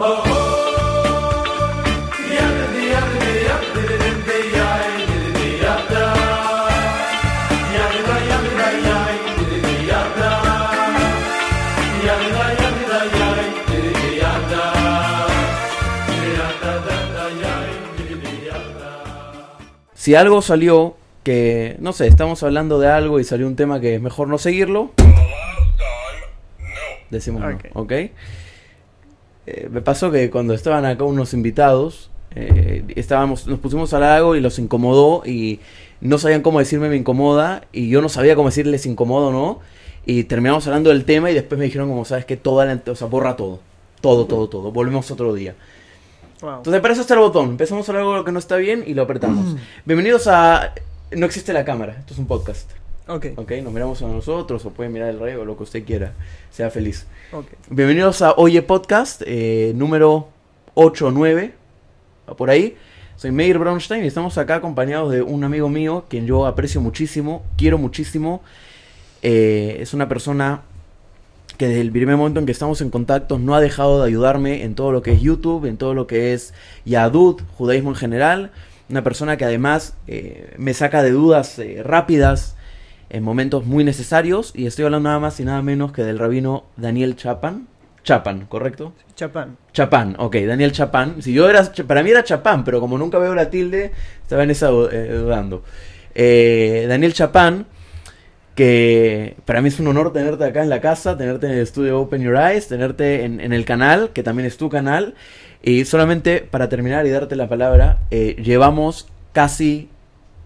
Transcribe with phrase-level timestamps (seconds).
[0.00, 0.06] Si
[20.14, 24.00] algo salió que, no sé, estamos hablando de algo y salió un tema que es
[24.00, 24.92] mejor no seguirlo,
[27.10, 27.92] decimos no, ¿ok?
[29.50, 34.12] Eh, me pasó que cuando estaban acá unos invitados, eh, estábamos, nos pusimos a hablar
[34.12, 35.58] algo y los incomodó y
[36.00, 39.58] no sabían cómo decirme me incomoda y yo no sabía cómo decirles incomodo o no
[40.06, 42.94] y terminamos hablando del tema y después me dijeron como sabes que toda la, o
[42.94, 43.58] sea, borra todo,
[44.00, 45.56] todo, todo, todo, volvemos otro día.
[46.40, 47.50] Entonces, para eso está el botón.
[47.50, 49.56] Empezamos a hablar algo que no está bien y lo apretamos.
[49.84, 50.72] Bienvenidos a.
[51.10, 52.79] No existe la cámara, esto es un podcast.
[53.10, 53.26] Ok.
[53.34, 56.12] Ok, nos miramos a nosotros o pueden mirar el rey o lo que usted quiera.
[56.52, 57.08] Sea feliz.
[57.32, 57.58] Okay.
[57.68, 60.28] Bienvenidos a Oye Podcast, eh, número
[60.74, 61.52] 8 o 9.
[62.36, 62.76] Por ahí.
[63.16, 67.42] Soy Meir Braunstein y estamos acá acompañados de un amigo mío, quien yo aprecio muchísimo,
[67.58, 68.42] quiero muchísimo.
[69.22, 70.62] Eh, es una persona
[71.58, 74.62] que desde el primer momento en que estamos en contacto no ha dejado de ayudarme
[74.62, 76.54] en todo lo que es YouTube, en todo lo que es
[76.84, 78.52] Yadut, judaísmo en general.
[78.88, 82.54] Una persona que además eh, me saca de dudas eh, rápidas
[83.10, 84.52] en momentos muy necesarios.
[84.54, 87.68] Y estoy hablando nada más y nada menos que del rabino Daniel Chapan.
[88.02, 88.94] Chapan, ¿correcto?
[89.14, 89.58] Chapan.
[89.72, 91.22] Chapan, ok, Daniel Chapan.
[91.22, 94.50] Si yo era, para mí era Chapan, pero como nunca veo la tilde, estaba en
[94.50, 95.62] esa eh, dudando.
[96.14, 97.66] Daniel Chapan
[98.60, 101.98] que para mí es un honor tenerte acá en la casa, tenerte en el estudio
[101.98, 105.14] Open Your Eyes, tenerte en, el canal, que también es tu canal.
[105.62, 109.88] Y solamente para terminar y darte la palabra, eh, llevamos casi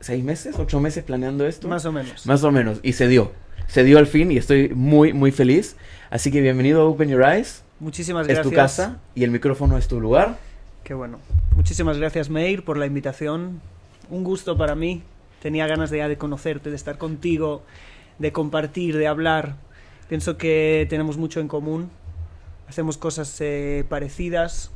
[0.05, 1.69] seis meses, ocho meses planeando esto.
[1.69, 2.27] Más o menos.
[2.27, 2.81] Más o menos.
[2.83, 3.33] Y se dio.
[3.67, 5.77] Se dio al fin y estoy muy, muy feliz.
[6.11, 7.65] Así que bienvenido a Open Your Eyes.
[7.81, 8.47] Muchísimas gracias.
[8.47, 10.39] Es tu casa y el micrófono es tu lugar.
[10.85, 11.19] Qué bueno.
[11.57, 13.61] Muchísimas gracias, Meir, por la invitación.
[14.11, 15.03] Un gusto para mí.
[15.43, 17.63] Tenía ganas de, ya de conocerte, de estar contigo
[18.19, 19.57] de compartir, de hablar.
[20.09, 21.91] Pienso que tenemos mucho en común,
[22.69, 24.71] hacemos cosas eh, parecidas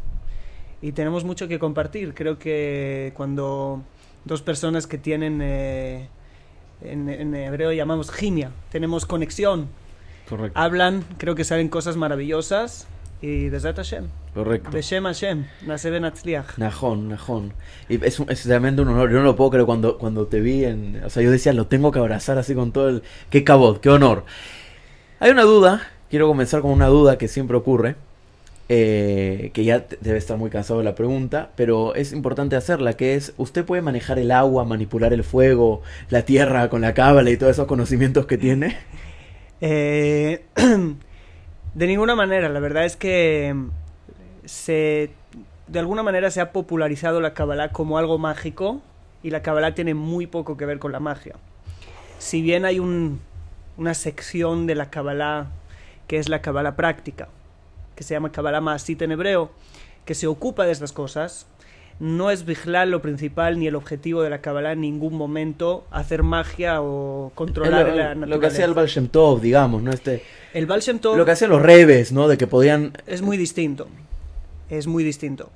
[0.80, 2.14] y tenemos mucho que compartir.
[2.14, 3.82] Creo que cuando
[4.24, 6.08] dos personas que tienen, eh,
[6.82, 9.68] en, hebreo llamamos gimia, tenemos conexión,
[10.54, 12.86] hablan, creo que salen cosas maravillosas
[13.20, 14.06] y desde Hashem.
[14.34, 14.70] Correcto.
[14.70, 16.58] Beshem Hashem, nace Ben Atzliach.
[16.58, 17.52] Najón, Najón.
[17.88, 19.10] Y es, es, realmente un honor.
[19.10, 21.02] Yo no lo puedo creer cuando, cuando te vi en.
[21.04, 23.02] O sea, yo decía, lo tengo que abrazar así con todo el.
[23.30, 24.24] Qué cabot, qué honor.
[25.18, 27.96] Hay una duda, quiero comenzar con una duda que siempre ocurre.
[28.70, 33.14] Eh, que ya debe estar muy cansado de la pregunta, pero es importante hacerla, que
[33.14, 35.80] es, ¿usted puede manejar el agua, manipular el fuego,
[36.10, 38.76] la tierra con la cábala y todos esos conocimientos que tiene?
[39.62, 40.44] Eh,
[41.74, 43.54] De ninguna manera, la verdad es que
[44.44, 45.10] se
[45.68, 48.80] de alguna manera se ha popularizado la Kabbalah como algo mágico
[49.22, 51.36] y la Kabbalah tiene muy poco que ver con la magia.
[52.18, 53.20] Si bien hay un,
[53.76, 55.48] una sección de la Kabbalah
[56.08, 57.28] que es la Kabbalah práctica,
[57.98, 59.50] que se llama Kabbalah Maasit en hebreo,
[60.04, 61.48] que se ocupa de estas cosas,
[61.98, 66.22] no es vigilar lo principal ni el objetivo de la Kabbalah en ningún momento hacer
[66.22, 68.26] magia o controlar lo, la naturaleza.
[68.26, 69.90] Lo que hacía el Baal Shem Tov, digamos, ¿no?
[69.90, 70.22] Este,
[70.54, 71.16] el Baal Shem Tov...
[71.16, 72.28] Lo que hacían los rebes, ¿no?
[72.28, 72.92] De que podían...
[73.08, 73.88] Es muy distinto.
[74.70, 75.50] Es muy distinto.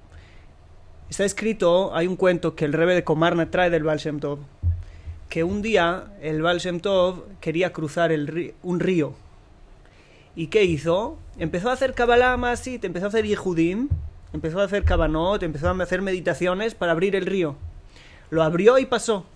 [1.09, 4.41] Está escrito, hay un cuento que el rebe de Comarna trae del Baal Shem Tov,
[5.29, 9.15] que un día el Baal Shem Tov quería cruzar el un río.
[10.35, 11.19] ¿Y qué hizo?
[11.39, 13.89] Empezó a hacer Kabbalah te empezó a hacer Yehudim,
[14.33, 17.57] empezó a hacer cabanot, empezó a hacer meditaciones para abrir el río.
[18.31, 19.27] Lo abrió y pasó.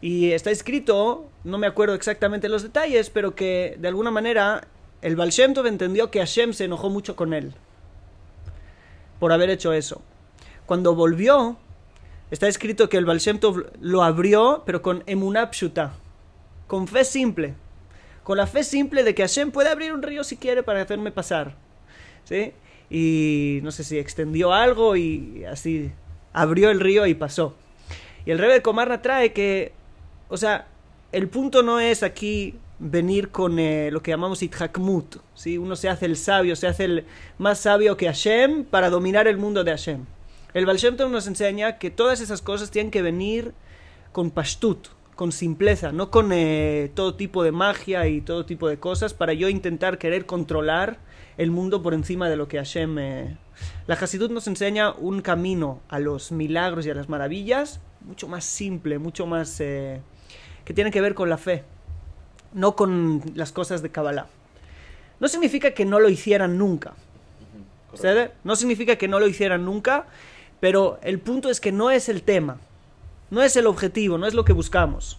[0.00, 4.68] Y está escrito, no me acuerdo exactamente los detalles, pero que de alguna manera
[5.02, 7.54] el Baal entendió que Hashem se enojó mucho con él
[9.18, 10.02] por haber hecho eso.
[10.66, 11.56] Cuando volvió,
[12.30, 13.20] está escrito que el Baal
[13.80, 15.94] lo abrió, pero con emunapshuta,
[16.66, 17.54] con fe simple.
[18.26, 21.12] Con la fe simple de que Hashem puede abrir un río si quiere para hacerme
[21.12, 21.54] pasar.
[22.24, 22.52] ¿Sí?
[22.88, 25.90] y no sé si extendió algo y así
[26.32, 27.54] abrió el río y pasó.
[28.24, 29.72] Y el rey de Comarna trae que,
[30.28, 30.66] o sea,
[31.12, 35.56] el punto no es aquí venir con eh, lo que llamamos Itzhakmut, ¿sí?
[35.58, 37.04] Uno se hace el sabio, se hace el
[37.38, 40.04] más sabio que Hashem para dominar el mundo de Hashem.
[40.54, 40.78] El Baal
[41.10, 43.52] nos enseña que todas esas cosas tienen que venir
[44.12, 48.78] con pashtut, con simpleza, no con eh, todo tipo de magia y todo tipo de
[48.78, 50.98] cosas para yo intentar querer controlar
[51.38, 52.98] el mundo por encima de lo que Hashem...
[52.98, 53.36] Eh...
[53.86, 58.44] La Hasidut nos enseña un camino a los milagros y a las maravillas mucho más
[58.44, 59.60] simple, mucho más...
[59.60, 60.00] Eh,
[60.64, 61.64] que tiene que ver con la fe,
[62.52, 64.26] no con las cosas de Kabbalah.
[65.20, 66.94] No significa que no lo hicieran nunca.
[68.44, 70.06] No significa que no lo hicieran nunca,
[70.60, 72.58] pero el punto es que no es el tema,
[73.30, 75.18] no es el objetivo, no es lo que buscamos.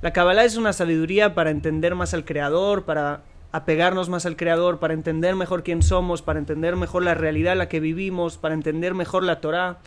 [0.00, 4.78] La Kabbalah es una sabiduría para entender más al Creador, para apegarnos más al Creador,
[4.78, 8.54] para entender mejor quién somos, para entender mejor la realidad en la que vivimos, para
[8.54, 9.78] entender mejor la Torah,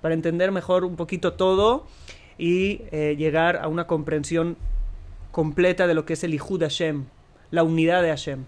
[0.00, 1.86] para entender mejor un poquito todo
[2.36, 4.56] y eh, llegar a una comprensión
[5.30, 7.04] completa de lo que es el Ihud Hashem,
[7.50, 8.44] la unidad de Hashem.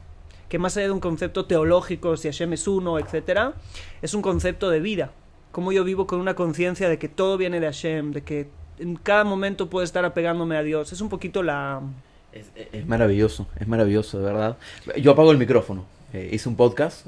[0.49, 3.55] Que más allá de un concepto teológico, si Hashem es uno, etc.,
[4.03, 5.13] es un concepto de vida.
[5.51, 8.97] Como yo vivo con una conciencia de que todo viene de Hashem, de que en
[8.97, 10.93] cada momento puedo estar apegándome a Dios.
[10.93, 11.81] Es un poquito la...
[12.33, 14.57] Es, maravilloso, es maravilloso, de verdad.
[14.97, 15.85] Yo apago el micrófono.
[16.15, 17.07] Eh, hice un podcast,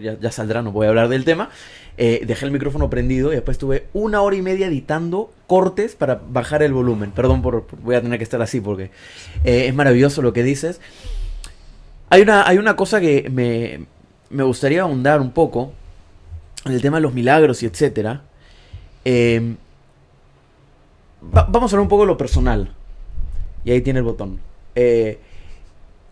[0.00, 1.50] ya, saldrá, no voy a hablar del tema.
[1.96, 6.20] Eh, dejé el micrófono prendido y después tuve una hora y media editando cortes para
[6.28, 7.12] bajar el volumen.
[7.12, 8.90] Perdón por, voy a tener que estar así porque
[9.44, 10.80] eh, es maravilloso lo que dices.
[12.08, 13.86] Hay una, hay una cosa que me,
[14.30, 15.72] me gustaría ahondar un poco
[16.64, 18.22] en el tema de los milagros y etcétera.
[21.30, 22.74] Vamos a hablar un poco de lo personal.
[23.64, 24.40] Y ahí tiene el botón.
[24.74, 25.20] Eh,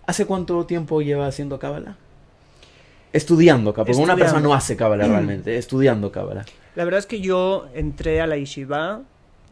[0.06, 1.96] ¿Hace cuánto tiempo lleva haciendo cábala?
[3.12, 3.92] Estudiando cábala.
[3.92, 6.44] Porque una persona no hace cábala realmente, estudiando cábala.
[6.76, 9.02] La verdad es que yo entré a la yeshiva,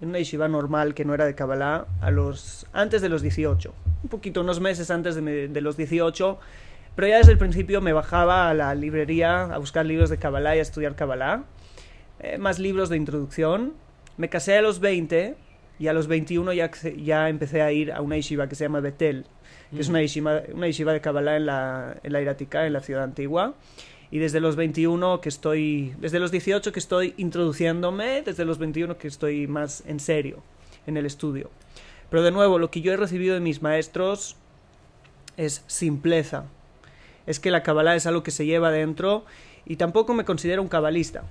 [0.00, 3.74] en una yeshiva normal que no era de cábala, a los, antes de los 18.
[4.04, 6.38] Un poquito, unos meses antes de, los 18.
[6.94, 10.54] Pero ya desde el principio me bajaba a la librería a buscar libros de cábala
[10.54, 11.44] y a estudiar cábala.
[12.20, 13.74] Eh, más libros de introducción.
[14.16, 15.36] Me casé a los 20
[15.78, 18.80] y a los 21 ya, ya empecé a ir a una yeshiva que se llama
[18.80, 19.24] Betel,
[19.70, 19.90] que es mm.
[19.90, 23.54] una yeshiva, una yeshiva de Kabbalah en la, en la Iratica, en la ciudad antigua.
[24.10, 28.96] Y desde los 21 que estoy, desde los 18 que estoy introduciéndome, desde los 21
[28.96, 30.42] que estoy más en serio
[30.86, 31.50] en el estudio.
[32.10, 34.36] Pero de nuevo, lo que yo he recibido de mis maestros
[35.36, 36.46] es simpleza.
[37.26, 39.26] Es que la Kabbalah es algo que se lleva dentro
[39.66, 41.24] y tampoco me considero un cabalista.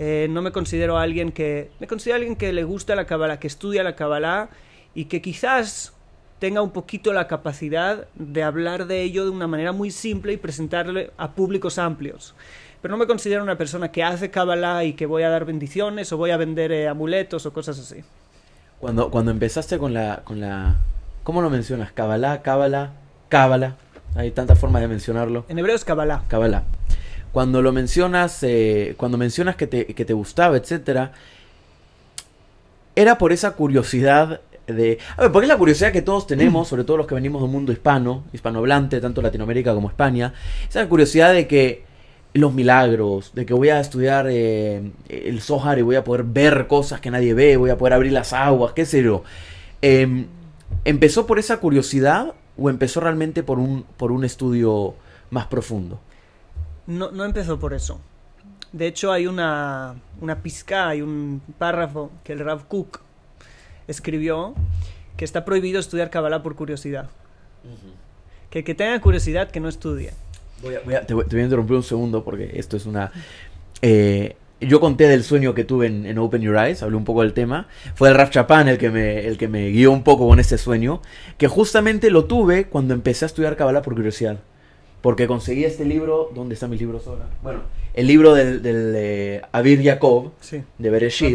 [0.00, 1.72] Eh, no me considero alguien que...
[1.80, 4.48] Me considero alguien que le gusta la Kabbalah, que estudia la Kabbalah
[4.94, 5.92] y que quizás
[6.38, 10.36] tenga un poquito la capacidad de hablar de ello de una manera muy simple y
[10.36, 12.36] presentarle a públicos amplios.
[12.80, 16.12] Pero no me considero una persona que hace Kabbalah y que voy a dar bendiciones
[16.12, 18.04] o voy a vender eh, amuletos o cosas así.
[18.78, 20.76] Cuando, cuando empezaste con la, con la...
[21.24, 21.90] ¿Cómo lo mencionas?
[21.90, 22.92] Kabbalah, Kabbalah,
[23.28, 23.74] Kabbalah.
[24.14, 25.44] Hay tantas formas de mencionarlo.
[25.48, 26.22] En hebreo es Kabbalah.
[26.28, 26.62] Kabbalah
[27.32, 31.12] cuando lo mencionas, eh, cuando mencionas que te, que te gustaba, etcétera,
[32.96, 34.98] era por esa curiosidad de...
[35.16, 37.46] A ver, porque es la curiosidad que todos tenemos, sobre todo los que venimos de
[37.46, 40.34] un mundo hispano, hispanohablante, tanto Latinoamérica como España,
[40.68, 41.84] esa curiosidad de que
[42.34, 46.66] los milagros, de que voy a estudiar eh, el Zohar y voy a poder ver
[46.66, 49.22] cosas que nadie ve, voy a poder abrir las aguas, qué sé yo.
[49.80, 50.26] Em,
[50.84, 54.94] ¿Empezó por esa curiosidad o empezó realmente por un, por un estudio
[55.30, 56.00] más profundo?
[56.88, 58.00] No, no empezó por eso.
[58.72, 63.00] De hecho, hay una, una pizca, hay un párrafo que el Rav Cook
[63.86, 64.54] escribió
[65.16, 67.10] que está prohibido estudiar Kabbalah por curiosidad.
[68.50, 70.12] Que el que tenga curiosidad, que no estudie.
[70.62, 73.12] Voy a, te, voy, a interrumpir un segundo porque esto es una...
[73.82, 77.32] Eh, yo conté del sueño que tuve en, Open Your Eyes, hablé un poco del
[77.32, 77.68] tema.
[77.94, 80.56] Fue el Raf Chapán el que, me, el que me guió un poco con ese
[80.56, 81.02] sueño,
[81.36, 84.38] que justamente lo tuve cuando empecé a estudiar Kabbalah por curiosidad.
[85.00, 86.30] Porque conseguí este libro.
[86.34, 87.26] ¿Dónde están mis libros ahora?
[87.42, 87.60] Bueno,
[87.94, 90.32] el libro del, del eh, Abir Yaakov,
[90.78, 91.28] de Bereshit.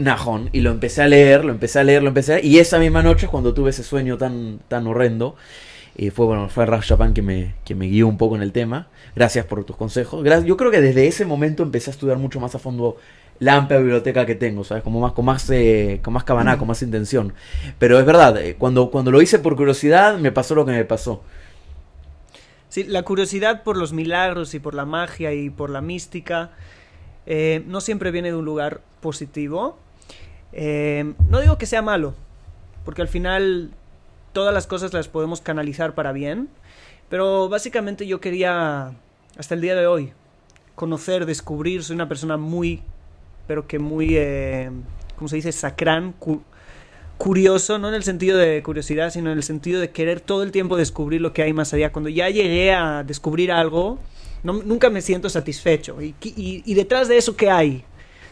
[0.00, 0.50] Nahon.
[0.52, 2.46] Y lo empecé a leer, lo empecé a leer, lo empecé a leer.
[2.46, 5.36] Y esa misma noche, cuando tuve ese sueño tan, tan horrendo,
[5.96, 8.52] y fue bueno fue Raf Chapán que me, que me guió un poco en el
[8.52, 8.88] tema.
[9.16, 10.24] Gracias por tus consejos.
[10.44, 12.96] yo creo que desde ese momento empecé a estudiar mucho más a fondo
[13.40, 14.82] la amplia biblioteca que tengo, ¿sabes?
[14.82, 17.34] Como más, con más, eh, con más cabaná, con más intención.
[17.78, 20.84] Pero es verdad, eh, cuando, cuando lo hice por curiosidad, me pasó lo que me
[20.84, 21.22] pasó.
[22.84, 26.50] La curiosidad por los milagros y por la magia y por la mística
[27.26, 29.78] eh, no siempre viene de un lugar positivo.
[30.52, 32.14] Eh, no digo que sea malo,
[32.84, 33.70] porque al final
[34.32, 36.48] todas las cosas las podemos canalizar para bien,
[37.08, 38.92] pero básicamente yo quería,
[39.36, 40.12] hasta el día de hoy,
[40.74, 42.82] conocer, descubrir, soy una persona muy,
[43.46, 44.70] pero que muy, eh,
[45.16, 45.52] ¿cómo se dice?
[45.52, 46.14] Sacrán,
[47.18, 50.52] curioso, no en el sentido de curiosidad, sino en el sentido de querer todo el
[50.52, 51.92] tiempo descubrir lo que hay más allá.
[51.92, 53.98] Cuando ya llegué a descubrir algo,
[54.42, 55.98] nunca me siento satisfecho.
[56.00, 57.84] Y, detrás de eso, ¿qué hay?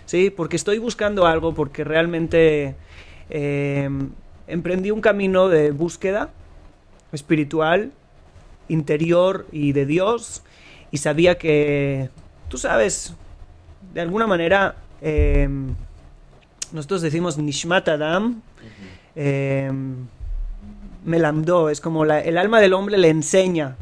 [0.07, 0.31] ¿Sí?
[0.31, 2.77] Porque estoy buscando algo, porque realmente
[3.29, 3.91] eh,
[4.47, 6.31] emprendí un camino de búsqueda
[7.13, 7.93] espiritual,
[8.69, 10.43] interior y de Dios,
[10.93, 12.09] y sabía que,
[12.49, 13.15] tú sabes,
[13.95, 15.49] de alguna manera, eh,
[16.73, 18.43] nosotros decimos Nishmat Adam,
[19.15, 19.71] eh,
[21.05, 23.77] Melamdo, es como el alma del hombre le enseña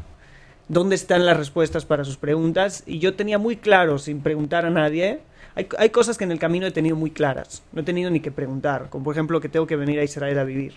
[0.67, 4.69] dónde están las respuestas para sus preguntas y yo tenía muy claro, sin preguntar a
[4.69, 5.19] nadie,
[5.55, 8.31] hay, cosas que en el camino he tenido muy claras, no he tenido ni que
[8.31, 10.73] preguntar, como por ejemplo que tengo que venir a Israel a vivir.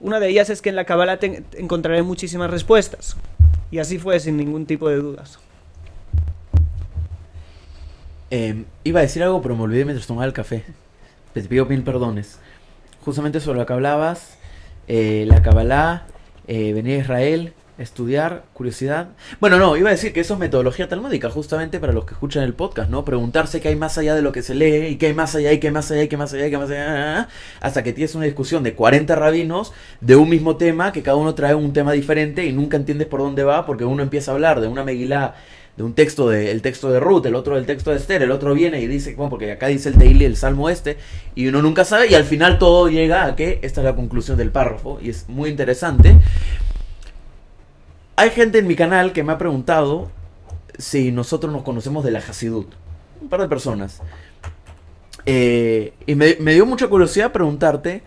[0.00, 1.18] Una de ellas es que en la Kabbalah
[1.56, 3.16] encontraré muchísimas respuestas
[3.70, 5.38] y así fue sin ningún tipo de dudas.
[8.30, 10.64] Eh, iba a decir algo, pero me olvidé mientras tomaba el café.
[11.34, 12.38] Te pido mil perdones.
[13.04, 14.38] Justamente sobre lo que hablabas,
[14.86, 16.06] eh, la Kabbalah,
[16.46, 19.08] eh, venir a Israel, estudiar, curiosidad.
[19.40, 22.44] Bueno, no, iba a decir que eso es metodología talmúdica, justamente para los que escuchan
[22.44, 23.04] el podcast, ¿no?
[23.04, 25.52] Preguntarse qué hay más allá de lo que se lee, y qué hay más allá,
[25.52, 27.28] y qué hay más allá, y qué hay más allá, y qué hay más allá,
[27.60, 31.34] hasta que tienes una discusión de 40 rabinos de un mismo tema, que cada uno
[31.34, 34.60] trae un tema diferente y nunca entiendes por dónde va, porque uno empieza a hablar
[34.60, 35.34] de una megilá
[35.76, 38.30] de un texto de, el texto de Ruth, el otro del texto de Esther, el
[38.30, 40.96] otro viene y dice, bueno, porque acá dice el Teili, el Salmo este,
[41.34, 44.36] y uno nunca sabe, y al final todo llega a que esta es la conclusión
[44.36, 46.16] del párrafo, y es muy interesante.
[48.16, 50.10] Hay gente en mi canal que me ha preguntado
[50.78, 52.68] si nosotros nos conocemos de la Hasidut.
[53.20, 54.00] Un par de personas.
[55.26, 58.02] Eh, y me, me, dio mucha curiosidad preguntarte,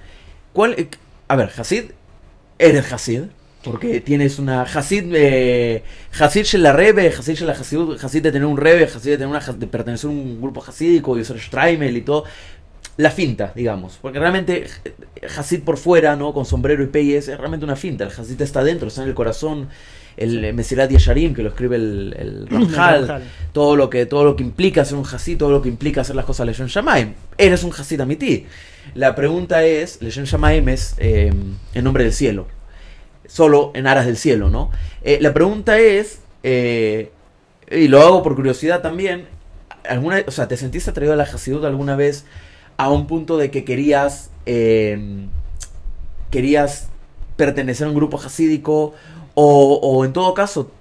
[0.54, 0.88] ¿cuál...
[1.28, 1.92] A ver, Hasid,
[2.58, 3.24] ¿eres Hasid?
[3.72, 5.84] Porque tienes una Hasid, eh,
[6.18, 9.40] Hasid la Rebe, Hasid la Hasid, Hasid de tener un Rebe, Hasid de, tener una,
[9.40, 12.24] de pertenecer a un grupo hasídico y ser Streimel y todo.
[12.98, 14.00] La finta, digamos.
[14.02, 14.66] Porque realmente
[15.38, 16.34] Hasid por fuera, ¿no?
[16.34, 18.06] Con sombrero y peyes, es realmente una finta.
[18.06, 19.70] El Hasid está dentro, está en el corazón.
[20.16, 23.22] El Mesirat Yesharim, que lo escribe el, el Ramjal,
[23.54, 26.16] todo lo que todo lo que implica ser un Hasid, todo lo que implica hacer
[26.16, 27.14] las cosas Leshon Shamaim.
[27.38, 28.48] Eres un Hasid amití.
[28.96, 31.32] La pregunta es, Leshon Shamaim es eh,
[31.74, 32.57] en nombre del cielo
[33.28, 34.72] solo en aras del cielo, ¿no?
[35.04, 37.12] Eh, la pregunta es, eh,
[37.70, 39.28] y lo hago por curiosidad también,
[39.88, 42.26] ¿alguna, o sea, ¿te sentiste atraído a la Hasidut alguna vez
[42.78, 45.28] a un punto de que querías, eh,
[46.32, 46.90] querías
[47.36, 48.94] pertenecer a un grupo hasídico
[49.36, 50.72] o, o en todo caso,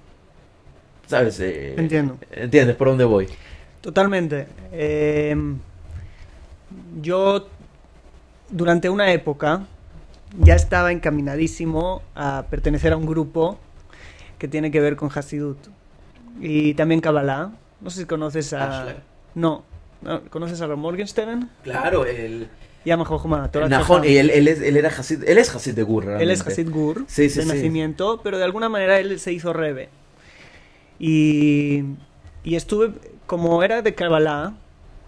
[1.05, 1.39] ¿sabes?
[1.39, 2.17] Entiendo.
[2.31, 3.27] ¿Entiendes por dónde voy?
[3.81, 4.47] Totalmente.
[7.01, 7.47] yo,
[8.49, 9.67] durante una época,
[10.39, 13.59] ya estaba encaminadísimo a pertenecer a un grupo
[14.37, 15.57] que tiene que ver con Hasidut.
[16.39, 17.51] Y también Kabbalah.
[17.81, 18.95] No sé si conoces a...
[19.35, 19.63] No.
[20.29, 21.49] ¿Conoces a Morgenstern?
[21.63, 22.49] Claro, el...
[22.95, 23.49] Jochma.
[24.05, 26.69] y él, él, es, él, era Hasid, él es Hasid de Gur, Él es Hasid
[26.69, 29.89] Gur, sí, sí, de nacimiento, pero de alguna manera él se hizo Rebe.
[30.99, 31.83] Y,
[32.45, 32.93] y estuve,
[33.25, 34.53] como era de Kabbalah,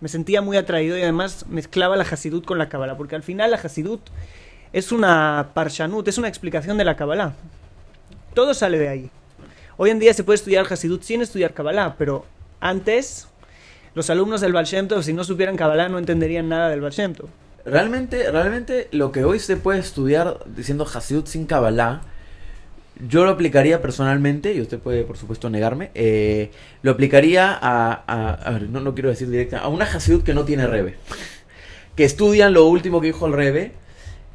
[0.02, 3.52] me sentía muy atraído y además mezclaba la Hasidut con la Kabbalah, porque al final
[3.52, 4.02] la Hasidut
[4.74, 7.34] es una parshanut, es una explicación de la Kabbalah.
[8.34, 9.10] Todo sale de ahí.
[9.78, 12.26] Hoy en día se puede estudiar Hasidut sin estudiar Kabbalah, pero
[12.60, 13.28] antes
[13.96, 16.94] los alumnos del Baal si no supieran Kabbalah, no entenderían nada del Baal.
[17.66, 22.02] Realmente, realmente lo que hoy se puede estudiar diciendo Hasidut sin Kabbalah,
[23.08, 28.82] yo lo aplicaría personalmente, y usted puede por supuesto negarme, eh, lo aplicaría a, no,
[28.82, 30.96] no quiero decir directa, a una Hasidut que no tiene Rebe.
[31.96, 33.72] que estudian lo último que dijo el Rebe,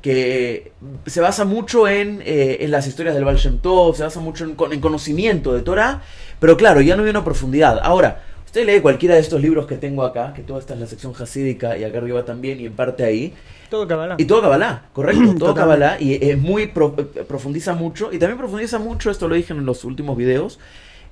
[0.04, 0.72] que
[1.06, 4.44] se basa mucho en, eh, en, las historias del Baal Shem Tov, se basa mucho
[4.44, 6.02] en, en, conocimiento de Torah,
[6.38, 7.80] pero claro, ya no viene a profundidad.
[7.82, 10.86] Ahora, usted lee cualquiera de estos libros que tengo acá, que toda esta es la
[10.86, 13.32] sección hasídica y acá arriba también, y en parte ahí.
[13.70, 14.16] Todo Kabbalah.
[14.18, 19.10] Y todo Kabbalah, correcto, todo Kabbalah, y es muy profundiza mucho, y también profundiza mucho,
[19.10, 20.58] esto lo dije en los últimos videos,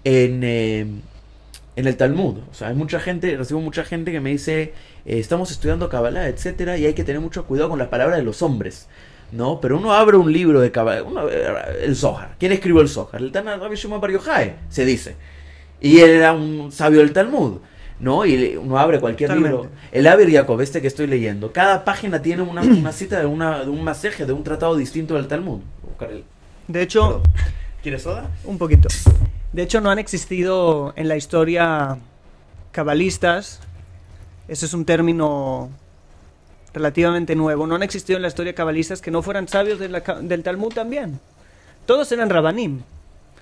[0.04, 0.86] en, eh,
[1.76, 2.38] en el Talmud.
[2.50, 4.74] O sea, hay mucha gente, recibo mucha gente que me dice,
[5.04, 8.24] eh, estamos estudiando Kabbalah, etcétera, y hay que tener mucho cuidado con las palabras de
[8.24, 8.88] los hombres.
[9.32, 9.60] ¿no?
[9.60, 11.26] Pero uno abre un libro de Kabbalah,
[11.82, 12.36] el Zohar.
[12.38, 13.20] ¿Quién escribió el Zohar?
[13.20, 15.16] El Tana Rabbi Shimon Bar Yochai, se dice.
[15.80, 17.58] Y él era un sabio del Talmud.
[17.98, 18.26] ¿no?
[18.26, 19.68] Y uno abre cualquier libro.
[19.92, 23.64] El Abir Yaakov, este que estoy leyendo, cada página tiene una, una cita de, una,
[23.64, 25.60] de un masaje, de un tratado distinto del Talmud.
[26.68, 27.22] De hecho,
[27.82, 28.28] ¿quieres soda?
[28.44, 28.88] Un poquito.
[29.52, 31.98] De hecho, no han existido en la historia
[32.72, 33.60] cabalistas.
[34.48, 35.70] Ese es un término
[36.72, 37.66] relativamente nuevo.
[37.66, 41.20] No han existido en la historia cabalistas que no fueran sabios del Talmud también.
[41.86, 42.80] Todos eran rabanim.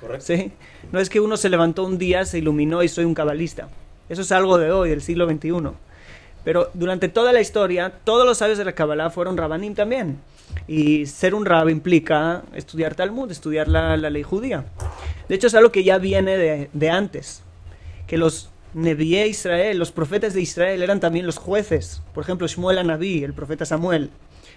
[0.00, 0.26] Correcto.
[0.26, 0.52] ¿sí?
[0.90, 3.68] No es que uno se levantó un día, se iluminó y soy un cabalista.
[4.08, 5.70] Eso es algo de hoy, del siglo XXI.
[6.42, 10.18] Pero durante toda la historia, todos los sabios de la Kabbalah fueron rabanim también.
[10.66, 14.64] Y ser un rab implica estudiar Talmud, estudiar la, ley judía.
[15.28, 17.42] De hecho, es algo que ya viene de, antes.
[18.06, 22.02] Que los Nebié Israel, los profetas de Israel, eran también los jueces.
[22.14, 24.10] Por ejemplo, Shmuel Anabí, el profeta Samuel.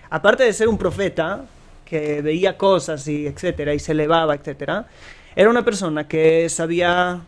[0.10, 1.46] Aparte de ser un profeta
[1.86, 4.88] que veía cosas y etcétera, y se elevaba, etcétera,
[5.36, 7.22] era una persona que sabía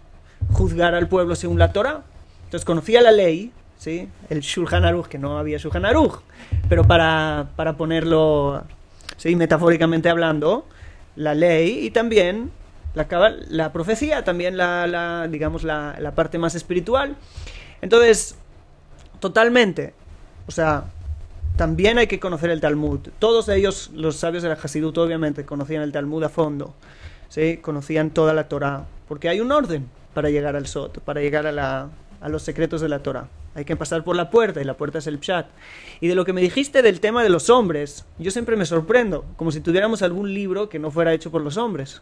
[0.51, 2.03] juzgar al pueblo según la Torah.
[2.45, 3.51] Entonces conocía la ley,
[3.85, 4.09] ¿sí?
[4.31, 6.21] El Shulchan Aruch, que no había Shulchan Aruch,
[6.67, 8.63] pero para, ponerlo,
[9.15, 9.35] ¿sí?
[9.35, 10.65] Metafóricamente hablando,
[11.15, 12.51] la ley y también
[12.95, 13.05] La,
[13.49, 17.15] la profecía, también la, digamos, la, la parte más espiritual.
[17.81, 18.37] Entonces,
[19.19, 19.93] totalmente.
[20.47, 20.85] O sea,
[21.55, 23.01] también hay que conocer el Talmud.
[23.19, 26.73] Todos ellos, los sabios de la Hasidut, obviamente, conocían el Talmud a fondo.
[27.29, 27.57] ¿sí?
[27.57, 28.85] Conocían toda la Torah.
[29.07, 31.89] Porque hay un orden para llegar al Sot, para llegar a, la,
[32.21, 33.27] a los secretos de la Torah.
[33.55, 35.47] Hay que pasar por la puerta y la puerta es el Pshat.
[36.01, 39.25] Y de lo que me dijiste del tema de los hombres, yo siempre me sorprendo,
[39.37, 42.01] como si tuviéramos algún libro que no fuera hecho por los hombres.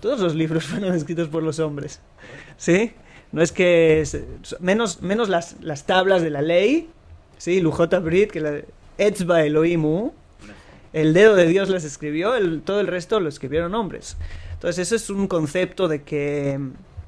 [0.00, 2.00] Todos los libros fueron escritos por los hombres.
[2.56, 2.92] ¿Sí?
[3.32, 4.04] No es que...
[4.60, 6.88] menos menos las, las tablas de la ley,
[7.36, 7.60] ¿sí?
[7.60, 8.60] Lujota Brit, que la...
[8.98, 10.12] Etzba Elohimu,
[10.92, 14.16] el dedo de Dios las escribió, todo el resto lo escribieron hombres.
[14.54, 16.58] Entonces, ese es un concepto de que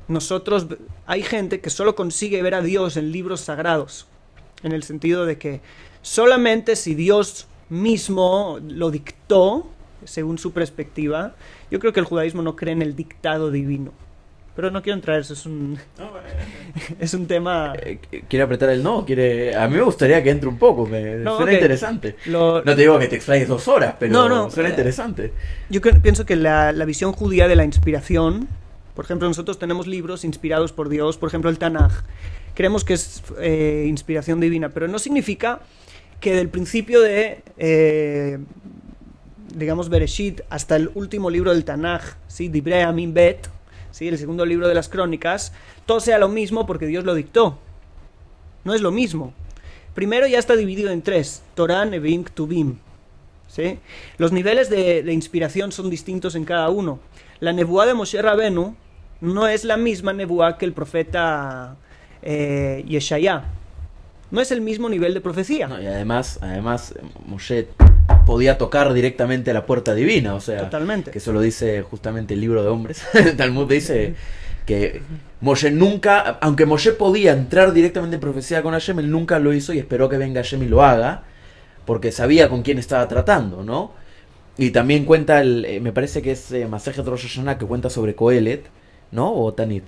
[0.09, 0.67] nosotros,
[1.07, 4.07] hay gente que solo consigue ver a Dios en libros sagrados,
[4.63, 5.61] en el sentido de que
[6.03, 9.71] solamente si Dios mismo lo dictó,
[10.05, 11.35] según su perspectiva,
[11.71, 13.93] yo creo que el judaísmo no cree en el dictado divino.
[14.57, 15.79] Pero no quiero entrar, eso es un,
[16.99, 17.75] es un tema...
[17.81, 19.05] Eh, ¿Quiere apretar el no?
[19.05, 19.55] ¿Quiere...
[19.55, 22.17] A mí me gustaría que entre un poco, me suena interesante.
[22.27, 25.33] No te digo que te explayes dos horas, pero no, no, suena interesante.
[25.69, 28.49] Yo pienso que la, la visión judía de la inspiración
[28.99, 32.03] por ejemplo, nosotros tenemos libros inspirados por Dios, por ejemplo el Tanaj.
[32.57, 35.61] Creemos que es eh, inspiración divina, pero no significa
[36.19, 38.41] que del principio de, eh,
[39.55, 42.49] digamos, Bereshit hasta el último libro del Tanaj, ¿sí?
[42.49, 43.49] Dibre Amin Bet,
[43.93, 44.09] ¿sí?
[44.09, 45.53] el segundo libro de las crónicas,
[45.87, 47.57] todo sea lo mismo porque Dios lo dictó.
[48.65, 49.33] No es lo mismo.
[49.95, 52.79] Primero ya está dividido en tres, Torah, Nevim, Tubim.
[53.47, 53.79] ¿sí?
[54.17, 56.99] Los niveles de, inspiración son distintos en cada uno.
[57.39, 58.75] La nebuá de Moshe Rabenu
[59.21, 61.77] no es la misma nebuá que el profeta
[62.23, 63.45] eh, Yeshaya.
[64.31, 65.69] No es el mismo nivel de profecía.
[65.81, 66.95] y además, además,
[67.27, 67.69] Moshe
[68.27, 71.11] podía tocar directamente a la puerta divina, o sea, Totalmente.
[71.11, 73.03] que eso lo dice justamente el libro de hombres.
[73.39, 74.17] Talmud dice
[74.67, 75.01] que
[75.41, 79.73] Moshe nunca, aunque Moshe podía entrar directamente en profecía con Hashem, él nunca lo hizo
[79.73, 81.23] y esperó que venga Hashem y lo haga,
[81.87, 83.93] porque sabía con quién estaba tratando, ¿no?
[84.59, 88.15] Y también cuenta, el, eh, me parece que es eh, Masejet Rosh que cuenta sobre
[88.15, 88.67] Coelet,
[89.11, 89.33] ¿no?
[89.33, 89.85] O Tanit.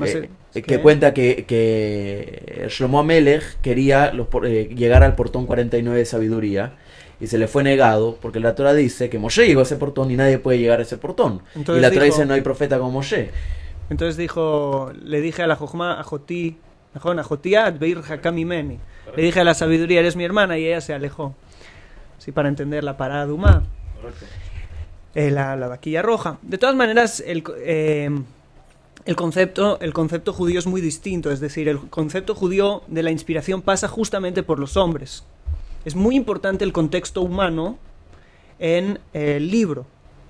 [0.00, 0.28] Eh,
[0.62, 4.12] que cuenta que, que Shlomo Amelech quería
[4.44, 6.72] eh, llegar al portón 49 de sabiduría
[7.20, 10.10] y se le fue negado porque la Torah dice que Moshe llegó a ese portón
[10.10, 11.42] y nadie puede llegar a ese portón.
[11.54, 13.30] y la Torah dice no hay profeta como Moshe.
[13.90, 16.56] Entonces dijo, le dije a la Jojma, a Jotí,
[16.94, 17.70] a.
[19.16, 21.34] Le dije a la sabiduría, eres mi hermana y ella se alejó.
[22.18, 23.32] Sí, para entender la parada de
[25.14, 26.38] eh, la, vaquilla roja.
[26.42, 28.10] De todas maneras, el, eh,
[29.04, 33.12] el, concepto, el concepto judío es muy distinto, es decir, el concepto judío de la
[33.12, 35.24] inspiración pasa justamente por los hombres.
[35.84, 37.78] Es muy importante el contexto humano
[38.58, 39.86] en el libro.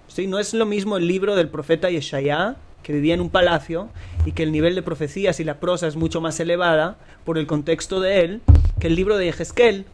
[0.09, 0.27] ¿sí?
[0.27, 3.89] No es lo mismo el libro del profeta Yeshaya, que vivía en un palacio,
[4.27, 7.47] y que el nivel de profecías y la prosa es mucho más elevada por el
[7.47, 8.43] contexto de él,
[8.81, 9.87] que el libro de Yehezkel,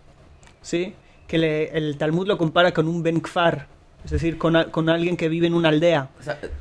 [0.63, 0.95] ¿sí?
[1.29, 3.69] que el Talmud lo compara con un Ben Kfar,
[4.05, 6.09] es decir, con, con, alguien que vive en una aldea.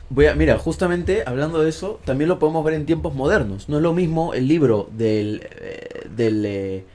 [0.10, 3.70] voy a, mira, justamente hablando de eso, también lo podemos ver en tiempos modernos.
[3.70, 6.86] No es lo mismo el libro del, eh, del, eh,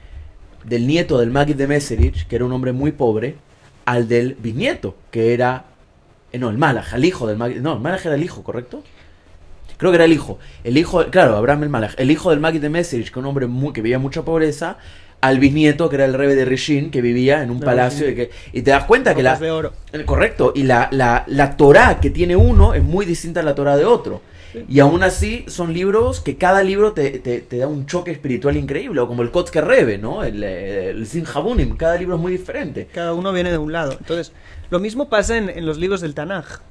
[0.63, 3.37] del, nieto del Magid de Meserich, que era un hombre muy pobre,
[3.85, 5.65] al del bisnieto, que era...
[6.31, 7.61] Eh, no, el Malach, el hijo del Magid...
[7.61, 8.83] No, el Malach era el hijo, ¿correcto?
[9.77, 10.37] Creo que era el hijo.
[10.63, 11.95] El hijo, claro, Abraham el Malach.
[11.97, 14.77] El hijo del Magid de Meserich, que un hombre muy, que vivía mucha pobreza,
[15.27, 18.09] al bisnieto, que era el rebe de Rishin, que vivía en un palacio.
[18.09, 19.37] Y, que, y te das cuenta que la.
[19.37, 19.73] De oro.
[20.05, 20.53] Correcto.
[20.55, 23.85] Y la, la, la Torah que tiene uno es muy distinta a la Torah de
[23.85, 24.21] otro.
[24.69, 29.01] Y aún así son libros que cada libro te, te, da un choque espiritual increíble,
[29.01, 30.23] o como el Kotzke Rebe, ¿no?
[30.23, 32.87] El, el Sin Habunim, cada libro es muy diferente.
[32.93, 33.97] Cada uno viene de un lado.
[33.99, 34.31] Entonces,
[34.69, 36.61] lo mismo pasa en, en los libros del Tanaj.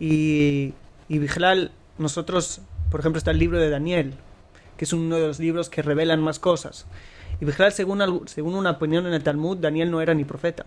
[0.00, 0.72] Y,
[1.08, 4.14] y Bijlal, nosotros, por ejemplo, está el libro de Daniel,
[4.76, 6.86] que es uno de los libros que revelan más cosas.
[7.40, 10.66] Y Bijlal, según, según una opinión en el Talmud, Daniel no era ni profeta.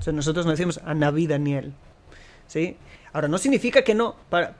[0.00, 1.72] Sea, nosotros no decimos a Naví Daniel.
[2.46, 2.76] ¿Sí?
[3.12, 4.16] Ahora, no significa que no.
[4.28, 4.56] Para,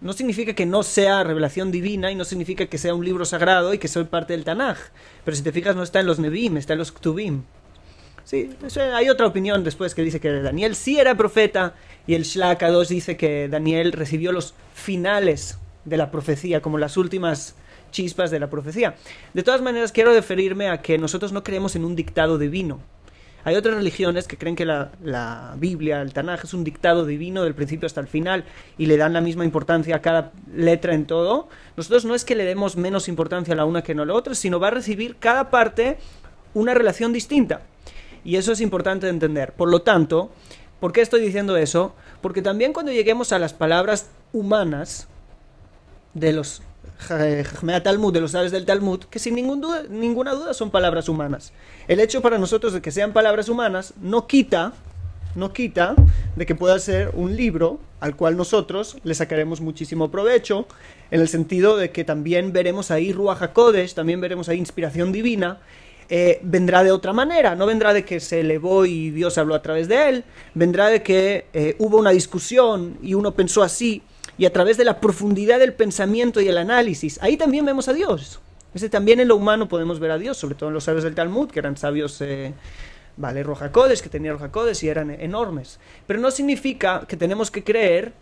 [0.00, 3.74] no significa que no sea revelación divina y no significa que sea un libro sagrado
[3.74, 4.78] y que soy parte del Tanaj.
[5.24, 7.42] Pero si te fijas, no está en los Nevim, está en los Ktubim.
[8.24, 8.50] Sí,
[8.92, 11.74] hay otra opinión después que dice que Daniel sí era profeta
[12.06, 16.98] y el Shlaka 2 dice que Daniel recibió los finales de la profecía, como las
[16.98, 17.54] últimas
[17.90, 18.96] chispas de la profecía.
[19.34, 22.80] De todas maneras, quiero referirme a que nosotros no creemos en un dictado divino.
[23.44, 27.54] Hay otras religiones que creen que la, Biblia, el Tanaj, es un dictado divino del
[27.54, 28.44] principio hasta el final
[28.76, 31.48] y le dan la misma importancia a cada letra en todo.
[31.76, 34.14] Nosotros no es que le demos menos importancia a la una que no a la
[34.14, 35.98] otra, sino va a recibir cada parte
[36.52, 37.62] una relación distinta.
[38.24, 39.52] Y eso es importante de entender.
[39.52, 40.30] Por lo tanto,
[40.80, 41.94] ¿por qué estoy diciendo eso?
[42.20, 45.08] Porque también cuando lleguemos a las palabras humanas
[46.12, 46.60] de los
[47.82, 51.52] Talmud, de los sabios del Talmud, que sin ningún duda, ninguna duda son palabras humanas.
[51.86, 54.72] El hecho para nosotros de que sean palabras humanas no quita,
[55.34, 55.94] no quita
[56.36, 60.66] de que pueda ser un libro al cual nosotros le sacaremos muchísimo provecho,
[61.10, 65.58] en el sentido de que también veremos ahí Ruach HaKodesh, también veremos ahí inspiración divina,
[66.10, 69.62] eh, vendrá de otra manera, no vendrá de que se elevó y Dios habló a
[69.62, 74.02] través de él, vendrá de que eh, hubo una discusión y uno pensó así,
[74.38, 77.92] y a través de la profundidad del pensamiento y el análisis, ahí también vemos a
[77.92, 78.40] Dios.
[78.72, 81.14] Ese también en lo humano podemos ver a Dios, sobre todo en los sabios del
[81.14, 82.54] Talmud, que eran sabios, eh,
[83.16, 85.80] vale, rojacodes, que tenían rojacodes y eran enormes.
[86.06, 88.12] Pero no significa que tenemos que creer,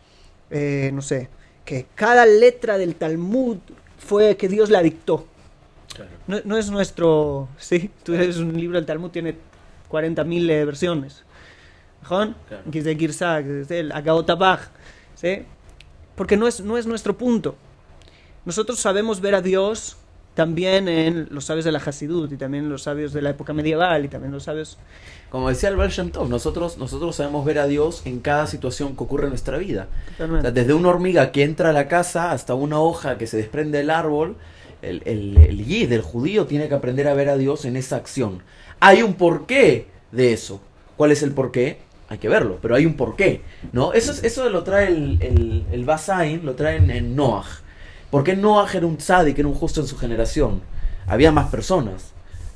[0.51, 1.29] no sé,
[1.65, 3.59] que cada letra del Talmud
[3.99, 5.27] fue que Dios la dictó.
[6.27, 7.49] No, es nuestro...
[7.59, 9.35] Sí, tú eres un libro del Talmud, tiene
[9.91, 11.25] 40.000 eh, versiones.
[12.49, 12.63] Claro.
[13.71, 13.93] el
[15.15, 15.45] ¿sí?
[16.17, 17.55] Porque no es, no es nuestro punto.
[18.45, 19.97] Nosotros sabemos ver a Dios
[20.37, 23.55] también en los sabios de la Hasidut y también en los sabios de la época
[23.55, 24.77] medieval y también los sabios...
[25.31, 25.91] Como decía el Baal
[26.29, 29.89] nosotros, nosotros sabemos ver a Dios en cada situación que ocurre en nuestra vida.
[30.53, 33.89] desde una hormiga que entra a la casa hasta una hoja que se desprende del
[33.89, 34.37] árbol,
[34.83, 37.97] el, el, el yid, el judío, tiene que aprender a ver a Dios en esa
[37.97, 38.43] acción.
[38.79, 40.61] Hay un porqué de eso.
[40.99, 41.79] ¿Cuál es el porqué?
[42.09, 43.43] Hay que verlo, pero hay un porqué,
[43.73, 43.93] ¿no?
[43.93, 47.45] Eso, eso lo trae el, el, el Basain, lo trae en, Noah.
[48.11, 50.63] ¿Por qué Noah era un tzadik, era un justo en su generación?
[51.09, 52.13] Había más personas,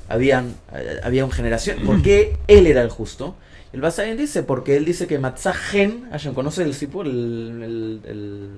[0.07, 1.79] habían, eh, había una generación.
[1.85, 3.35] ¿Por qué él era el justo?
[3.73, 7.05] El Basain dice, porque él dice que Matzahen, ¿conoce el Sipur?
[7.05, 8.49] el, el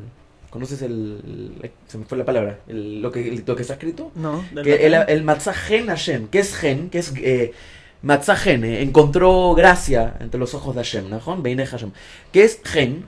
[0.53, 2.59] ¿Conoces el, Se me fue la palabra.
[2.67, 4.11] lo, que, lo que está escrito.
[4.13, 4.45] No.
[4.63, 6.27] Que el, el Matzahen Hashem.
[6.27, 6.91] ¿Qué es Gen?
[6.91, 7.53] ¿Qué es eh,
[8.03, 8.63] Matzahen?
[8.63, 11.09] Eh, encontró gracia entre los ojos de Hashem.
[11.09, 11.19] ¿no?
[11.19, 11.91] Hashem.
[12.31, 13.05] ¿Qué es Gen?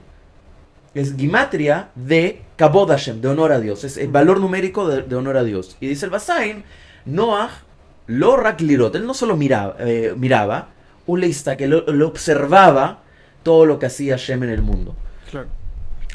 [0.94, 3.84] Es gimatria de Kabod Hashem, de honor a Dios.
[3.84, 5.76] Es el valor numérico de, honor a Dios.
[5.80, 6.64] Y dice el Basain,
[7.04, 7.50] Noah
[8.06, 8.94] lo raklirot.
[8.96, 10.70] Él no solo miraba, eh, miraba
[11.06, 13.02] un leista que lo, lo observaba
[13.42, 14.96] todo lo que hacía Hashem en el mundo.
[15.30, 15.48] Claro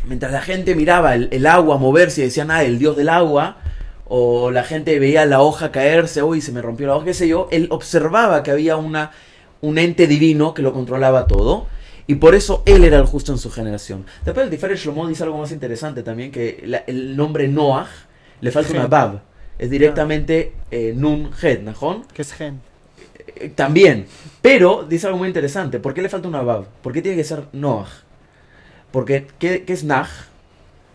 [0.06, 3.58] mientras la gente miraba el, agua moverse y decían, ah, el dios del agua,
[4.14, 7.30] o la gente veía la hoja caerse, uy, se me rompió la hoja, qué sé
[7.30, 9.12] yo, él observaba que había una,
[9.62, 11.68] un ente divino que lo controlaba todo.
[12.08, 14.06] Y por eso él era el justo en su generación.
[14.26, 17.88] Después el Tiferet Shlomo dice algo más interesante también, que el nombre Noah
[18.42, 19.22] le falta una Bab.
[19.58, 22.04] Es directamente eh, Nun Het, ¿najón?
[22.14, 22.60] Que es Gen.
[23.38, 24.08] Eh, también.
[24.42, 25.80] Pero dice algo muy interesante.
[25.80, 26.66] ¿Por qué le falta una Bab?
[26.82, 27.88] ¿Por qué tiene que ser Noah?
[28.92, 30.10] Porque, ¿qué, es Naj?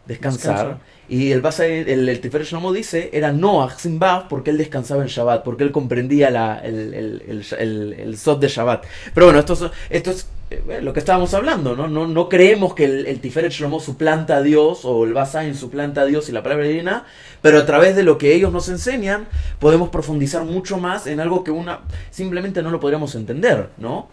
[0.05, 0.81] Descansar.
[1.09, 5.45] Y el, el, el Tiferet Shlomo dice, era Noah sin porque él descansaba en Shabbat,
[5.45, 8.85] porque él comprendía la, el, el, el, Sot de Shabbat.
[9.15, 11.89] Pero bueno, esto, esto es eh, lo que estábamos hablando, ¿no?
[11.89, 16.03] No, no creemos que el, el Tiferet Shlomo suplanta a Dios o el Basain suplanta
[16.03, 17.05] a Dios y la palabra divina,
[17.43, 19.27] pero a través de lo que ellos nos enseñan
[19.59, 24.09] podemos profundizar mucho más en algo que una simplemente no lo podríamos entender, ¿no?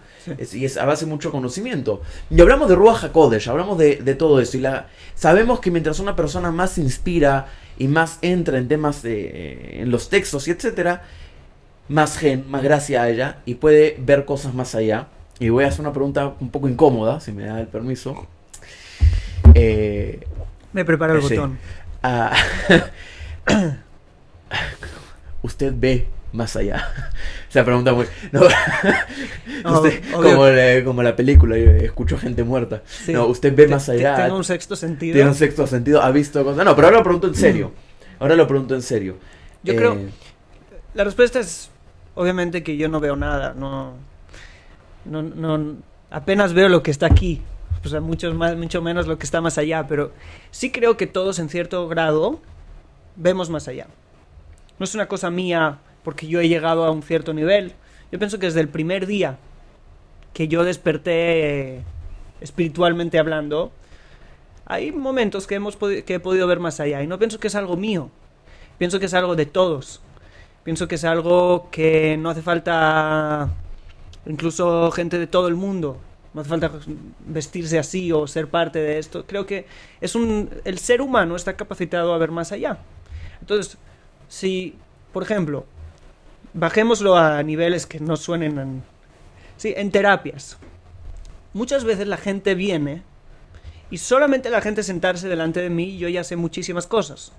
[0.53, 2.01] Y es a base de mucho conocimiento.
[2.29, 4.57] Y hablamos de Ruach HaKodesh, hablamos de, todo eso.
[4.57, 9.01] Y la, sabemos que mientras una persona más se inspira y más entra en temas
[9.01, 11.03] de, en los textos y etcétera,
[11.89, 15.07] más gen, más gracia a ella y puede ver cosas más allá.
[15.39, 18.27] Y voy a hacer una pregunta un poco incómoda, si me da el permiso.
[19.55, 20.25] Eh,
[20.71, 21.57] me preparo el botón.
[22.01, 22.35] Ah,
[25.41, 26.85] usted ve más allá.
[27.49, 28.05] Esa pregunta muy...
[28.31, 28.41] No,
[30.11, 32.81] como, la, como, la, película, escucho gente muerta.
[33.07, 34.15] No, usted ve más allá.
[34.15, 35.13] Tiene un sexto sentido.
[35.13, 36.65] Tiene un sexto sentido, ha visto cosas...
[36.65, 37.71] No, pero ahora lo pregunto en serio.
[38.19, 39.17] Ahora lo pregunto en serio.
[39.63, 39.93] Yo creo...
[39.93, 40.09] Eh,
[40.93, 41.69] la respuesta es,
[42.15, 43.53] obviamente, que yo no veo nada.
[43.53, 43.93] No,
[45.05, 45.75] no, no,
[46.11, 47.41] apenas veo lo que está aquí.
[47.83, 49.87] O sea, mucho, más, mucho menos lo que está más allá.
[49.87, 50.11] Pero
[50.51, 52.39] sí creo que todos, en cierto grado,
[53.15, 53.87] vemos más allá.
[54.79, 57.73] No es una cosa mía porque yo he llegado a un cierto nivel.
[58.11, 59.37] Yo pienso que desde el primer día
[60.33, 61.83] que yo desperté
[62.41, 63.71] espiritualmente hablando,
[64.65, 67.55] hay momentos que, hemos que he podido ver más allá y no pienso que es
[67.55, 68.09] algo mío,
[68.77, 70.01] pienso que es algo de todos,
[70.63, 73.49] pienso que es algo que no hace falta
[74.25, 75.99] incluso gente de todo el mundo,
[76.33, 76.71] no hace falta
[77.27, 79.67] vestirse así o ser parte de esto, creo que
[80.01, 82.79] es un el ser humano está capacitado a ver más allá.
[83.41, 83.77] Entonces,
[84.29, 84.75] si
[85.13, 85.65] por ejemplo,
[86.53, 88.83] bajémoslo a niveles que no suenen en,
[89.57, 90.57] sí, en terapias.
[91.53, 93.03] Muchas veces la gente viene
[93.89, 97.31] y solamente la gente sentarse delante de mí yo ya sé muchísimas cosas.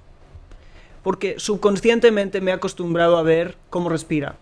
[1.03, 4.37] Porque subconscientemente me he acostumbrado a ver cómo respira.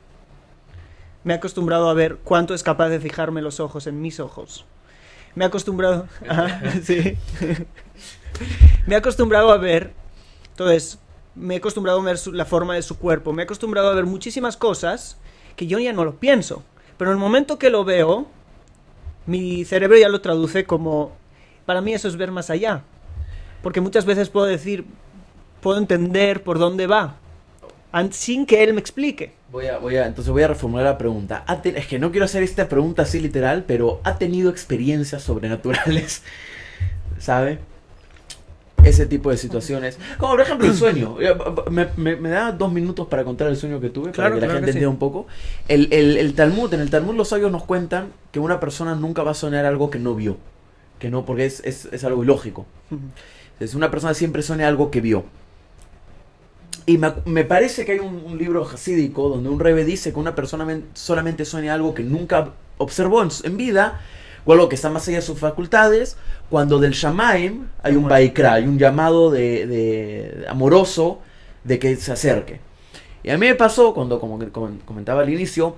[1.24, 4.64] Me he acostumbrado a ver cuánto es capaz de fijarme los ojos en mis ojos.
[5.34, 6.06] me he acostumbrado.
[6.82, 7.16] sí.
[8.86, 9.92] me he acostumbrado a ver.
[10.50, 10.98] Entonces,
[11.34, 13.32] me he acostumbrado a ver la forma de su cuerpo.
[13.32, 15.16] Me he acostumbrado a ver muchísimas cosas
[15.56, 16.62] que yo ya no lo pienso.
[16.98, 18.26] Pero en el momento que lo veo,
[19.26, 21.12] mi cerebro ya lo traduce como.
[21.66, 22.82] Para mí eso es ver más allá.
[23.62, 24.84] Porque muchas veces puedo decir,
[25.60, 27.16] puedo entender por dónde va,
[28.10, 29.32] sin que él me explique.
[29.52, 31.44] Voy a, voy a, entonces voy a reformular la pregunta.
[31.62, 36.22] Es que no quiero hacer esta pregunta así literal, pero ¿ha tenido experiencias sobrenaturales?
[37.18, 37.60] ¿Sabe?
[38.84, 39.98] Ese tipo de situaciones.
[40.18, 41.16] Como por ejemplo el sueño.
[41.70, 44.70] Me, me, da dos minutos para contar el sueño que tuve, para que la gente
[44.70, 45.26] entienda un poco.
[45.68, 49.22] El, el, el, Talmud, en el Talmud los sabios nos cuentan que una persona nunca
[49.22, 50.36] va a soñar algo que no vio.
[50.98, 52.66] Que no, porque es, es, es algo ilógico.
[53.60, 55.24] Es una persona siempre sueña algo que vio.
[56.84, 60.66] Y me, parece que hay un, libro hasídico donde un rebe dice que una persona
[60.94, 64.00] solamente sueña algo que nunca observó en, vida,
[64.44, 66.16] o algo que está más allá de sus facultades,
[66.50, 71.20] cuando del Shamaim hay un Baikra, hay un llamado de, amoroso
[71.64, 72.60] de que se acerque.
[73.22, 74.38] Y a mí me pasó, cuando como,
[74.84, 75.76] comentaba al inicio,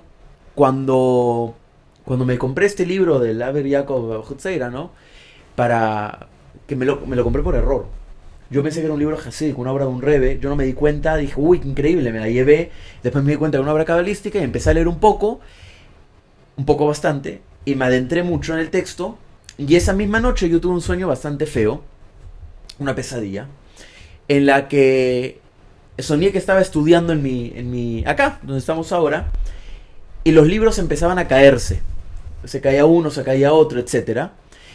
[0.55, 1.53] cuando,
[2.03, 4.91] cuando me compré este libro del Aber Jacob Hutzeira, ¿no?
[5.55, 6.27] Para
[6.67, 7.85] que me lo, me lo compré por error.
[8.49, 10.39] Yo pensé que era un libro con una obra de un rebe.
[10.39, 12.71] Yo no me di cuenta, dije, uy, qué increíble, me la llevé.
[13.01, 15.39] Después me di cuenta que era una obra cabalística y empecé a leer un poco,
[16.57, 19.17] un poco bastante, y me adentré mucho en el texto.
[19.57, 21.83] Y esa misma noche yo tuve un sueño bastante feo,
[22.79, 23.47] una pesadilla,
[24.27, 25.39] en la que
[25.97, 29.31] soñé que estaba estudiando en mi, en mi, acá, donde estamos ahora,
[30.23, 31.81] y los libros empezaban a caerse.
[32.43, 34.29] Se caía uno, se caía otro, etc.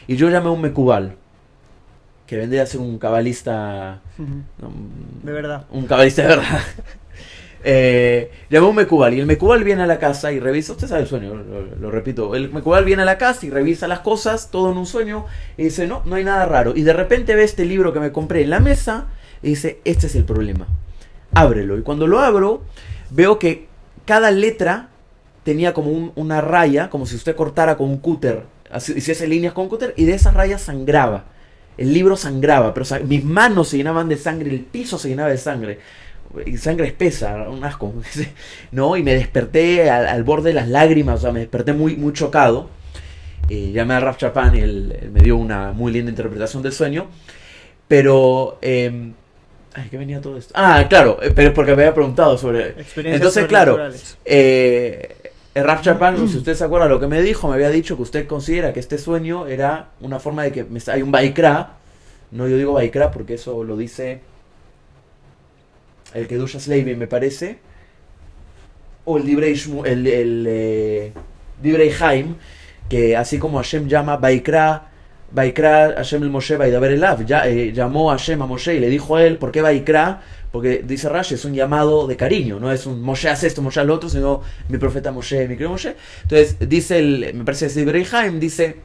[0.07, 1.17] Y yo llamé a un mecubal
[2.27, 4.01] que vendría a ser un cabalista.
[5.23, 5.67] de verdad.
[5.71, 6.61] Un cabalista de verdad.
[7.63, 10.73] Eh, llamó un Mecubal y el Mecubal viene a la casa y revisa.
[10.73, 12.35] Usted sabe el sueño, lo, repito.
[12.35, 15.65] El Mecubal viene a la casa y revisa las cosas, todo en un sueño, y
[15.65, 16.73] dice: No, no hay nada raro.
[16.75, 19.07] Y de repente ve este libro que me compré en la mesa
[19.43, 20.67] y dice: Este es el problema.
[21.35, 21.79] Ábrelo.
[21.79, 22.63] Y cuando lo abro,
[23.11, 23.69] veo que
[24.05, 24.89] cada letra
[25.45, 28.45] tenía como una raya, como si usted cortara con un cúter,
[28.97, 31.25] hiciese líneas con un cúter, y de esas rayas sangraba
[31.81, 35.39] el libro sangraba, pero mis manos se llenaban de sangre, el piso se llenaba de
[35.39, 35.79] sangre.
[36.59, 37.93] Sangre espesa, un asco.
[38.73, 38.97] ¿No?
[38.97, 42.69] Y me desperté al, borde de las lágrimas, o sea, me desperté muy, muy chocado.
[43.49, 47.09] Eh, llamé a Raf Chapán y él, me dio una muy linda interpretación del sueño.
[47.89, 48.59] Pero.
[48.63, 49.13] Eh,
[49.75, 50.53] ay, ¿qué venía todo esto?
[50.57, 52.77] Ah, claro, eh, pero porque me había preguntado sobre.
[52.97, 53.79] Entonces, claro.
[54.25, 55.17] Eh,
[55.53, 58.27] Raf Chapán, si usted se acuerda lo que me dijo, me había dicho que usted
[58.29, 61.73] considera que este sueño era una forma de que hay un Baikra.
[62.31, 64.21] No, yo digo Baikra porque eso lo dice
[66.15, 67.59] el Kedusha Slavin, me parece.
[69.05, 71.13] O el Dibrei, el, el eh,
[72.01, 72.37] Haim,
[72.89, 74.91] que así como Hashem llama Baikra,
[75.33, 78.89] Baikra Hashem el Moshe Baidaber Elav, ya, eh, llamó a Hashem a Moshe y le
[78.89, 80.23] dijo a él, ¿por qué Baikra?
[80.51, 83.85] Porque dice Rashi, es un llamado de cariño, no es un Moshe hace esto, Moshe
[83.85, 85.95] lo otro, sino mi profeta Moshe, mi querido Moshe.
[86.23, 88.77] Entonces, dice el, me parece que Haim, dice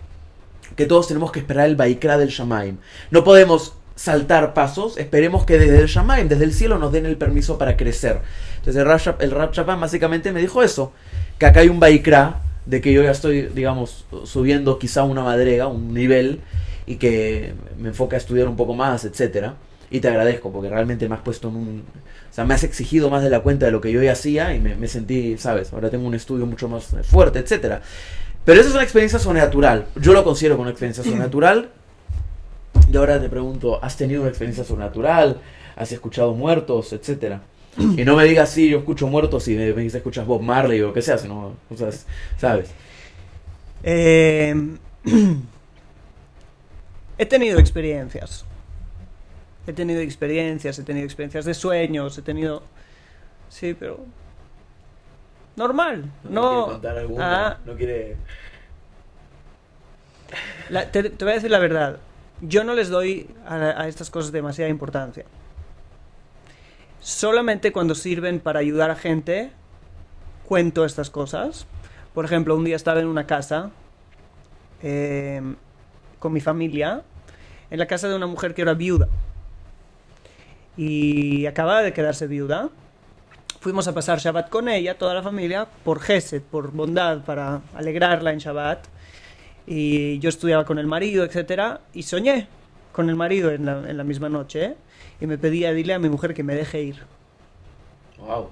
[0.75, 2.77] que todos tenemos que esperar el Baikra del Shamaim.
[3.09, 7.17] No podemos saltar pasos, esperemos que desde el Shamaim, desde el cielo, nos den el
[7.17, 8.19] permiso para crecer.
[8.57, 10.91] Entonces, el Rab, el básicamente me dijo eso,
[11.37, 15.67] que acá hay un Baikra, de que yo ya estoy, digamos, subiendo quizá una madrega,
[15.67, 16.41] un nivel,
[16.85, 19.55] y que me enfoque a estudiar un poco más, etcétera
[19.89, 21.83] y te agradezco porque realmente me has puesto en un...
[22.31, 24.53] O sea, me has exigido más de la cuenta de lo que yo ya hacía
[24.53, 25.71] y me, sentí, ¿sabes?
[25.71, 27.81] Ahora tengo un estudio mucho más fuerte, etcétera.
[28.43, 29.85] Pero esa es una experiencia sobrenatural.
[29.95, 31.69] Yo lo considero como una experiencia sobrenatural.
[32.95, 35.41] Y ahora te pregunto, ¿has tenido una experiencia sobrenatural?
[35.75, 37.41] ¿Has escuchado muertos, etcétera?
[37.77, 40.81] Y no me digas, sí, yo escucho muertos y me, me dices, escuchas Bob Marley
[40.81, 41.89] o que sea, sino, o sea,
[42.37, 42.71] ¿sabes?
[43.83, 44.55] Eh,
[47.17, 48.45] he tenido experiencias.
[49.67, 52.63] He tenido experiencias, he tenido experiencias de sueños, he tenido...
[53.49, 54.05] Sí, pero...
[55.57, 56.09] Normal.
[56.23, 56.65] No, no...
[56.67, 58.15] contar alguna, no quiere...
[60.93, 61.99] te, voy a decir la verdad.
[62.41, 65.25] Yo no les doy a, estas cosas demasiada importancia.
[66.99, 69.51] Solamente cuando sirven para ayudar a gente,
[70.45, 71.65] cuento estas cosas.
[72.13, 73.71] Por ejemplo, un día estaba en una casa
[74.81, 75.41] eh,
[76.19, 77.03] con mi familia,
[77.69, 79.07] en la casa de una mujer que era viuda
[80.77, 82.69] y acababa de quedarse viuda.
[83.59, 88.31] Fuimos a pasar Shabbat con ella, toda la familia, por Gesed, por bondad, para alegrarla
[88.31, 88.85] en Shabbat.
[89.67, 92.47] Y yo estudiaba con el marido, etcétera, y soñé
[92.91, 94.65] con el marido en la, en la misma noche.
[94.65, 94.75] ¿eh?
[95.19, 96.97] Y me pedía, dile a mi mujer que me deje ir.
[98.19, 98.49] Wow.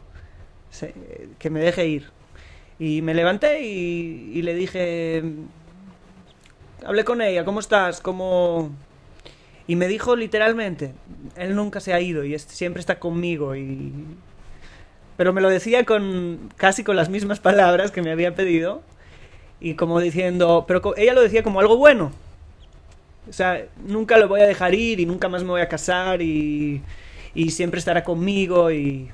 [1.40, 2.10] que me deje ir.
[2.80, 5.24] Y me levanté y, y le dije,
[6.86, 8.02] hablé con ella, ¿cómo estás?
[8.02, 8.72] ¿Cómo...?
[9.66, 10.94] Y me dijo literalmente,
[11.38, 13.94] él nunca se ha ido y siempre está conmigo y...
[15.16, 18.82] Pero me lo decía con casi con las mismas palabras que me había pedido
[19.64, 22.12] y como diciendo, pero ella lo decía como algo bueno.
[23.30, 26.22] O sea, nunca lo voy a dejar ir y nunca más me voy a casar
[26.22, 26.82] y,
[27.34, 29.10] y siempre estará conmigo y...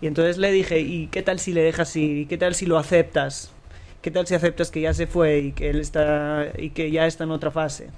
[0.00, 2.18] Y entonces le dije, ¿y qué tal si le dejas ir?
[2.18, 3.52] ¿Y qué tal si lo aceptas?
[4.00, 7.06] ¿Qué tal si aceptas que ya se fue y que él está y que ya
[7.06, 7.88] está en otra fase?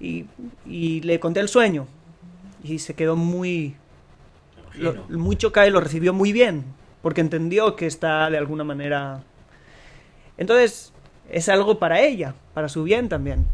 [0.00, 0.26] Y,
[0.64, 1.88] y le conté el sueño
[2.62, 3.74] y se quedó muy
[4.74, 6.64] lo, muy chocado y lo recibió muy bien
[7.02, 9.22] porque entendió que está de alguna manera
[10.38, 10.93] entonces
[11.30, 13.46] es algo para ella para su bien también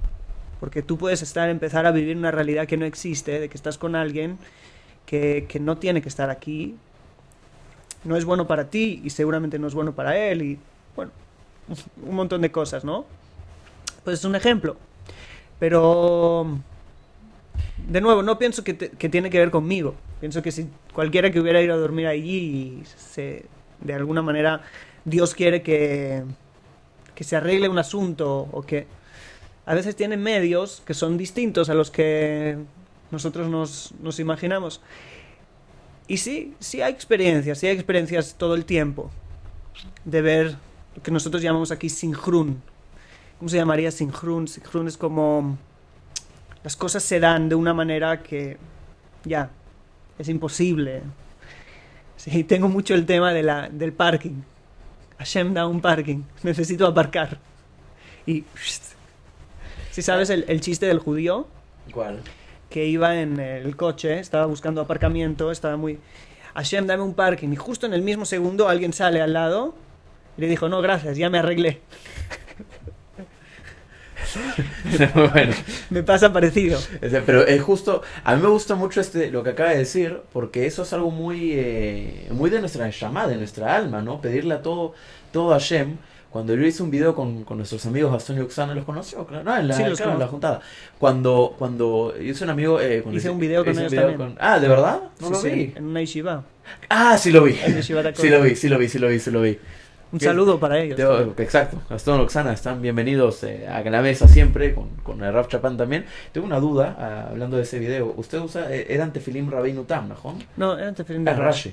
[0.61, 3.78] porque tú puedes estar empezar a vivir una realidad que no existe de que estás
[3.78, 4.38] con alguien
[5.06, 6.76] que, que no tiene que estar aquí
[8.04, 10.59] no es bueno para ti y seguramente no es bueno para él y
[10.96, 11.12] bueno
[12.02, 13.04] un montón de cosas, ¿no?
[14.04, 14.76] Pues es un ejemplo.
[15.59, 16.59] Pero,
[17.88, 19.94] de nuevo, no pienso que, tiene que ver conmigo.
[20.20, 23.46] Pienso que si cualquiera que hubiera ido a dormir allí, se,
[23.80, 24.62] de alguna manera
[25.04, 26.22] Dios quiere que,
[27.20, 28.87] que se arregle un asunto o que
[29.66, 32.56] a veces tienen medios que son distintos a los que
[33.11, 34.80] nosotros nos, nos imaginamos.
[36.09, 39.11] Y sí, sí hay experiencias, sí hay experiencias todo el tiempo
[40.06, 40.56] de ver
[40.96, 42.62] lo que nosotros llamamos aquí sinjrun.
[43.38, 44.48] ¿Cómo se llamaría sinjrun?
[44.48, 45.59] Sinjrun es como
[46.64, 48.56] las cosas se dan de una manera que
[49.26, 49.50] ya
[50.18, 51.02] es imposible.
[52.16, 54.40] Sí, tengo mucho el tema de la, del parking.
[55.20, 56.22] Hashem da un parking.
[56.42, 57.38] Necesito aparcar.
[58.26, 58.44] Y...
[59.90, 61.46] Si sabes el, el chiste del judío.
[61.92, 62.22] ¿Cuál?
[62.70, 65.98] Que iba en el coche, estaba buscando aparcamiento, estaba muy...
[66.54, 67.50] Hashem, dame un parking.
[67.52, 69.74] Y justo en el mismo segundo alguien sale al lado
[70.38, 71.83] y le dijo, no, gracias, ya me arreglé.
[75.32, 75.52] bueno.
[75.90, 76.78] Me pasa parecido.
[77.00, 80.66] Pero es justo, a mí me gusta mucho este lo que acaba de decir, porque
[80.66, 84.20] eso es algo muy, eh, muy de nuestra llamada, de nuestra alma, ¿no?
[84.20, 84.94] Pedirle a todo,
[85.32, 85.96] todo a Shem.
[86.30, 89.26] Cuando yo hice un video con, con nuestros amigos Gastón y Oxana, ¿los conoció?
[89.26, 90.60] Claro, no, en la, en la juntada.
[90.96, 92.80] Cuando, cuando hice un amigo...
[92.80, 94.36] Eh, hice un video con ellos también.
[94.38, 95.00] Ah, ¿de verdad?
[95.18, 95.72] No lo vi.
[95.74, 96.44] En una yeshiva.
[96.88, 97.54] Ah, sí lo vi.
[97.82, 99.58] sí lo vi, sí lo vi, sí lo vi, sí lo vi.
[100.12, 100.98] Un saludo para ellos.
[101.38, 101.80] exacto.
[101.88, 106.04] Gastón Oxana están bienvenidos eh, a la mesa siempre, con, con el Raf Chapán también.
[106.32, 108.12] Tengo una duda, ah, hablando de ese video.
[108.16, 110.16] ¿Usted usa, eh, era tefilim Rabbeinu Tam, ¿no?
[110.56, 111.72] No, era tefilim de ah, Rashi.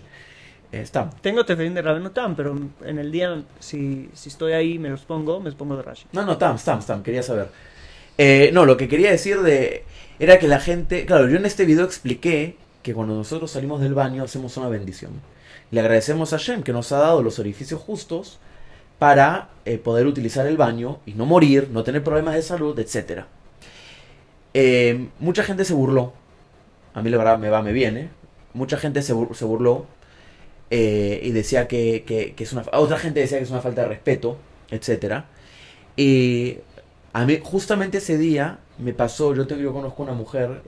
[0.72, 0.86] Eh,
[1.22, 5.02] Tengo tefilim de Rabbeinu Tam, pero en el día, si, si estoy ahí me los
[5.02, 6.06] pongo, me los pongo de Rashi.
[6.12, 7.50] No, no, Tam, Tam, Tam, quería saber.
[8.54, 9.84] no, lo que quería decir de
[10.20, 13.96] era que la gente, claro, yo en este video expliqué que cuando nosotros salimos del
[13.96, 15.12] baño hacemos una bendición.
[15.72, 18.40] Le agradecemos a Shem que nos ha dado los orificios justos
[19.00, 23.24] para eh, poder utilizar el baño y no morir, no tener problemas de salud, etc.
[24.54, 26.14] Eh, mucha gente se burló.
[26.94, 28.10] A mí la verdad me va, me viene.
[28.54, 29.86] Mucha gente se, burló
[30.72, 32.64] eh, y decía que, es una...
[32.74, 34.38] Otra gente decía que es una falta de respeto,
[34.72, 35.26] etc.
[35.96, 36.58] Y
[37.14, 40.62] a mí justamente ese día me pasó, yo, yo conozco una mujer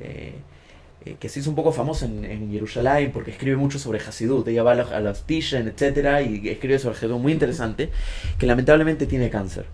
[1.06, 4.48] eh, que se hizo un poco famosa en, en Jerusalén porque escribe mucho sobre Hasidut.
[4.48, 7.90] Ella va a, las Tishen, etcétera, y escribe sobre Hasidut muy interesante,
[8.38, 9.66] que lamentablemente tiene cáncer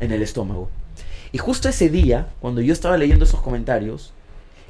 [0.00, 0.70] en el estómago.
[1.32, 4.12] Y justo ese día, cuando yo estaba leyendo esos comentarios,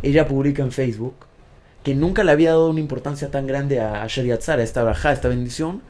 [0.03, 1.15] ella publica en Facebook
[1.83, 5.11] que nunca le había dado una importancia tan grande a, a Yatzar, a esta braja,
[5.11, 5.83] a esta bendición,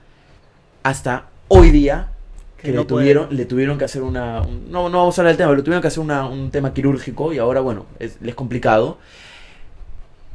[0.83, 2.09] hasta hoy día
[2.57, 4.41] que, le, tuvieron, le tuvieron que hacer una...
[4.41, 6.73] no, no vamos a hablar del tema, pero le tuvieron que hacer una, un tema
[6.73, 8.99] quirúrgico y ahora, bueno, es, es complicado.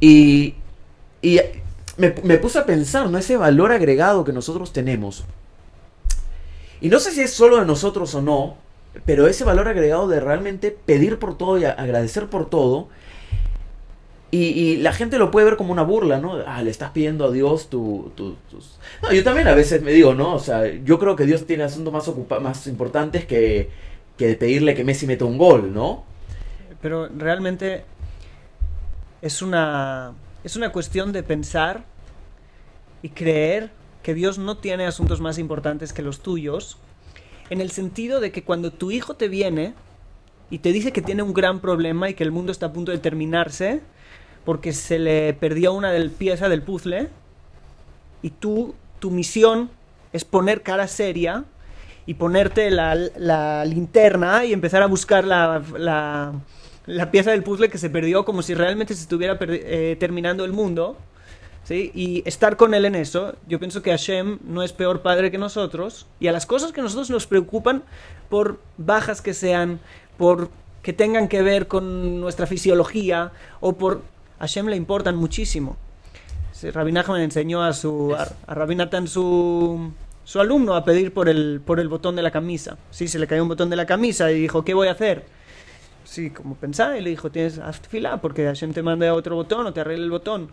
[0.00, 0.54] Y,
[1.22, 1.40] y
[1.96, 3.18] me, me, puse a pensar, ¿no?
[3.18, 5.24] Ese valor agregado que nosotros tenemos.
[6.80, 8.56] Y no sé si es solo de nosotros o no,
[9.04, 12.88] pero ese valor agregado de realmente pedir por todo y agradecer por todo.
[14.30, 16.34] Y, la gente lo puede ver como una burla, ¿no?
[16.46, 18.34] Ah, le estás pidiendo a Dios tu, tus...
[19.02, 20.34] No, yo también a veces me digo, ¿no?
[20.34, 23.70] O sea, yo creo que Dios tiene asuntos más, más importantes que,
[24.18, 26.04] que pedirle que Messi meta un gol, ¿no?
[26.82, 27.84] Pero realmente
[29.22, 30.12] es una,
[30.44, 31.84] es una cuestión de pensar
[33.02, 33.70] y creer
[34.02, 36.78] que Dios no tiene asuntos más importantes que los tuyos,
[37.50, 39.74] en el sentido de que cuando tu hijo te viene
[40.50, 42.92] y te dice que tiene un gran problema y que el mundo está a punto
[42.92, 43.80] de terminarse
[44.44, 47.08] porque se le perdió una del pieza del puzzle
[48.22, 49.70] y tú tu misión
[50.12, 51.44] es poner cara seria
[52.06, 56.32] y ponerte la, la linterna y empezar a buscar la, la
[56.88, 60.52] la pieza del puzzle que se perdió como si realmente se estuviera eh, terminando el
[60.52, 60.96] mundo.
[61.64, 61.92] ¿sí?
[61.94, 65.38] Y estar con él en eso, yo pienso que Hashem no es peor padre que
[65.38, 66.06] nosotros.
[66.18, 67.84] Y a las cosas que nosotros nos preocupan,
[68.30, 69.80] por bajas que sean,
[70.16, 70.50] por
[70.82, 74.02] que tengan que ver con nuestra fisiología o por...
[74.38, 75.76] Hashem le importan muchísimo.
[76.62, 79.92] Rabbi Nachman enseñó a su a, a su,
[80.24, 82.78] su alumno a pedir por el, por el botón de la camisa.
[82.90, 85.24] Sí, se le cayó un botón de la camisa y dijo, ¿qué voy a hacer?
[86.08, 89.66] Sí, como pensaba, y le dijo, tienes haz fila porque Hashem te manda otro botón
[89.66, 90.48] o te arregle el botón.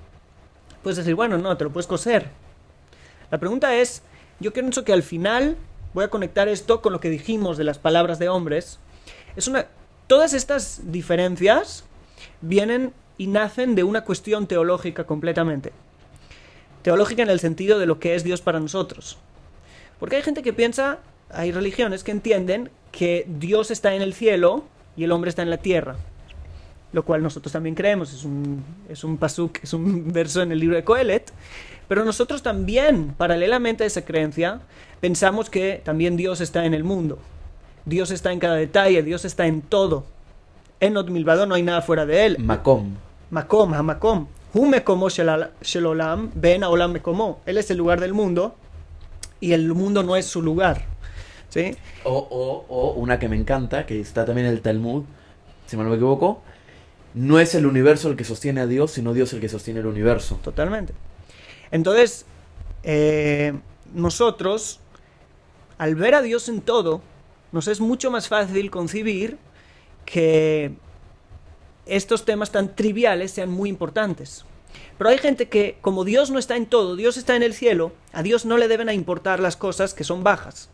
[0.83, 2.27] Puedes decir, bueno, no, te lo puedes coser.
[3.31, 4.01] La pregunta es,
[4.41, 5.55] yo pienso que al final
[5.93, 8.79] voy a conectar esto con lo que dijimos de las palabras de hombres.
[9.37, 9.67] Es una,
[10.07, 11.85] todas estas diferencias
[12.41, 15.71] vienen y nacen de una cuestión teológica completamente.
[16.81, 19.17] Teológica en el sentido de lo que es Dios para nosotros.
[20.01, 20.99] Porque hay gente que piensa,
[21.29, 24.65] hay religiones que entienden que Dios está en el cielo
[24.97, 25.95] y el hombre está en la tierra.
[26.93, 30.59] Lo cual nosotros también creemos, es un, es un pasuk, es un verso en el
[30.59, 31.31] libro de Coelet.
[31.87, 34.61] Pero nosotros también, paralelamente a esa creencia,
[35.01, 37.19] pensamos que también Dios está en el mundo.
[37.85, 40.05] Dios está en cada detalle, Dios está en todo.
[40.79, 42.37] En Not Milvado no hay nada fuera de él.
[42.39, 42.95] Makom.
[43.29, 44.27] Makom, Hamakom.
[44.53, 47.41] Hume como Shelolam, Ben Olam me como.
[47.45, 48.55] Él es el lugar del mundo
[49.39, 50.85] y el mundo no es su lugar.
[51.55, 51.73] ¿Sí?
[52.03, 55.05] O, o, o una que me encanta, que está también en el Talmud,
[55.67, 56.41] si mal no me equivoco,
[57.13, 59.85] no es el universo el que sostiene a Dios, sino Dios el que sostiene el
[59.85, 60.37] universo.
[60.43, 60.93] Totalmente.
[61.71, 62.25] Entonces,
[62.83, 63.53] eh,
[63.93, 64.81] nosotros,
[65.77, 67.01] al ver a Dios en todo,
[67.53, 69.37] nos es mucho más fácil concebir
[70.03, 70.73] que
[71.85, 74.43] estos temas tan triviales sean muy importantes.
[74.97, 77.93] Pero hay gente que, como Dios no está en todo, Dios está en el cielo,
[78.11, 80.69] a Dios no le deben a importar las cosas que son bajas.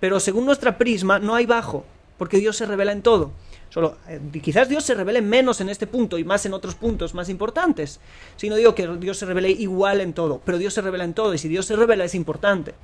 [0.00, 1.84] Pero según nuestra prisma, no hay bajo,
[2.18, 3.32] porque Dios se revela en todo.
[3.68, 7.14] Solo, eh, quizás Dios se revele menos en este punto y más en otros puntos
[7.14, 8.00] más importantes.
[8.36, 11.14] Si no digo que Dios se revele igual en todo, pero Dios se revela en
[11.14, 12.74] todo y si Dios se revela es importante.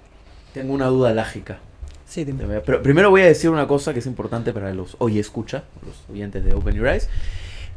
[0.52, 1.60] Tengo una duda lógica.
[2.06, 2.60] Sí, dime.
[2.60, 5.96] Pero primero voy a decir una cosa que es importante para los hoy escucha, los
[6.10, 7.08] oyentes de Open Your Eyes,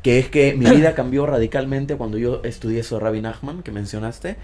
[0.02, 3.72] que es que mi vida cambió radicalmente cuando yo estudié eso de Rabbi Nachman, que
[3.72, 4.36] mencionaste.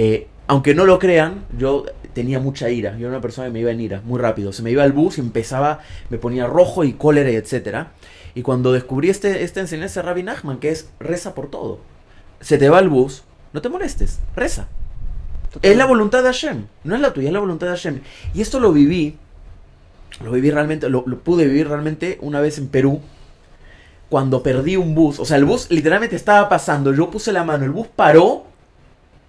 [0.00, 1.84] Eh, aunque no lo crean, yo
[2.14, 2.92] tenía mucha ira.
[2.92, 4.52] Yo era una persona que me iba en ira muy rápido.
[4.52, 7.90] Se me iba al bus y empezaba, me ponía rojo y cólera y etcétera.
[8.36, 11.80] Y cuando descubrí este, esta enseñanza de Rabbi Nachman, que es reza por todo.
[12.40, 14.68] Se te va el bus, no te molestes, reza.
[15.62, 18.00] Es la voluntad de Hashem, no es la tuya, es la voluntad de Hashem.
[18.34, 19.16] Y esto lo viví,
[20.22, 23.00] lo viví realmente, lo, lo pude vivir realmente una vez en Perú,
[24.08, 25.18] cuando perdí un bus.
[25.18, 28.47] O sea, el bus literalmente estaba pasando, yo puse la mano, el bus paró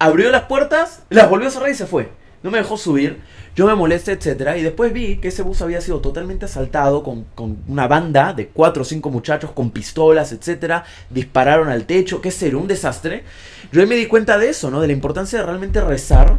[0.00, 2.08] abrió las puertas, las volvió a cerrar y se fue.
[2.42, 3.20] No me dejó subir,
[3.54, 7.24] yo me molesté, etcétera, y después vi que ese bus había sido totalmente asaltado con,
[7.34, 12.30] con una banda de cuatro o cinco muchachos con pistolas, etcétera, dispararon al techo, qué
[12.30, 13.24] ser, un desastre.
[13.72, 14.80] Yo ahí me di cuenta de eso, ¿no?
[14.80, 16.38] De la importancia de realmente rezar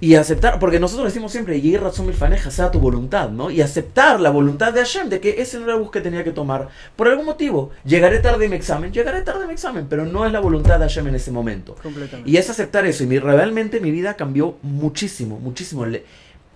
[0.00, 3.50] y aceptar, porque nosotros decimos siempre, y razón milfaneja, sea tu voluntad, ¿no?
[3.50, 6.24] Y aceptar la voluntad de Hashem, de que ese no era el bus que tenía
[6.24, 6.68] que tomar.
[6.96, 10.26] Por algún motivo, llegaré tarde en mi examen, llegaré tarde en mi examen, pero no
[10.26, 11.76] es la voluntad de Hashem en ese momento.
[12.26, 15.86] Y es aceptar eso, y mi, realmente mi vida cambió muchísimo, muchísimo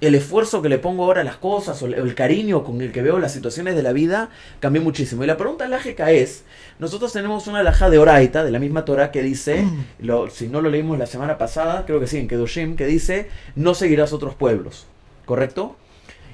[0.01, 3.03] el esfuerzo que le pongo ahora a las cosas o el cariño con el que
[3.03, 4.31] veo las situaciones de la vida
[4.61, 5.25] cambió muchísimo.
[5.25, 6.45] Y la pregunta lógica es,
[6.79, 9.65] nosotros tenemos una alhaja de Oraita, de la misma Torah, que dice,
[9.99, 13.29] lo, si no lo leímos la semana pasada, creo que sí, en Kedoshim, que dice,
[13.57, 14.87] no seguirás otros pueblos,
[15.25, 15.77] ¿correcto?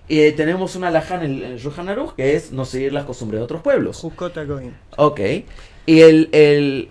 [0.07, 3.63] Y tenemos una alhaja en el, Aruch, que es no seguir las costumbres de otros
[3.63, 3.97] pueblos.
[4.99, 5.21] Ok.
[5.87, 6.91] Y el, el,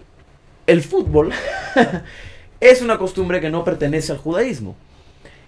[0.65, 1.31] el fútbol
[2.59, 4.75] es una costumbre que no pertenece al judaísmo.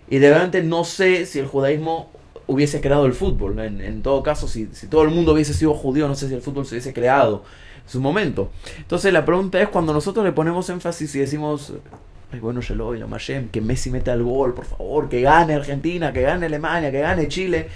[0.10, 2.10] Y de verdad no sé si el judaísmo
[2.48, 3.60] hubiese creado el fútbol.
[3.60, 6.66] En, todo caso, si, todo el mundo hubiese sido judío, no sé si el fútbol
[6.66, 7.44] se hubiese creado
[7.84, 8.52] en su momento.
[8.78, 11.74] Entonces la pregunta es cuando nosotros le ponemos énfasis y decimos,
[12.32, 16.12] Ay, bueno, Sheloy, la Mashem, que Messi meta el gol, por favor, que gane Argentina,
[16.12, 17.68] que gane Alemania, que gane Chile.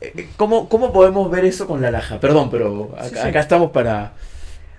[0.00, 2.18] Eh, eh, ¿Cómo, cómo podemos ver eso con la laja?
[2.18, 4.14] Perdón, pero acá, estamos para...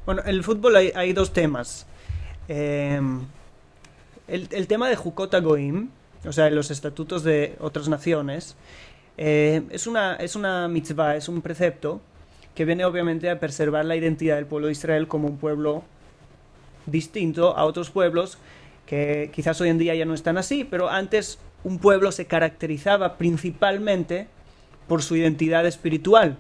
[0.06, 1.86] Bueno, en el fútbol hay, dos temas.
[2.48, 3.22] Em,
[4.28, 5.90] el, el, tema de Jukota Goim,
[6.26, 8.56] o sea, en los estatutos de otras naciones,
[9.18, 12.02] eh, es, una, es una mitzvah, es un precepto
[12.56, 15.84] que viene obviamente a preservar la identidad del pueblo de Israel como un pueblo
[16.86, 18.38] distinto a otros pueblos
[18.86, 23.18] que quizás hoy en día ya no están así, pero antes un pueblo se caracterizaba
[23.18, 24.28] principalmente
[24.88, 26.38] por su identidad espiritual,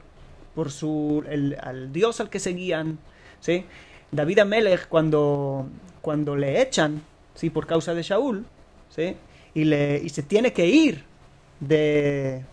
[0.54, 3.00] por su el, al Dios al que seguían,
[3.40, 3.66] ¿sí?
[4.12, 5.68] David Amelech cuando
[6.02, 7.02] cuando le echan,
[7.34, 8.46] sí, por causa de Shaul,
[8.90, 9.16] ¿sí?
[9.54, 11.04] Y, se tiene que ir
[11.60, 12.44] de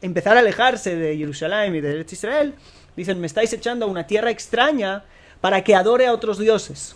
[0.00, 2.54] empezar a alejarse de Jerusalén y de Israel,
[2.96, 5.04] dicen, me estáis echando a una tierra extraña
[5.40, 6.94] para que adore a otros dioses.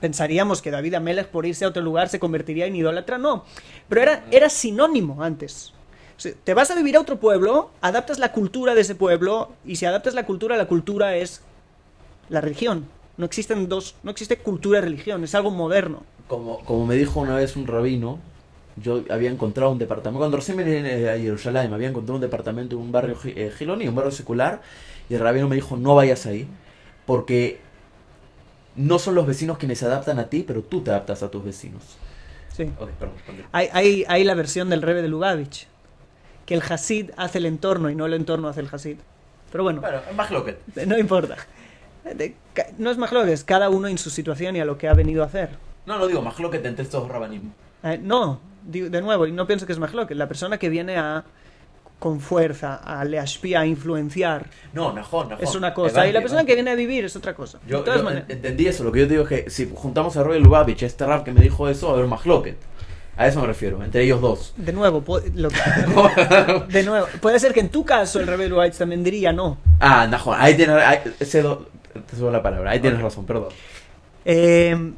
[0.00, 3.44] Pensaríamos que David Amelech por irse a otro lugar se convertiría en idólatra, no.
[3.88, 5.72] Pero era, era sinónimo antes.
[6.44, 9.84] Te vas a vivir a otro pueblo, adaptas la cultura de ese pueblo, y si
[9.84, 11.42] adaptas la cultura, la cultura es
[12.28, 12.86] la religión.
[13.16, 16.04] No existen dos, no existe cultura y religión, es algo moderno.
[16.28, 18.18] Como, como me dijo una vez un rabino,
[18.76, 22.82] yo había encontrado un departamento, cuando recién vine a Jerusalén, había encontrado un departamento en
[22.82, 24.60] un barrio eh, giloni, un barrio secular,
[25.08, 26.46] y el rabino me dijo, no vayas ahí,
[27.06, 27.60] porque
[28.76, 31.44] no son los vecinos quienes se adaptan a ti, pero tú te adaptas a tus
[31.44, 31.82] vecinos.
[32.54, 32.70] Sí.
[33.52, 35.66] hay, hay, la versión del Rebe de Lubavitch,
[36.44, 38.96] que el Hasid hace el entorno y no el entorno hace el Hasid.
[39.52, 39.80] Pero bueno.
[39.80, 40.00] Bueno,
[40.86, 41.36] No importa.
[42.78, 42.98] No es
[43.28, 45.50] es cada uno en su situación y a lo que ha venido a hacer.
[45.86, 47.52] No, no digo Mahloket entre estos rabanim.
[47.82, 50.16] Eh, no, de nuevo, y no pienso que es Mahloket.
[50.16, 51.24] La persona que viene a
[51.98, 54.46] con fuerza, a le a influenciar.
[54.72, 55.42] No, mejor, mejor.
[55.42, 56.06] Es una cosa.
[56.06, 57.58] y la persona que viene a vivir es otra cosa.
[57.66, 57.84] Yo,
[58.28, 58.84] entendí eso.
[58.84, 61.40] Lo que yo digo es que si juntamos a Roy Lubavitch, este rap que me
[61.40, 62.20] dijo eso, a haber más.
[63.18, 64.52] A eso me refiero, entre ellos dos.
[64.58, 65.02] De nuevo,
[66.68, 69.56] de nuevo, puede ser que en tu caso el Rebel White también diría no.
[69.80, 71.00] Ah, no, ahí tienes, ahí,
[72.30, 73.48] la palabra, ahí tienes razón, perdón.
[74.26, 74.92] Eh,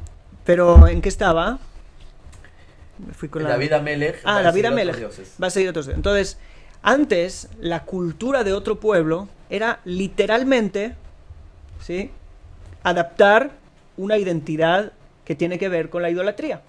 [0.49, 1.59] pero, ¿en qué estaba?
[3.13, 3.55] fui con la...
[3.55, 4.19] vida Melech.
[4.23, 4.97] Ah, la vida Melech.
[5.39, 5.89] Va a seguir otros.
[5.89, 6.39] Entonces,
[6.81, 10.95] antes, la cultura de otro pueblo era literalmente,
[11.85, 12.09] ¿sí?
[12.81, 13.51] Adaptar
[13.95, 14.91] una identidad
[15.23, 16.63] que tiene que ver con la idolatría.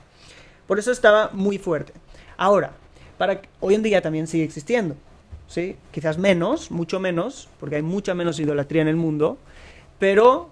[0.66, 1.94] Por eso estaba muy fuerte.
[2.36, 2.72] Ahora,
[3.16, 4.94] para, hoy en día también sigue existiendo,
[5.48, 5.78] ¿sí?
[5.90, 9.38] Quizás menos, mucho menos, porque hay mucha menos idolatría en el mundo,
[9.98, 10.50] pero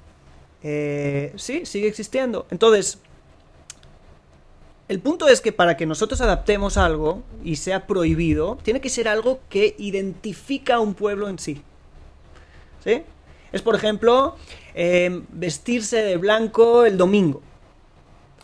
[0.62, 2.47] eh, sí, sigue existiendo.
[2.51, 3.03] Entonces,
[4.89, 9.07] el punto es que para que nosotros adaptemos algo y sea prohibido, tiene que ser
[9.07, 11.61] algo que identifica a un pueblo en sí.
[12.82, 13.03] ¿Sí?
[13.53, 14.36] Es, por ejemplo,
[14.74, 17.43] em, vestirse de blanco el domingo.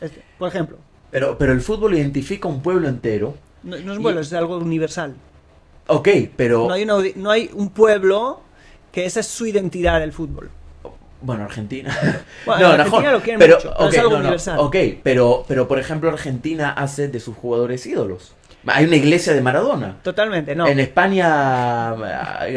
[0.01, 0.76] Este, por ejemplo.
[1.11, 3.34] Pero, pero el fútbol identifica a un pueblo entero.
[3.62, 5.14] No, es un es algo universal.
[5.86, 6.66] Ok, pero...
[6.66, 6.84] No hay,
[7.16, 8.40] no hay un pueblo
[8.92, 10.51] que esa es su identidad del fútbol.
[11.24, 11.96] Bueno, Argentina.
[12.44, 14.58] Bueno, no, Argentina lo quieren pero, mucho, es algo universal.
[14.58, 18.34] ok, pero, pero por ejemplo, Argentina hace de sus jugadores ídolos.
[18.66, 19.96] Hay una iglesia de Maradona.
[20.02, 20.66] Totalmente, no.
[20.66, 21.94] En España,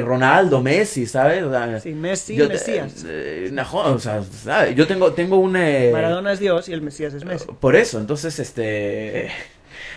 [0.03, 1.43] Ronaldo, Messi, ¿sabes?
[1.81, 3.05] sí, Messi, yo, Mesías.
[3.07, 4.75] Eh, o sea, ¿sabes?
[4.75, 5.55] Yo tengo, tengo un...
[5.55, 7.47] Eh, Maradona es Dios y el Mesías es Messi.
[7.59, 9.31] Por eso, entonces, este...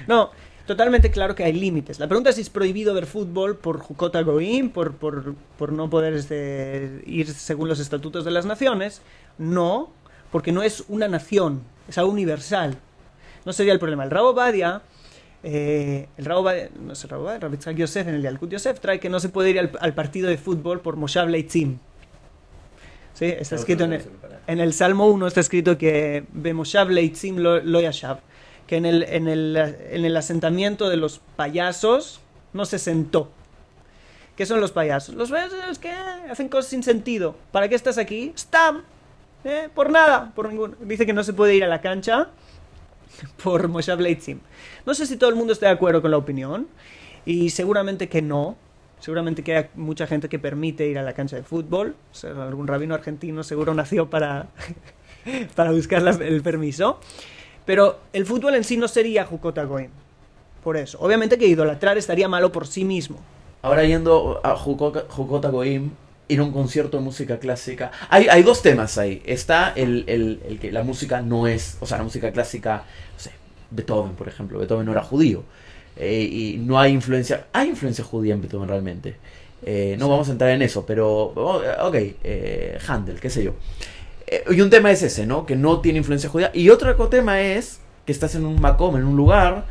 [0.07, 0.31] No,
[0.71, 1.99] totalmente claro que hay límites.
[1.99, 6.15] La pregunta es si es prohibido ver fútbol por Jukota Goim, por, por, no poder
[6.15, 9.03] este, ir según los estatutos de las naciones.
[9.37, 9.91] No,
[10.31, 12.77] porque no es una nación, es algo universal.
[13.45, 14.05] No sería el problema.
[14.05, 14.83] El Rabo Badia,
[15.43, 19.01] eh, el Rabo Badia, no sé, Rabo Badia, Rabitzak Yosef en el Yalkut Yosef trae
[19.01, 21.79] que no se puede ir al, partido de fútbol por Moshav Leitzim.
[23.15, 23.25] ¿Sí?
[23.25, 24.03] Está escrito en el,
[24.47, 28.21] en el Salmo 1, está escrito que Moshav Leitzim lo yashav
[28.71, 32.21] que en el, en el, en el asentamiento de los payasos
[32.53, 33.29] no se sentó.
[34.37, 35.17] ¿Qué son los payasos?
[35.17, 37.35] Los payasos que hacen cosas sin sentido.
[37.51, 38.33] ¿Para qué estás aquí?
[38.39, 38.85] Stam.
[39.43, 39.69] ¿Eh?
[39.75, 40.31] Por nada.
[40.37, 40.77] Por ningún...
[40.83, 42.29] Dice que no se puede ir a la cancha
[43.43, 44.39] por Moshe Leitzim.
[44.87, 46.69] No sé si todo el mundo está de acuerdo con la opinión.
[47.27, 48.57] Y seguramente que no.
[49.01, 51.97] Seguramente que hay mucha gente que permite ir a la cancha de fútbol.
[52.23, 54.47] algún rabino argentino seguro nació para,
[55.57, 57.01] para buscar el permiso.
[57.71, 59.91] Pero el fútbol en sí no sería Jukota Goim.
[60.65, 60.99] Por eso.
[60.99, 63.21] Obviamente que idolatrar estaría malo por sí mismo.
[63.63, 65.93] Ahora yendo a Jukota Goim,
[66.27, 67.93] ir a un concierto de música clásica.
[68.09, 69.23] Hay, hay dos temas ahí.
[69.25, 73.31] Está el, el, que la música no es, o sea, la música clásica, no sé,
[73.71, 74.59] Beethoven, por ejemplo.
[74.59, 75.45] Beethoven no era judío.
[75.95, 79.15] Eh, y no hay influencia, hay influencia judía en Beethoven realmente.
[79.65, 83.55] Eh, no vamos a entrar en eso, pero, oh, ok, eh, Handel, qué sé yo.
[84.31, 85.45] Eh, y un tema es ese, ¿no?
[85.45, 86.51] Que no tiene influencia judía.
[86.55, 89.67] Y otro tema es que estás en un macom, en un lugar,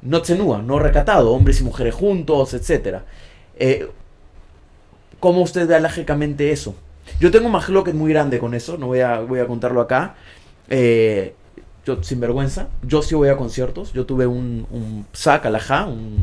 [0.00, 3.00] no tsenúa, no recatado, hombres y mujeres juntos, etc.
[3.58, 3.88] Eh,
[5.18, 6.76] ¿Cómo usted ve alágicamente eso?
[7.20, 10.14] Yo tengo un majloquet muy grande con eso, no voy a, voy a contarlo acá.
[10.68, 11.34] Eh,
[11.84, 13.92] yo, sin vergüenza, yo sí voy a conciertos.
[13.92, 16.20] Yo tuve un, un sac un...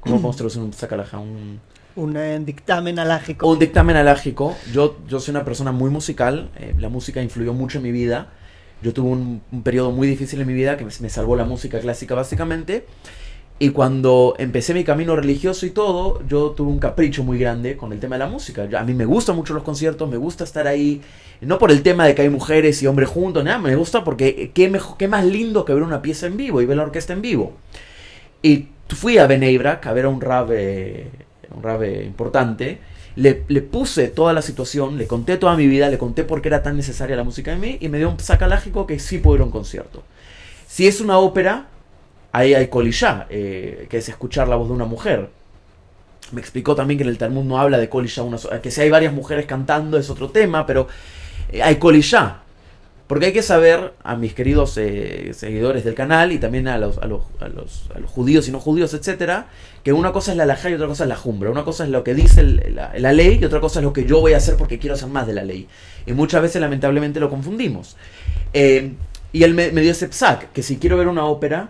[0.00, 1.60] ¿Cómo podemos traducir un sac Un
[1.96, 3.48] un eh, dictamen alágico.
[3.48, 4.56] Un dictamen alágico.
[4.72, 6.50] Yo, yo soy una persona muy musical.
[6.58, 8.28] Eh, la música influyó mucho en mi vida.
[8.82, 12.14] Yo tuve un, periodo muy difícil en mi vida que me, salvó la música clásica
[12.14, 12.86] básicamente.
[13.58, 17.90] Y cuando empecé mi camino religioso y todo, yo tuve un capricho muy grande con
[17.94, 18.68] el tema de la música.
[18.78, 21.00] a mí me gustan mucho los conciertos, me gusta estar ahí.
[21.40, 24.28] No por el tema de que hay mujeres y hombres juntos, nada, me gusta porque
[24.28, 26.82] eh, qué, mejor, qué más lindo que ver una pieza en vivo y ver la
[26.82, 27.54] orquesta en vivo.
[28.42, 30.50] Y fui a Benebrak a ver a un rap
[31.56, 32.78] un rave importante,
[33.16, 36.62] le, puse toda la situación, le conté toda mi vida, le conté por qué era
[36.62, 39.42] tan necesaria la música de mí y me dio un sacalágico que sí puedo ir
[39.42, 40.02] a un concierto.
[40.68, 41.68] Si es una ópera,
[42.32, 45.30] ahí hay colillá, eh, que es escuchar la voz de una mujer.
[46.32, 48.90] Me explicó también que en el Talmud no habla de Kol una que si hay
[48.90, 50.86] varias mujeres cantando es otro tema, pero
[51.50, 51.96] eh, hay Kol
[53.06, 56.98] porque hay que saber a mis queridos eh, seguidores del canal y también a los,
[58.06, 59.46] judíos y no judíos, etcétera,
[59.84, 61.50] que una cosa es la laja y otra cosa es la jumbra.
[61.50, 64.20] Una cosa es lo que dice la, ley y otra cosa es lo que yo
[64.20, 65.68] voy a hacer porque quiero hacer más de la ley.
[66.04, 67.96] Y muchas veces, lamentablemente, lo confundimos.
[68.52, 68.94] Eh,
[69.32, 71.68] y él me, dio ese psac, que si quiero ver una ópera,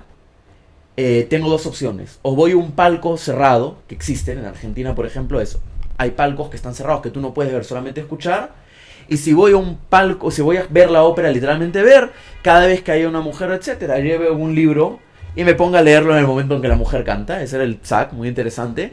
[0.97, 2.18] eh, tengo dos opciones.
[2.22, 5.61] O voy a un palco cerrado, que existen en Argentina, por ejemplo, eso.
[5.99, 8.66] Hay palcos que están cerrados que tú no puedes ver, solamente escuchar
[9.09, 12.67] y si voy a un palco, si voy a ver la ópera, literalmente ver, cada
[12.67, 14.99] vez que haya una mujer, etcétera, lleve un libro
[15.37, 17.43] y me ponga a leerlo en el momento en que la mujer canta.
[17.43, 18.93] Ese era el sac, muy interesante.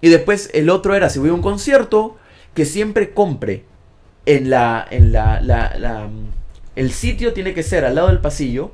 [0.00, 2.16] Y después el otro era, si voy a un concierto,
[2.54, 3.64] que siempre compre
[4.26, 6.08] en la, en la, la,
[6.76, 8.72] el sitio tiene que ser al lado del pasillo.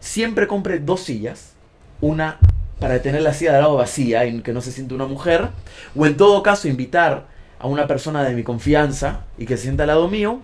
[0.00, 1.54] Siempre compre dos sillas.
[2.00, 2.38] Una
[2.78, 5.48] para tener la silla de lado vacía y que no se siente una mujer.
[5.96, 7.26] O en todo caso invitar
[7.58, 10.40] a una persona de mi confianza y que se sienta al lado mío.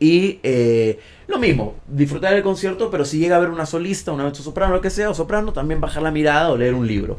[0.00, 4.32] Y eh, lo mismo, disfrutar el concierto, pero si llega a ver una solista, una
[4.32, 7.16] soprano, lo que sea, o soprano, también bajar la mirada o leer un libro.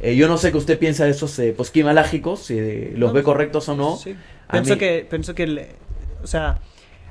[0.00, 3.68] Eh, yo no sé qué usted piensa de esos eh, posquimalágicos, si los ve correctos
[3.68, 3.98] o no.
[4.50, 5.74] Pienso, que, pienso que,
[6.22, 6.60] o sea,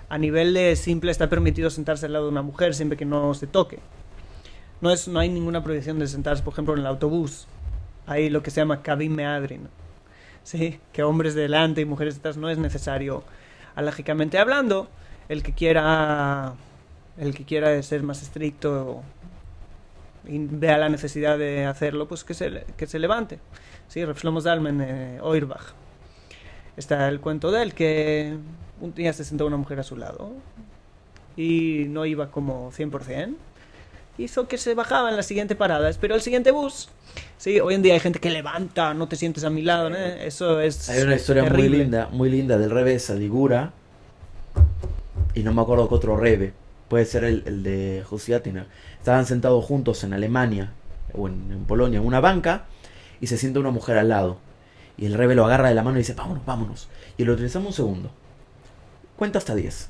[0.08, 3.34] a nivel de simple está permitido sentarse al lado de una mujer siempre que no
[3.34, 3.80] se toque.
[4.80, 7.46] No, es, no hay ninguna prohibición de sentarse, por ejemplo, en el autobús.
[8.08, 9.68] Hay lo que se llama cabin meadrin
[10.50, 10.80] ¿sí?
[10.94, 13.24] que hombres delante y mujeres detrás no es necesario.
[13.76, 14.90] Alógicamente hablando,
[15.30, 16.54] el que quiera
[17.18, 19.04] el que quiera ser más estricto
[20.26, 23.40] y vea la necesidad de hacerlo, pues que se, que se levante.
[23.88, 25.74] Sí, Reflomo Dalmen eh, Oirbach.
[26.78, 28.36] Está el cuento de él que
[28.82, 30.32] un día se sentó una mujer a su lado
[31.38, 33.36] y no iba como 100%.
[34.20, 36.90] Hizo que se bajaba en la siguiente parada, esperó el siguiente bus
[37.38, 40.60] Sí, hoy en día hay gente que levanta, no te sientes a mi lado, Eso
[40.60, 40.90] es.
[40.90, 43.72] Hay una historia muy linda, muy linda del revés, Aligura.
[45.34, 46.52] Y no me acuerdo qué otro rebe.
[46.90, 48.68] Puede ser el, de Josiatina.
[48.98, 50.74] Estaban sentados juntos en Alemania
[51.14, 52.66] o en, Polonia en una banca
[53.22, 54.38] y se siente una mujer al lado.
[54.98, 56.90] Y el rebe lo agarra de la mano y dice, vámonos, vámonos.
[57.18, 58.12] Y lo utilizamos un segundo.
[59.16, 59.88] Cuenta hasta 10.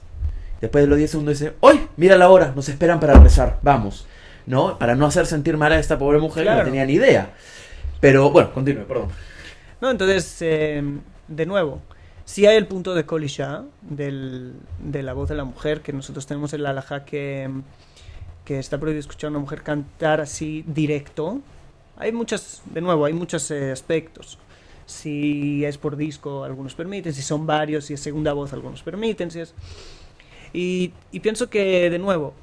[0.62, 1.88] Después de los 10 segundos dice, ¡Hoy!
[1.98, 4.06] Mira la hora, nos esperan para rezar, vamos.
[4.50, 4.80] ¿No?
[4.80, 7.34] Para no hacer sentir mal a esta pobre mujer que no tenía ni idea.
[8.02, 9.10] Pero bueno, continúe, perdón.
[9.80, 10.84] No, entonces, eh,
[11.28, 11.82] de nuevo,
[12.26, 16.26] si hay el punto de Kolisha, del, de la voz de la mujer, que nosotros
[16.26, 17.48] tenemos en la alhaja que,
[18.44, 21.42] que está prohibido escuchar a una mujer cantar así directo.
[21.96, 24.40] Hay muchas, de nuevo, hay muchos eh, aspectos.
[24.88, 29.30] Si es por disco, algunos permiten, si son varios, si es segunda voz, algunos permiten,
[29.30, 29.54] si es...
[30.54, 32.34] Y, y pienso que, de nuevo,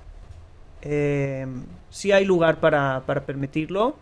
[0.82, 1.46] eh,
[1.90, 3.96] sí hay lugar para, para permitirlo,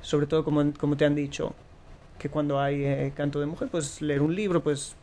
[0.00, 1.54] sobre todo como, como, te han dicho,
[2.18, 4.94] que cuando hay eh, canto de mujer, pues leer un libro, pues,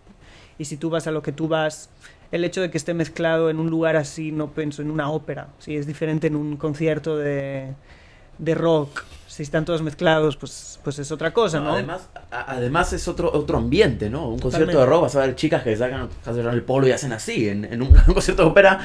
[0.58, 1.90] y si tú vas a lo que tú vas,
[2.32, 5.50] el hecho de que esté mezclado en un lugar así, no pienso en una ópera,
[5.60, 7.74] si es diferente en un concierto de,
[8.38, 11.74] de rock, si están todos mezclados, pues, pues es otra cosa, ¿no?
[11.74, 14.28] Además, además es otro, otro ambiente, ¿no?
[14.28, 17.50] Un concierto de rock, vas a ver chicas que sacan, el polo y hacen así,
[17.50, 18.80] en, en un concierto de ópera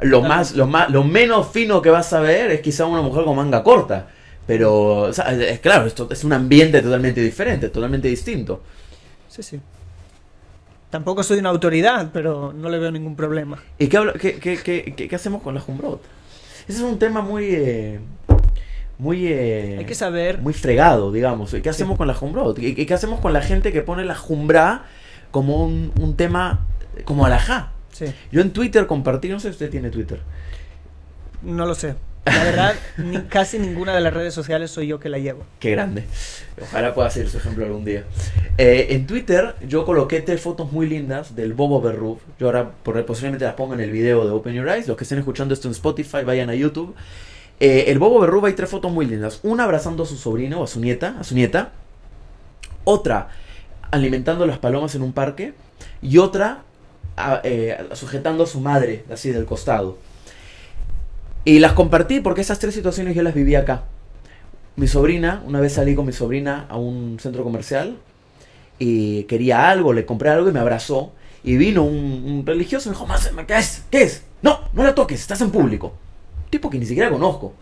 [0.00, 3.24] lo más, lo más, lo menos fino que vas a ver es quizá una mujer
[3.24, 4.08] con manga corta.
[4.46, 8.62] Pero, es claro, esto es un ambiente totalmente diferente, totalmente distinto.
[9.28, 9.60] Sí, sí.
[10.90, 13.62] Tampoco soy una autoridad, pero no le veo ningún problema.
[13.78, 16.02] ¿Y qué, qué, qué, qué hacemos con la Jumbrot?
[16.68, 17.46] Ese es un tema muy...
[17.50, 18.00] Eh,
[18.98, 19.26] muy...
[19.26, 20.40] Eh, Hay que saber...
[20.40, 21.54] Muy fregado, digamos.
[21.54, 22.58] ¿Qué hacemos con la Jumbrot?
[22.58, 24.84] ¿Y qué hacemos con la gente que pone la Jumbra
[25.30, 26.66] como un, un tema
[27.04, 27.72] como alajá?
[28.30, 30.20] Yo en Twitter compartí, no sé si usted tiene Twitter.
[31.42, 31.94] No lo sé.
[32.24, 32.74] La verdad,
[33.28, 35.44] casi ninguna de las redes sociales soy yo que la llevo.
[35.60, 36.04] Qué grande.
[36.60, 38.04] Ojalá pueda ser su ejemplo algún día.
[38.56, 42.20] Eh, en Twitter yo coloqué tres fotos muy lindas del Bobo Berruf.
[42.38, 42.70] Yo ahora
[43.06, 44.88] posiblemente las pongo en el video de Open Your Eyes.
[44.88, 46.94] Los que estén escuchando esto en Spotify, vayan a YouTube.
[47.60, 49.40] Eh, el Bobo Berruf hay tres fotos muy lindas.
[49.42, 51.72] Una abrazando a su sobrino o a su nieta, a su nieta.
[52.84, 53.28] Otra
[53.90, 55.52] alimentando las palomas en un parque.
[56.00, 56.62] Y otra
[57.42, 59.98] eh, sujetando a su madre, así del costado.
[61.44, 63.84] Y las compartí porque esas tres situaciones yo las viví acá.
[64.76, 67.98] Mi sobrina, una vez salí con mi sobrina a un centro comercial
[68.78, 71.12] y quería algo, le compré algo y me abrazó.
[71.44, 73.84] Y vino un, religioso y me dijo, ¿qué es?
[73.90, 74.24] ¿Qué es?
[74.40, 75.92] No, no la toques, estás en público.
[76.50, 77.52] Tipo que ni siquiera conozco.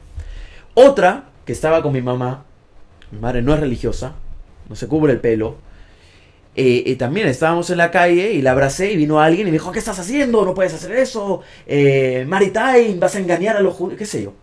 [0.74, 2.44] Otra, que estaba con mi mamá,
[3.10, 4.14] mi madre no es religiosa,
[4.68, 5.56] no se cubre el pelo,
[6.54, 9.72] eh, también estábamos en la calle y la abracé y vino alguien y me dijo,
[9.72, 10.44] ¿qué estás haciendo?
[10.44, 11.40] No puedes hacer eso.
[11.66, 14.34] Eh, Maritime, vas a engañar a los judíos, qué sé yo.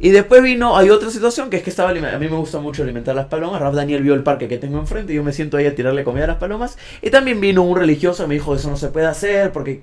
[0.00, 2.82] Y después vino, hay otra situación que es que estaba, a mí me gusta mucho
[2.82, 3.60] alimentar las palomas.
[3.60, 6.02] Raf Daniel vio el parque que tengo enfrente y yo me siento ahí a tirarle
[6.02, 6.76] comida a las palomas.
[7.02, 9.80] Y también vino un religioso y me dijo, eso no se puede hacer porque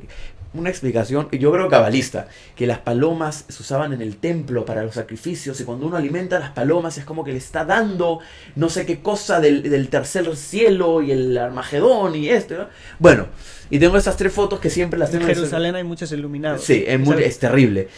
[0.54, 4.84] una explicación, y yo creo cabalista, que las palomas se usaban en el templo para
[4.84, 8.20] los sacrificios y cuando uno alimenta a las palomas es como que le está dando
[8.56, 12.68] no sé qué cosa del, tercer cielo y el Armagedón y esto.
[12.97, 13.28] Bueno,
[13.70, 16.64] y tengo estas tres fotos que siempre las tengo en Jerusalén hay muchos iluminados.
[16.64, 17.89] Sí, es, muy, es terrible.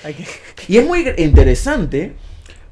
[0.67, 2.15] Y es muy interesante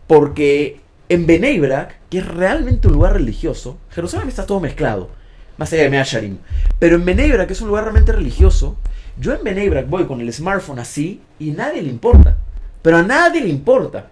[0.07, 5.09] porque en Benebrak, que es realmente un lugar religioso, Jerusalén está todo mezclado,
[5.57, 6.37] más allá de Measharim,
[6.79, 8.77] pero en Benebrak, que es un lugar realmente religioso,
[9.19, 12.37] yo en Benebrak voy con el smartphone así y nadie le importa.
[12.81, 14.09] Pero a nadie le importa.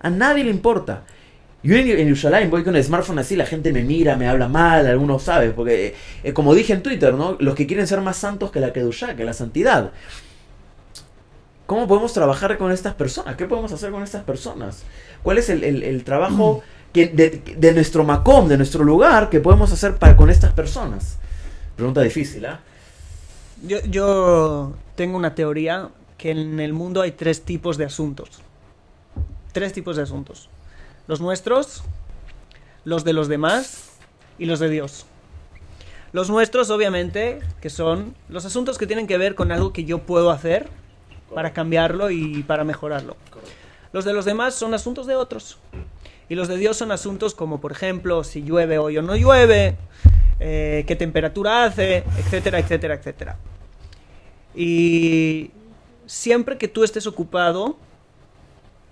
[0.00, 1.04] A nadie le importa.
[1.62, 4.86] Yo en, en voy con el smartphone así, la gente me mira, me habla mal,
[4.86, 7.38] algunos saben, porque eh, como dije en Twitter, ¿no?
[7.40, 9.90] Los que quieren ser más santos que la Kedushá, que la santidad.
[11.64, 13.36] ¿Cómo podemos trabajar con estas personas?
[13.36, 14.82] ¿Qué podemos hacer con estas personas?
[15.22, 20.16] ¿Cuál es el, trabajo que de, nuestro macom, de nuestro lugar, que podemos hacer para,
[20.16, 21.16] con estas personas?
[21.76, 22.60] Pregunta difícil, ¿ah?
[23.66, 25.88] Yo, yo tengo una teoría
[26.18, 28.42] que en el mundo hay tres tipos de asuntos.
[29.52, 30.50] Tres tipos de asuntos.
[31.06, 31.82] Los nuestros,
[32.84, 33.92] los de los demás
[34.38, 35.06] y los de Dios.
[36.12, 40.00] Los nuestros, obviamente, que son los asuntos que tienen que ver con algo que yo
[40.00, 40.68] puedo hacer
[41.34, 43.16] para cambiarlo y para mejorarlo.
[43.92, 45.58] Los de los demás son asuntos de otros.
[46.28, 49.76] Y los de Dios son asuntos como, por ejemplo, si llueve hoy o no llueve,
[50.40, 53.36] eh, qué temperatura hace, etcétera, etcétera, etcétera.
[54.54, 55.50] Y
[56.06, 57.76] siempre que tú estés ocupado,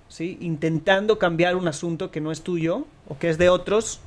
[0.09, 0.39] ¿sí?
[0.41, 4.01] intentando cambiar un asunto que no es tuyo, o que es de otros,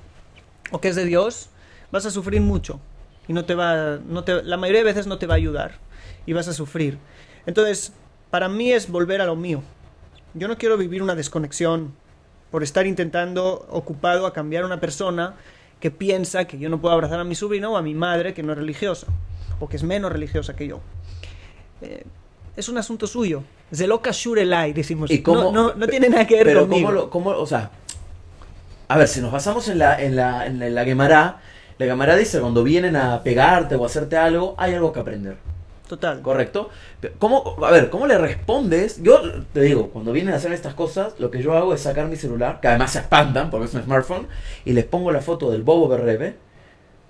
[0.71, 1.49] o que es de Dios,
[1.91, 2.79] vas a sufrir mucho.
[3.27, 5.79] Y no te va, no te, la mayoría de veces no te va a ayudar.
[6.25, 6.97] Y vas a sufrir.
[7.45, 7.93] Entonces,
[8.29, 9.61] para mí es volver a lo mío.
[10.33, 11.93] Yo no quiero vivir una desconexión
[12.51, 15.35] por estar intentando ocupado a cambiar a una persona
[15.85, 18.41] que piensa que yo no puedo abrazar a mi sobrino o a mi madre que
[18.41, 19.05] no es religiosa
[19.59, 20.79] o que es menos religiosa que yo.
[21.79, 22.03] Eh,
[22.57, 23.43] es un asunto suyo.
[23.71, 25.11] Zeloka Shurelai, decimos.
[25.11, 27.11] ¿Y no, no, tiene nada que ver pero conmigo.
[27.11, 27.69] Cómo o sea,
[28.87, 31.39] a ver, si nos basamos en la, en la, en la Gemara,
[31.77, 35.37] la Gemara dice cuando vienen a pegarte o a hacerte algo, hay algo que aprender.
[35.87, 36.21] Total.
[36.21, 36.69] ¿Correcto?
[37.19, 39.01] ¿Cómo, a ver, ¿cómo le respondes?
[39.03, 39.21] Yo
[39.53, 42.15] te digo, cuando vienen a hacer estas cosas, lo que yo hago es sacar mi
[42.15, 44.27] celular, que además se espantan porque es un smartphone,
[44.65, 46.35] y les pongo la foto del bobo Berrebe,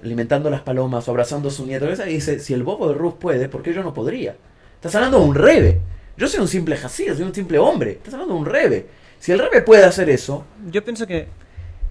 [0.03, 3.15] alimentando las palomas o abrazando a su nieto, y dice, si el bobo de Ruth
[3.15, 4.35] puede, ¿por qué yo no podría?
[4.75, 5.81] Estás hablando de un rebe.
[6.17, 7.91] Yo soy un simple jacía, soy un simple hombre.
[7.91, 8.87] Estás hablando de un rebe.
[9.19, 10.45] Si el rebe puede hacer eso...
[10.69, 11.27] Yo pienso que,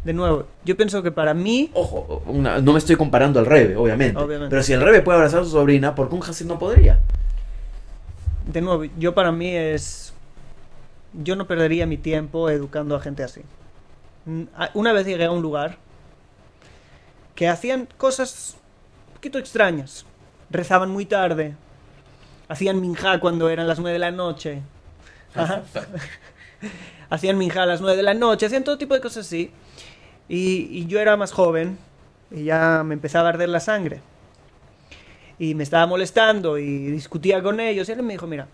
[0.05, 1.71] de nuevo, yo pienso que para mí...
[1.73, 5.45] Ojo, no me estoy comparando al rebe, obviamente, Pero si el rebe puede abrazar a
[5.45, 7.01] su sobrina, ¿por qué un jacía no podría?
[8.47, 10.13] De nuevo, yo para mí es...
[11.15, 13.43] Yo no perdería mi tiempo educando a gente así.
[14.75, 15.79] Una vez llegué a un lugar
[17.35, 18.57] que hacían cosas
[19.09, 20.05] un poquito extrañas.
[20.51, 21.55] Rezaban muy tarde,
[22.49, 24.61] Hacían minja cuando eran las 9 de la noche.
[27.11, 29.51] hacían minja a las 9 de la noche, hacían todo tipo de cosas así.
[30.29, 31.79] Y, yo era más joven
[32.31, 34.01] y ya me empezaba a arder la sangre.
[35.39, 37.89] Y me estaba molestando y discutía con ellos.
[37.89, 38.49] Y él me dijo, mira,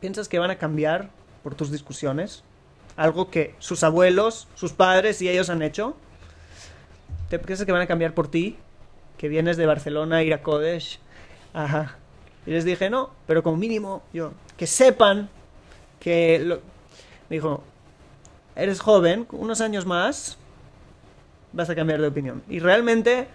[0.00, 1.10] ¿piensas que van a cambiar
[1.42, 2.42] por tus discusiones?
[2.96, 5.96] Algo que sus abuelos, sus padres y ellos han hecho.
[7.28, 8.56] ¿Te piensas que van a cambiar por ti?
[9.18, 11.00] Que vienes de Barcelona a ir a Kodesh.
[12.46, 15.30] Y les dije, no, pero como mínimo, yo, que sepan
[15.98, 16.38] que...
[16.40, 16.56] Lo...
[17.30, 17.64] Me dijo,
[18.56, 20.38] eres joven, unos años más,
[21.52, 22.42] vas a cambiar de opinión.
[22.48, 23.26] Y realmente,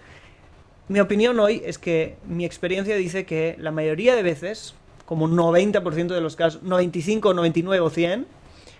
[0.88, 4.74] mi opinión hoy es que mi experiencia dice que la mayoría de veces,
[5.06, 8.26] como 90% de los casos, 95, 99 o 100,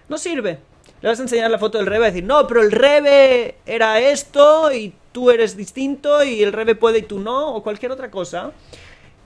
[0.08, 0.58] no sirve.
[1.02, 4.00] Le vas a enseñar la foto del Rebe y decir, no, pero el Rebe era
[4.00, 8.10] esto y tú eres distinto y el Rebe puede y tú no, o cualquier otra
[8.10, 8.52] cosa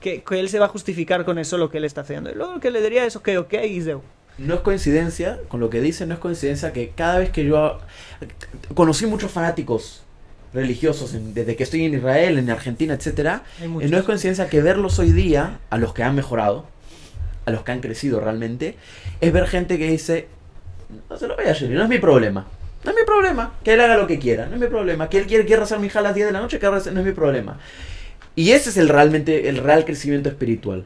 [0.01, 2.31] que, él se va a justificar con eso lo que él está haciendo.
[2.31, 4.03] Y luego lo que le diría es, ok, ok, Isdeu.
[4.39, 7.79] No es coincidencia, con lo que dice, no es coincidencia que cada vez que yo
[8.75, 10.03] conocí muchos fanáticos
[10.53, 15.13] religiosos desde que estoy en Israel, en Argentina, etcétera, no es coincidencia que verlos hoy
[15.13, 16.67] día, a los que han mejorado,
[17.45, 18.77] a los que han crecido realmente,
[19.21, 20.29] es ver gente que dice,
[21.11, 22.47] no se lo vaya a no es mi problema.
[22.85, 25.09] No es mi problema, que él haga lo que quiera, no es mi problema.
[25.09, 26.77] Que él quiere, quiera hacer mi hija a las 10 de la noche, que no
[26.77, 27.59] es mi problema.
[28.37, 30.85] Y ese es el realmente el real crecimiento espiritual.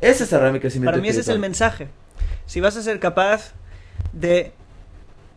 [0.00, 1.88] Ese es el real crecimiento Para mí ese es el mensaje.
[2.48, 3.52] Si vas a ser capaz
[4.12, 4.52] de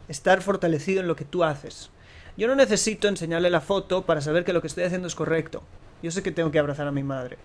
[0.07, 1.89] estar fortalecido en lo que tú haces.
[2.37, 5.61] Yo no necesito enseñarle la foto para saber que lo que estoy haciendo es correcto.
[6.01, 7.37] Yo sé que tengo que abrazar a mi madre.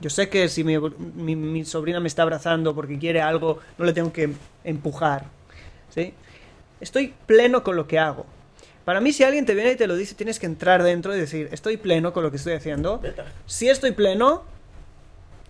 [0.00, 3.92] Yo sé que si mi, mi, sobrina me está abrazando porque quiere algo, no le
[3.92, 4.32] tengo que
[4.64, 5.26] empujar.
[5.90, 6.14] ¿sí?
[6.80, 8.24] estoy pleno con lo que hago.
[8.84, 11.20] Para mí, si alguien te viene y te lo dice, tienes que entrar dentro y
[11.20, 13.02] decir, estoy pleno con lo que estoy haciendo.
[13.46, 14.44] Si estoy pleno,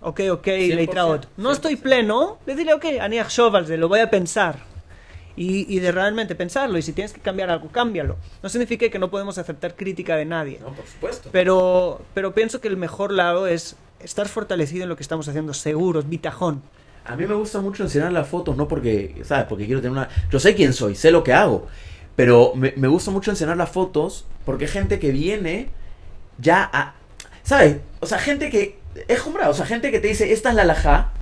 [0.00, 1.28] ok, ok, Leitraot.
[1.36, 4.70] No estoy pleno, le diré, ok, Aniach Shovalze, lo voy a pensar.
[5.36, 6.76] Y, y, de realmente pensarlo.
[6.76, 8.16] Y si tienes que cambiar algo, cámbialo.
[8.42, 10.58] No significa que no podemos aceptar crítica de nadie.
[10.60, 11.30] No, por supuesto.
[11.32, 15.54] Pero, pero pienso que el mejor lado es estar fortalecido en lo que estamos haciendo,
[15.54, 16.62] seguros, bitajón.
[17.04, 19.46] A mí me gusta mucho enseñar las fotos, no porque, ¿sabes?
[19.48, 20.08] Porque quiero tener una...
[20.30, 21.68] Yo sé quién soy, sé lo que hago.
[22.16, 25.70] Pero me, me gusta mucho enseñar las fotos porque hay gente que viene
[26.38, 26.94] ya a...
[27.42, 27.78] ¿Sabes?
[28.00, 28.79] O sea, gente que...
[29.08, 31.12] Es jumbra, o sea, gente que te dice, esta es la laja.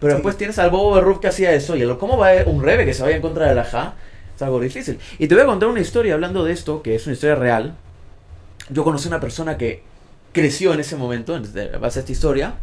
[0.00, 0.16] Pero Sí.
[0.16, 1.76] después tienes al Bobo Berruf que hacía eso.
[1.76, 3.94] Y el, ¿cómo va un rebe que se vaya en contra de la laja?
[4.36, 4.98] Es algo difícil.
[5.18, 7.74] Y te voy a contar una historia hablando de esto, que es una historia real.
[8.70, 9.82] Yo conocí una persona que
[10.32, 11.42] creció en ese momento, en
[11.80, 12.54] base a esta historia.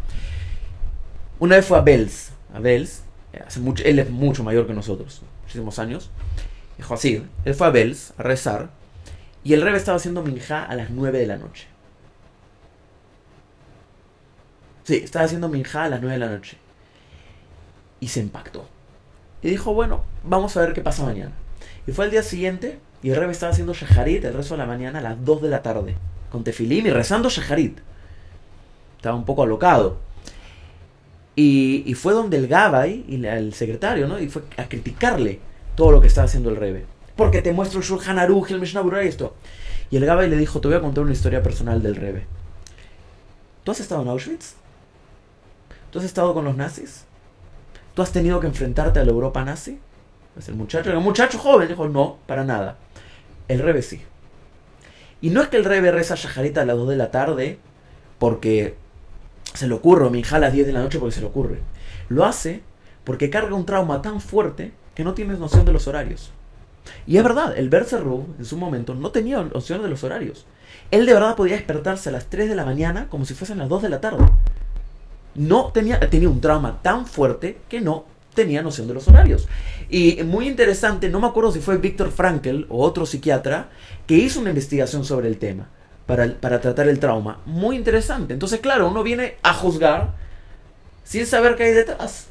[1.39, 2.31] Una vez fue a Bells.
[2.53, 3.03] A Bells.
[3.47, 5.21] Hace mucho, él es mucho mayor que nosotros.
[5.43, 6.09] Muchísimos años.
[6.77, 7.23] Dijo así.
[7.45, 8.69] Él fue a Bells a rezar.
[9.43, 11.67] Y el rebe estaba haciendo minjá a las 9 de la noche.
[14.83, 16.57] Sí, estaba haciendo minjá a las 9 de la noche.
[17.99, 18.67] Y se impactó.
[19.41, 21.31] Y dijo, bueno, vamos a ver qué pasa mañana.
[21.87, 24.65] Y fue al día siguiente y el rebe estaba haciendo shaharit el resto de la
[24.65, 25.95] mañana a las 2 de la tarde.
[26.31, 27.79] Con tefilim y rezando shaharit.
[28.97, 29.97] Estaba un poco alocado.
[31.35, 34.19] Y, y fue donde el Gabay, y el secretario, ¿no?
[34.19, 35.39] Y fue a criticarle
[35.75, 36.85] todo lo que estaba haciendo el rebe.
[37.15, 39.35] Porque te muestro el Shulchan Aruch, el Mishnah Berurah y esto.
[39.89, 42.25] Y el Gabay le dijo, te voy a contar una historia personal del rebe.
[43.63, 44.55] ¿Tú has estado en Auschwitz?
[45.91, 47.03] ¿Tú has estado con los nazis?
[47.93, 49.79] ¿Tú has tenido que enfrentarte a la Europa nazi?
[50.33, 52.77] Pues el muchacho, el muchacho joven dijo, no, para nada.
[53.49, 54.01] El rebe sí.
[55.19, 57.59] Y no es que el rebe reza shaharita a las 2 de la tarde
[58.17, 58.75] porque
[59.53, 61.59] se le ocurre, o minjá a las 10 de la noche porque se le ocurre.
[62.07, 62.61] Lo hace
[63.03, 66.31] porque carga un trauma tan fuerte que no tienes noción de los horarios.
[67.05, 70.45] Y es verdad, el Berserru en su momento no tenía noción de los horarios.
[70.89, 73.69] Él de verdad podía despertarse a las 3 de la mañana como si fuesen las
[73.69, 74.25] 2 de la tarde.
[75.35, 79.47] No tenía, tenía un trauma tan fuerte que no tenía noción de los horarios.
[79.89, 83.69] Y muy interesante, no me acuerdo si fue Víctor Frankel o otro psiquiatra
[84.07, 85.67] que hizo una investigación sobre el tema
[86.05, 87.39] para, para tratar el trauma.
[87.45, 88.33] Muy interesante.
[88.33, 90.11] Entonces, claro, uno viene a juzgar
[91.03, 92.27] sin saber qué hay detrás.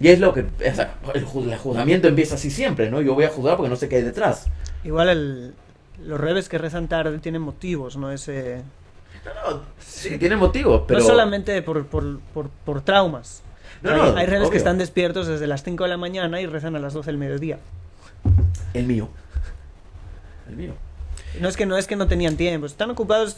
[0.00, 0.42] Y es lo que...
[0.42, 3.00] o sea, el, ju- el juzgamiento empieza así siempre, ¿no?
[3.00, 4.46] Yo voy a juzgar porque no sé qué hay detrás.
[4.84, 5.54] Igual
[6.04, 8.12] los rebes que rezan tarde tienen motivos, ¿no?
[8.12, 8.62] Ese,
[9.34, 11.00] No, no, sí, tiene motivo, pero...
[11.00, 13.42] No solamente por, por, por, por traumas.
[13.82, 14.50] No, hay, no, hay obvio.
[14.50, 17.18] que están despiertos desde las 5 de la mañana y rezan a las 12 del
[17.18, 17.58] mediodía.
[18.72, 19.08] El mío.
[20.48, 20.72] El mío.
[21.40, 23.36] No es que no es que no tenían tiempo, están ocupados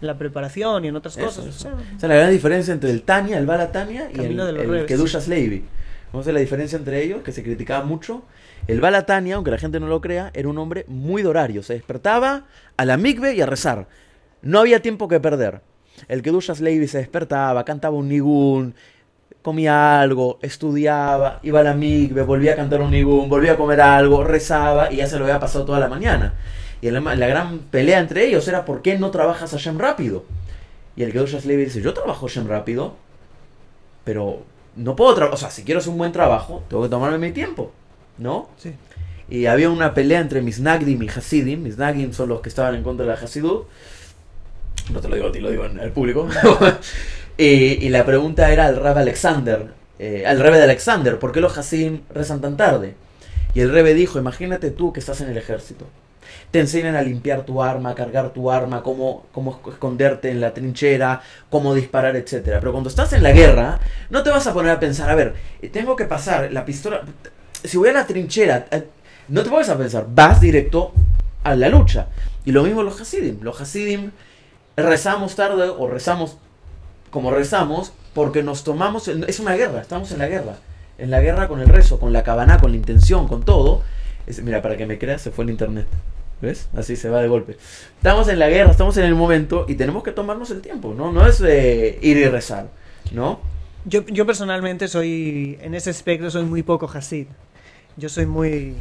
[0.00, 1.46] en la preparación y en otras Eso, cosas.
[1.46, 1.68] eso.
[1.68, 4.56] o sea, la gran diferencia entre el Tania, el Bala Tania y el, Camino el
[4.56, 4.86] Rebes.
[4.86, 5.64] Kedushas Levi.
[6.12, 8.22] Vamos a ver la diferencia entre ellos, que se criticaba mucho.
[8.66, 11.62] El Bala Tania, aunque la gente no lo crea, era un hombre muy de horario.
[11.62, 12.44] Se despertaba
[12.76, 13.86] a la mikve y a rezar.
[14.42, 15.60] No había tiempo que perder.
[16.08, 18.74] El Kedushas Levi se despertaba, cantaba un nigún,
[19.42, 23.80] comía algo, estudiaba, iba a la mikve, volvía a cantar un nigún, volvía a comer
[23.80, 26.34] algo, rezaba y ya se lo había pasado toda la mañana.
[26.80, 30.24] Y la, la gran pelea entre ellos era por qué no trabajas a Shem rápido.
[30.96, 32.96] Y el Kedushas Levi dice, yo trabajo Shem rápido,
[34.04, 34.42] pero
[34.76, 37.32] no puedo trabajar, o sea, si quiero hacer un buen trabajo, tengo que tomarme mi
[37.32, 37.72] tiempo,
[38.18, 38.48] ¿no?
[38.56, 38.74] sí.
[39.32, 41.62] Y había una pelea entre Misnagdim y Hasidim.
[41.62, 43.66] Misnagdim son los que estaban en contra de la Hasidut.
[44.90, 46.28] No te lo digo a ti, lo digo en el público.
[47.36, 47.44] y,
[47.86, 51.56] y la pregunta era al Rab Alexander, eh, al Rebe de Alexander, ¿por qué los
[51.56, 52.96] Hasidim rezan tan tarde?
[53.54, 55.86] Y el Rebe dijo, imagínate tú que estás en el ejército.
[56.50, 61.22] Te enseñan a limpiar tu arma, cargar tu arma, cómo, cómo esconderte en la trinchera,
[61.50, 62.40] cómo disparar, etc.
[62.44, 63.78] Pero cuando estás en la guerra,
[64.10, 65.34] no te vas a poner a pensar, a ver,
[65.72, 67.02] tengo que pasar la pistola...
[67.62, 68.82] Si voy a la trinchera, eh,
[69.28, 70.92] no te pones a pensar, vas directo
[71.44, 72.08] a la lucha.
[72.44, 73.38] Y lo mismo los Hasidim.
[73.40, 74.10] Los Hasidim
[74.76, 76.36] rezamos tarde o rezamos
[77.10, 79.08] como rezamos porque nos tomamos...
[79.08, 80.56] Es una guerra, estamos en la guerra.
[80.98, 83.82] En la guerra con el rezo, con la cabana, con la intención, con todo.
[84.26, 85.86] Es- mira, para que me creas, se fue el internet.
[86.40, 86.68] ¿Ves?
[86.76, 87.56] Así se va de golpe.
[87.96, 91.12] Estamos en la guerra, estamos en el momento y tenemos que tomarnos el tiempo, ¿no?
[91.12, 92.66] No es eh, ir y rezar,
[93.12, 93.38] ¿no?
[93.84, 97.26] Yo, yo personalmente soy, en ese aspecto, soy muy poco Hasid.
[97.96, 98.74] Yo soy muy...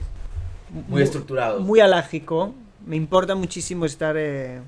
[0.87, 1.59] Muy estructurado.
[1.59, 2.53] Muy alágico.
[2.85, 4.59] Me importa muchísimo estar eh,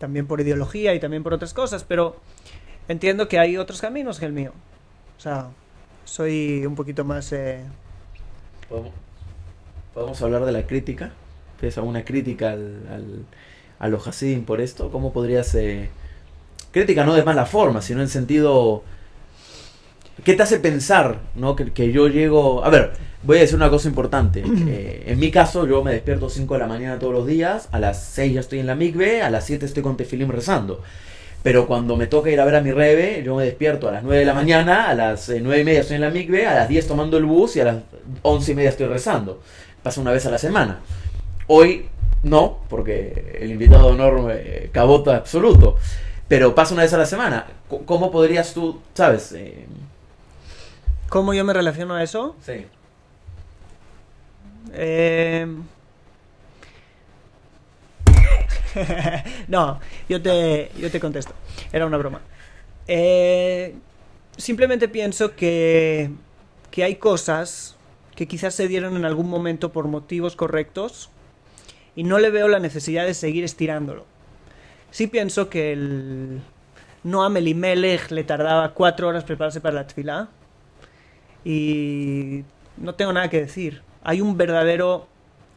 [0.00, 2.16] también por ideología y también por otras cosas, pero
[2.88, 4.52] entiendo que hay otros caminos que el mío.
[5.16, 5.48] O sea,
[6.04, 7.32] soy un poquito más...
[7.32, 7.60] eh,
[8.68, 8.92] ¿Podemos,
[9.94, 11.12] podemos hablar de la crítica?
[11.60, 13.24] ¿Tienes alguna crítica al, al-
[13.78, 13.88] a
[14.44, 14.90] por esto?
[14.90, 15.54] ¿Cómo podrías...
[15.54, 15.90] eh,
[16.72, 18.82] Crítica no de mala forma, sino en sentido...
[20.24, 21.56] ¿Qué te hace pensar, no?
[21.56, 22.64] Que, que yo llego...
[22.64, 22.92] A ver,
[23.22, 24.42] voy a decir una cosa importante.
[24.72, 27.80] Eh, en mi caso, yo me despierto 5 de la mañana todos los días, a
[27.80, 30.80] las 6 ya estoy en la migbe, a las 7 estoy con tefilim rezando.
[31.42, 34.02] Pero cuando me toca ir a ver a mi rebe, yo me despierto a las
[34.04, 36.54] 9 de la mañana, a las eh, 9 y media estoy en la migbe, a
[36.54, 37.76] las 10 tomando el bus y a las
[38.22, 39.40] 11 y media estoy rezando.
[39.82, 40.80] Pasa una vez a la semana.
[41.46, 41.86] Hoy
[42.22, 45.76] no, porque el invitado de honor eh, cabota absoluto.
[46.28, 47.46] Pero pasa una vez a la semana.
[47.86, 49.32] ¿Cómo podrías tú, sabes?
[49.32, 49.66] Eh,
[51.10, 52.36] ¿Cómo yo me relaciono a eso?
[52.40, 52.66] sí.
[54.72, 55.46] Eh...
[59.48, 61.34] no, yo te, yo te contesto.
[61.72, 62.20] Era una broma.
[62.86, 63.74] Eh,
[64.36, 66.12] simplemente pienso que,
[66.70, 67.76] que hay cosas
[68.14, 71.10] que quizás se dieron en algún momento por motivos correctos
[71.96, 74.06] y no le veo la necesidad de seguir estirándolo.
[74.92, 76.40] Sí pienso que el
[77.02, 80.28] Noam Elimelech le tardaba cuatro horas prepararse para la tefilá
[81.44, 82.44] y
[82.76, 83.82] no tengo nada que decir.
[84.02, 85.06] Hay un verdadero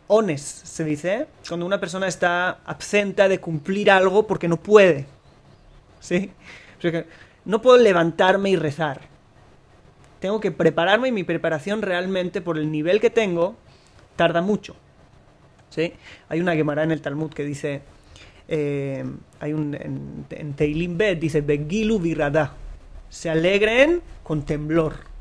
[0.07, 5.05] ones, se dice, cuando una persona está absenta de cumplir algo porque no puede.
[5.99, 6.31] ¿Sí?
[7.45, 9.01] No puedo levantarme y rezar.
[10.19, 13.55] Tengo que prepararme y mi preparación realmente, por el nivel que tengo,
[14.15, 14.75] tarda mucho.
[15.69, 15.93] ¿Sí?
[16.29, 17.81] Hay una Gemara en el Talmud que dice,
[18.47, 19.03] eh,
[19.39, 22.53] hay un, en, en Teilim Bet, dice, Begilu virada.
[23.09, 25.12] Se alegren con temblor.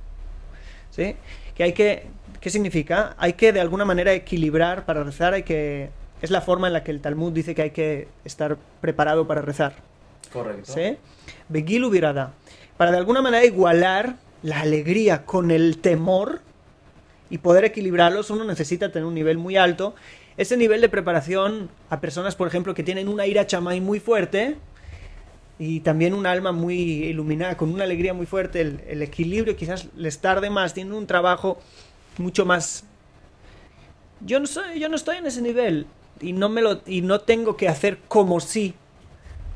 [0.92, 1.16] ¿Sí?
[1.56, 2.06] Que hay que,
[2.40, 3.16] ¿qué significa?
[3.18, 5.90] Hay que de alguna manera equilibrar para rezar, hay que,
[6.20, 9.42] es la forma en la que el Talmud dice que hay que estar preparado para
[9.42, 9.74] rezar.
[10.32, 10.72] Correcto.
[10.72, 10.96] ¿Sí?
[11.48, 12.34] Begilu virada.
[12.76, 16.40] Para de alguna manera igualar la alegría con el temor
[17.30, 19.94] y poder equilibrarlos, uno necesita tener un nivel muy alto.
[20.36, 24.56] Ese nivel de preparación a personas, por ejemplo, que tienen una ira chamay muy fuerte
[25.64, 29.86] y también un alma muy iluminada, con una alegría muy fuerte, el, el equilibrio quizás
[29.96, 31.60] les tarde más, tienen un trabajo
[32.18, 32.82] mucho más...
[34.26, 35.86] Yo no, soy, yo no estoy en ese nivel
[36.20, 38.74] y no, me lo, y no tengo que hacer como si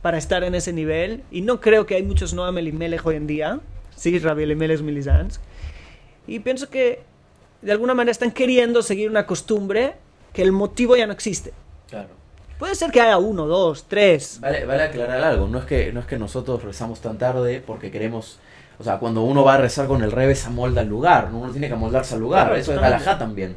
[0.00, 1.24] para estar en ese nivel.
[1.32, 3.60] Y no creo que hay muchos Noam Elimelech hoy en día.
[3.96, 5.40] Sí, Rabbi Elimelech Milizans.
[6.28, 7.02] Y pienso que
[7.62, 9.94] de alguna manera están queriendo seguir una costumbre
[10.32, 11.52] que el motivo ya no existe.
[11.88, 12.10] Claro.
[12.58, 14.38] Puede ser que haya uno, dos, tres.
[14.40, 17.90] Vale, vale aclarar algo, no es que no es que nosotros rezamos tan tarde porque
[17.90, 18.38] queremos,
[18.78, 21.40] o sea, cuando uno va a rezar con el rebe se amolda al lugar, ¿no?
[21.40, 23.56] uno tiene que amoldarse al lugar, Claro, eso es galajá también.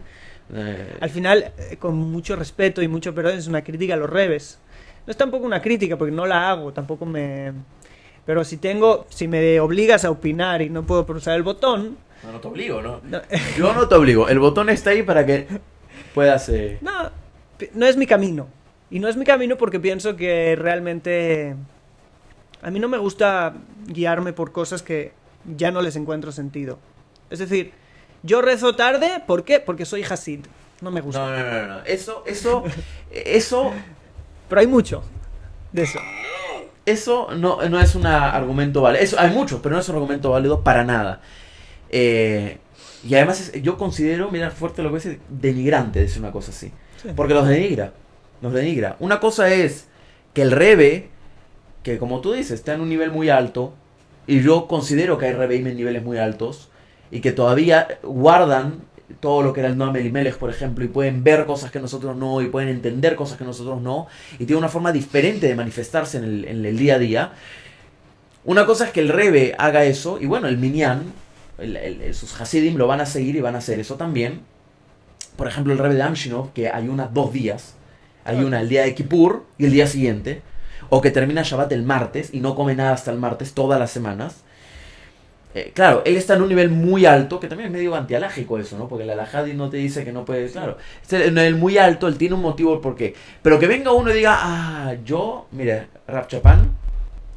[0.54, 4.10] Eh, Al final, eh, con mucho respeto y mucho perdón, es una crítica a los
[4.10, 4.60] reves.
[5.06, 7.54] No es tampoco una crítica porque no la hago, tampoco me...
[8.26, 12.32] Pero si tengo, si me obligas a opinar y no puedo pulsar el botón, no,
[12.34, 13.00] no te obligo, ¿no?
[13.04, 13.22] no,
[13.58, 15.47] Yo no te obligo, el botón está ahí para que
[16.14, 16.50] puedas...
[16.50, 17.10] eh, No,
[17.74, 18.47] no es mi camino.
[18.91, 21.55] Y no es mi camino porque pienso que realmente
[22.61, 23.53] a mí no me gusta
[23.87, 25.13] guiarme por cosas que
[25.55, 26.79] ya no les encuentro sentido.
[27.29, 27.71] Es decir,
[28.23, 29.59] yo rezo tarde, ¿por qué?
[29.59, 30.41] Porque soy Hasid.
[30.81, 31.19] No me gusta.
[31.25, 32.63] No, no, no, no, eso, eso,
[33.11, 33.71] eso,
[34.47, 35.03] Pero hay mucho
[35.71, 35.99] de eso.
[36.85, 40.31] eso no, no es un argumento válido, eso, hay muchos, pero no es un argumento
[40.31, 41.21] válido para nada.
[41.91, 42.57] Eh,
[43.07, 46.71] y además es- yo considero, mira, fuerte lo que es denigrante decir una cosa así.
[47.01, 47.09] Sí.
[47.15, 47.93] Porque los denigra.
[48.41, 48.95] Los denigra.
[48.99, 49.87] Una cosa es
[50.33, 51.09] que el rebe,
[51.83, 53.73] que como tú dices, está en un nivel muy alto,
[54.27, 56.69] y yo considero que hay rebeim en niveles muy altos,
[57.11, 58.81] y que todavía guardan
[59.19, 62.15] todo lo que era el Noam Elimelech, por ejemplo, y pueden ver cosas que nosotros
[62.15, 66.17] no, y pueden entender cosas que nosotros no, y tiene una forma diferente de manifestarse
[66.17, 67.31] en el, día a día.
[68.45, 71.11] Una cosa es que el Rebe haga eso, y bueno, el Minyan,
[72.13, 74.41] sus Hasidim lo van a seguir y van a hacer eso también.
[75.35, 77.73] Por ejemplo, el Rebe de Amshinov, que ayuna dos días,
[78.30, 80.41] ayuna el día de Kippur y el día siguiente,
[80.89, 83.91] o que termina Shabbat el martes y no come nada hasta el martes todas las
[83.91, 84.43] semanas.
[85.55, 88.77] Eh, claro, él está en un nivel muy alto, que también es medio antialágico eso,
[88.77, 88.88] ¿no?
[88.88, 90.77] Porque la alajadi no te dice que no puedes, claro.
[91.01, 93.15] Está en el muy alto, él tiene un motivo por qué.
[93.41, 96.69] Pero que venga uno y diga, ah, yo, mire, Rab Chapan,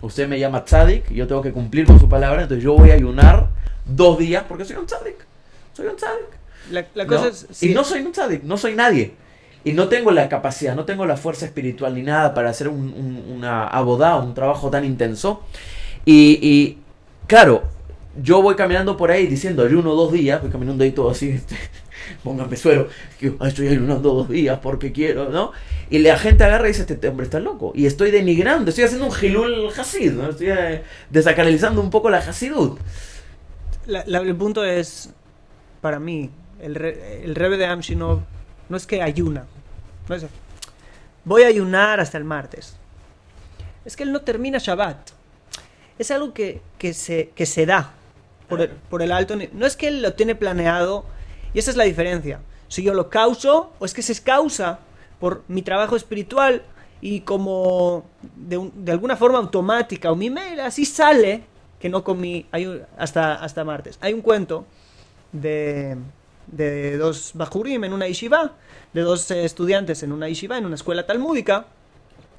[0.03, 2.95] usted me llama tzadik, yo tengo que cumplir con su palabra, entonces yo voy a
[2.95, 3.49] ayunar
[3.87, 5.17] dos días porque soy un tzadik.
[5.73, 6.29] Soy un tzadik.
[6.71, 7.29] La, la cosa ¿no?
[7.29, 7.47] es...
[7.51, 9.15] sí, Y no soy un tzadik, no soy nadie.
[9.65, 12.93] Y no tengo la capacidad, no tengo la fuerza espiritual ni nada para hacer un,
[12.95, 15.43] un- una abodá, un trabajo tan intenso.
[16.05, 16.79] Y,
[17.29, 17.63] claro,
[18.21, 21.57] yo voy caminando por ahí diciendo ayuno dos días, voy caminando ahí todo así, este,
[22.25, 22.89] póngame suero,
[23.21, 25.53] que "Ay, estoy ayunando dos días porque quiero, ¿no?
[25.91, 27.73] Y la gente agarra y dice, este hombre está loco.
[27.75, 30.31] Y estoy denigrando, estoy haciendo un gilul hasid, ¿no?
[30.31, 32.79] Estoy eh, desacralizando un poco la hasidut.
[33.87, 35.11] la- la- el punto es,
[35.81, 38.21] para mí, el, el rebe de Amshinov
[38.69, 39.47] no es que ayuna.
[40.09, 40.27] No es,
[41.25, 42.77] voy a ayunar hasta el martes.
[43.85, 45.11] Es que él no termina Shabbat.
[45.99, 47.93] Es algo que, que se, que se da.
[48.49, 49.35] por el, por el alto.
[49.53, 51.05] No es que él lo tiene planeado,
[51.55, 52.41] y esa es la diferencia.
[52.69, 54.79] Si yo lo causo, o es que se causa
[55.21, 56.63] por mi trabajo espiritual
[57.01, 58.05] y como
[58.37, 61.45] de, de alguna forma automática, o mi mail así sale,
[61.81, 63.99] que no comí hay hasta, hasta martes.
[64.01, 64.67] Hay un cuento
[65.33, 65.97] de,
[66.47, 68.53] de dos bajurim en una yeshiva,
[68.93, 71.67] de dos estudiantes en una yeshiva, en una escuela talmúdica,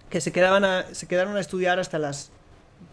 [0.10, 2.32] que se, quedaban se quedaron a estudiar hasta las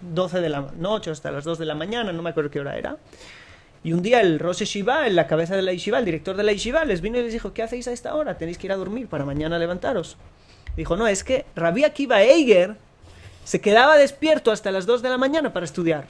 [0.00, 2.78] 12 de la noche, hasta las 2 de la mañana, no me acuerdo qué hora
[2.78, 2.96] era.
[3.82, 6.42] Y un día el Rosh Yeshiva, en la cabeza de la Yeshiva, el director de
[6.42, 8.36] la Yeshiva, les vino y les dijo, ¿qué hacéis a esta hora?
[8.36, 10.16] Tenéis que ir a dormir para mañana levantaros.
[10.76, 12.76] Dijo, no, es que Rabbi Akiva Eiger
[13.44, 16.06] se quedaba despierto hasta las 2 de la mañana para estudiar.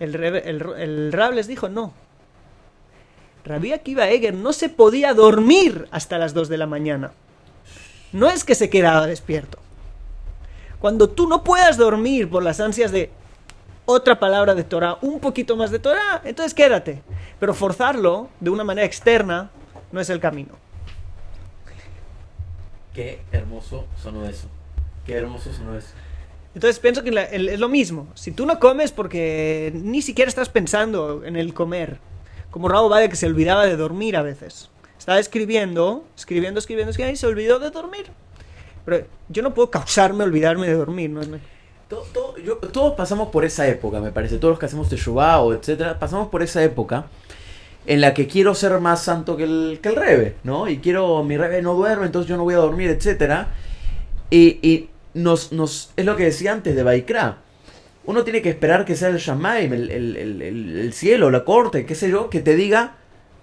[0.00, 1.94] El, el Rab les dijo, no.
[3.46, 7.12] Rabbi Akiva Eiger no se podía dormir hasta las 2 de la mañana.
[8.12, 9.58] No es que se quedaba despierto.
[10.80, 13.10] Cuando tú no puedas dormir por las ansias de
[13.84, 17.02] otra palabra de Torah, un poquito más de Torah, entonces quédate.
[17.38, 19.50] Pero forzarlo de una manera externa
[19.92, 20.54] no es el camino.
[22.92, 24.48] Qué hermoso sonó eso.
[25.06, 25.90] Qué hermoso sonó eso.
[26.54, 28.08] Entonces pienso que es lo mismo.
[28.14, 32.00] Si tú no comes porque ni siquiera estás pensando en el comer,
[32.56, 34.70] como Rabo Bade que se olvidaba de dormir a veces.
[34.98, 38.06] Estaba escribiendo, escribiendo, escribiendo, escribiendo y se olvidó de dormir.
[38.86, 41.10] Pero yo no puedo causarme olvidarme de dormir.
[41.10, 41.20] ¿no?
[42.72, 44.38] todos pasamos por esa época, me parece.
[44.38, 47.04] Todos los que hacemos Teshuvah o etcétera, pasamos por esa época
[47.84, 50.66] en la que quiero ser más santo que el, que el Rebe, ¿no?
[50.66, 53.48] Y quiero, mi Rebe no duerme, entonces yo no voy a dormir, etcétera.
[54.30, 57.36] Y, nos, nos, es lo que decía antes de Baikra.
[58.06, 61.94] Uno tiene que esperar que sea el Shamaim, el, el, el, cielo, la corte, qué
[61.94, 62.94] sé yo, que te diga,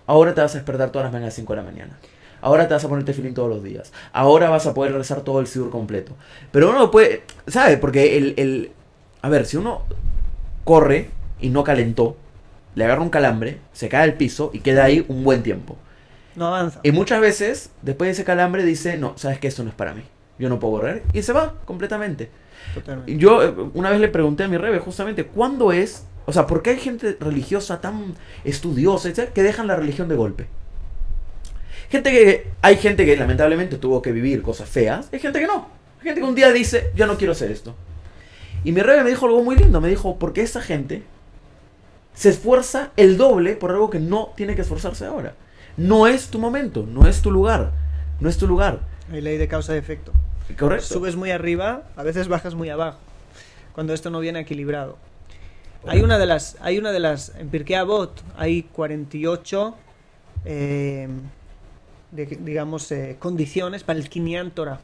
[0.07, 1.99] ahora te vas a despertar todas las mañanas a las 5 de la mañana.
[2.41, 3.93] Ahora te vas a poner tefilín todos los días.
[4.11, 6.13] Ahora vas a poder rezar todo el sidur completo.
[6.51, 7.77] Pero uno puede, ¿sabe?
[7.77, 8.71] Porque el, el,
[9.21, 9.83] a ver, si uno
[10.63, 11.09] corre
[11.39, 12.17] y no calentó,
[12.75, 15.77] le agarra un calambre, se cae al piso y queda ahí un buen tiempo.
[16.35, 16.79] No avanza.
[16.83, 19.93] Y muchas veces, después de ese calambre, dice, no, sabes que esto no es para
[19.93, 20.03] mí.
[20.39, 21.03] Yo no puedo correr.
[21.13, 22.29] Y se va completamente.
[22.73, 23.17] Totalmente.
[23.17, 26.05] Yo eh, una vez le pregunté a mi rebe justamente, ¿cuándo es?
[26.25, 30.15] O sea, ¿por qué hay gente religiosa tan estudiosa, etcétera, que dejan la religión de
[30.15, 30.47] golpe?
[31.89, 35.67] Gente que, hay gente que lamentablemente tuvo que vivir cosas feas, hay gente que no.
[35.99, 37.75] Hay gente que un día dice, yo no quiero hacer esto.
[38.63, 41.03] Y mi rey me dijo algo muy lindo, me dijo, porque esa gente
[42.13, 45.35] se esfuerza el doble por algo que no tiene que esforzarse ahora.
[45.75, 47.71] No es tu momento, no es tu lugar,
[48.19, 48.81] no es tu lugar.
[49.11, 50.13] Hay ley de causa y efecto.
[50.57, 50.85] Correcto.
[50.85, 52.99] Subes muy arriba, a veces bajas muy abajo,
[53.73, 54.97] cuando esto no viene equilibrado.
[55.85, 59.75] Hay una de las, hay una de las, en Pirkei Avot hay 48
[60.45, 61.09] eh,
[62.11, 64.79] de, digamos, eh, condiciones para el Kinyan Torah,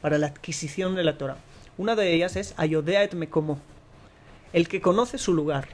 [0.00, 1.36] para la adquisición de la Torah.
[1.78, 3.60] Una de ellas es Ayodea et Mekomo,
[4.52, 5.68] el que conoce su lugar.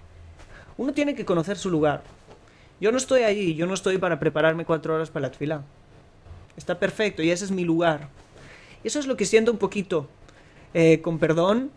[0.77, 2.03] Uno tiene que conocer su lugar.
[2.81, 5.63] Yo no estoy allí, yo no estoy para prepararme cuatro horas para la tefila.
[6.57, 8.09] Está perfecto y ese es mi lugar.
[8.87, 10.09] Eso es lo que siento un poquito.
[10.75, 11.71] Eh, con perdón,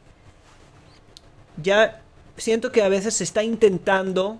[1.62, 2.02] ya
[2.38, 4.40] siento que a veces se está intentando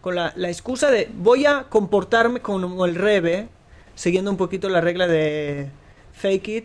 [0.00, 3.48] con la, la excusa de voy a comportarme como el rebe
[3.94, 5.68] siguiendo un poquito la regla de
[6.14, 6.64] fake it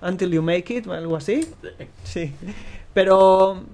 [0.00, 1.48] until you make it, algo así.
[2.04, 2.32] Sí.
[2.92, 3.64] Pero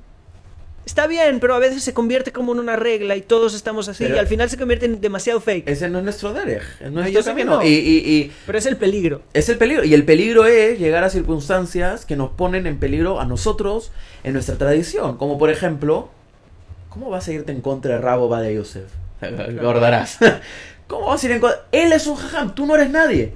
[0.85, 4.05] está bien, pero a veces se convierte como en una regla y todos estamos así
[4.05, 5.69] y al final se convierte en demasiado fake.
[5.69, 7.65] Ese no es nuestro derech, es nuestro camino.
[7.65, 9.23] Y, pero es el peligro.
[9.33, 9.85] Es el peligro.
[9.85, 13.93] Y el peligro es llegar a circunstancias que nos ponen en peligro a nosotros
[14.25, 15.17] en nuestra tradición.
[15.17, 16.11] Como por ejemplo,
[16.89, 18.91] ¿cómo vas a irte en contra de Rabo de Yosef?
[19.21, 20.19] Recordarás.
[20.87, 21.61] ¿Cómo vas a ir en contra?
[21.73, 23.35] Él es un jajam, tú no eres nadie.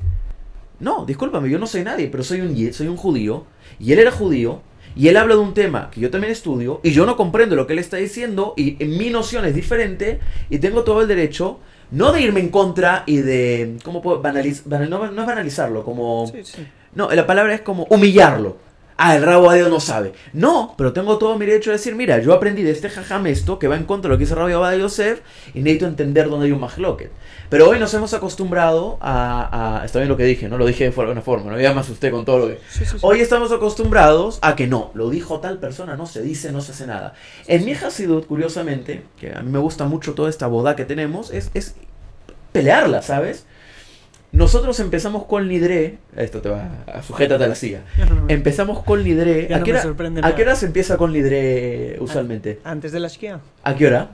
[0.80, 3.46] No, discúlpame, yo no soy nadie, pero soy un, soy un judío.
[3.78, 4.60] Y él era judío.
[4.96, 6.80] Y él habla de un tema que yo también estudio.
[6.82, 8.54] Y yo no comprendo lo que él está diciendo.
[8.56, 10.20] Y mi noción es diferente.
[10.50, 11.58] Y tengo todo el derecho.
[11.90, 13.76] No de irme en contra y de.
[13.84, 14.20] ¿Cómo puedo?
[14.20, 16.26] Banaliz, no, no, es banalizarlo, como.
[16.26, 16.66] Sí, sí.
[16.94, 18.63] No, la palabra es como humillarlo
[18.96, 20.12] ah, el rabo Dios no sabe.
[20.32, 23.58] No, pero tengo todo mi derecho de decir, mira, yo aprendí de este jajam esto,
[23.58, 25.20] que va en contra de lo que dice Rabbi de Yosef,
[25.54, 27.10] y necesito entender dónde hay un mahloket.
[27.50, 30.58] Pero hoy nos hemos acostumbrado a, Está bien lo que dije, ¿no?
[30.58, 32.58] Lo dije de alguna forma, no ya más usted con todo lo que...
[33.02, 36.72] Hoy estamos acostumbrados a que no, lo dijo tal persona, no se dice, no se
[36.72, 37.14] hace nada.
[37.46, 41.30] En mi Hasidut, curiosamente, que a mí me gusta mucho toda esta boda que tenemos,
[41.30, 41.74] es, es
[42.52, 43.46] pelearla, ¿sabes?
[44.34, 45.98] Nosotros empezamos con Nidre.
[46.16, 47.84] Esto te va a sujétate a la silla.
[48.28, 49.54] Empezamos con Nidre.
[49.54, 49.70] ¿A, qué
[50.42, 52.58] hora, se empieza con Nidre usualmente?
[52.64, 53.38] Antes de la esquía.
[53.62, 54.10] ¿A qué hora?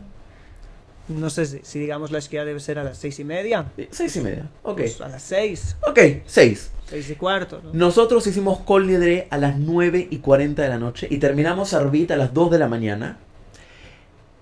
[1.08, 3.64] No sé si, digamos la esquía debe ser a las seis y media.
[3.90, 4.76] Seis y media, ok.
[4.76, 5.76] Pues a las seis.
[5.88, 6.70] Ok, seis.
[6.86, 7.62] Seis y cuarto.
[7.72, 12.10] Nosotros hicimos Col Nidre a las nueve y cuarenta de la noche y terminamos Arbit
[12.10, 13.16] a las dos de la mañana.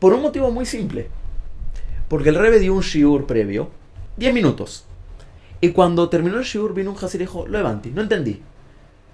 [0.00, 1.08] Por un motivo muy simple.
[2.08, 3.70] Porque el Rebe dio un shiur previo,
[4.16, 4.87] 10 minutos.
[5.60, 8.40] Y cuando terminó el shiur vino un Hasid y dijo, lo levanté, no entendí.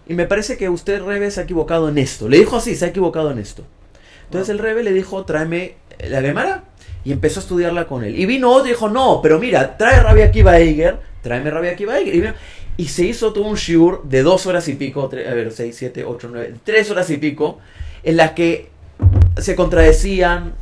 [0.06, 2.28] Y me parece que usted, Rebe, se ha equivocado en esto.
[2.28, 3.64] Le dijo así, se ha equivocado en esto.
[4.24, 6.64] Entonces el Rebe le dijo, tráeme la Gemara.
[7.04, 8.18] Y empezó a estudiarla con él.
[8.18, 11.98] Y vino otro y dijo, no, pero mira, trae Rabia Akiva Eiger, tráeme Rabia Akiva
[11.98, 12.34] Eiger.
[12.76, 16.04] Y, se hizo todo un shiur de dos horas y pico, a ver, seis, siete,
[16.04, 17.58] ocho, nueve, tres horas y pico,
[18.02, 18.70] en las que
[19.38, 20.54] se contradecían,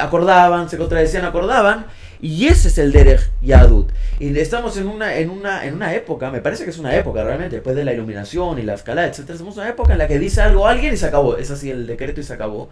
[0.00, 1.86] acordaban, se contradecían, acordaban.
[2.26, 3.92] Y ese es el Derech Yadut.
[4.18, 7.22] Y estamos en una, en, una, en una época, me parece que es una época
[7.22, 9.30] realmente, después de la iluminación y la escala, etc.
[9.30, 11.36] Estamos en una época en la que dice algo alguien y se acabó.
[11.36, 12.68] Es así el decreto y se acabó.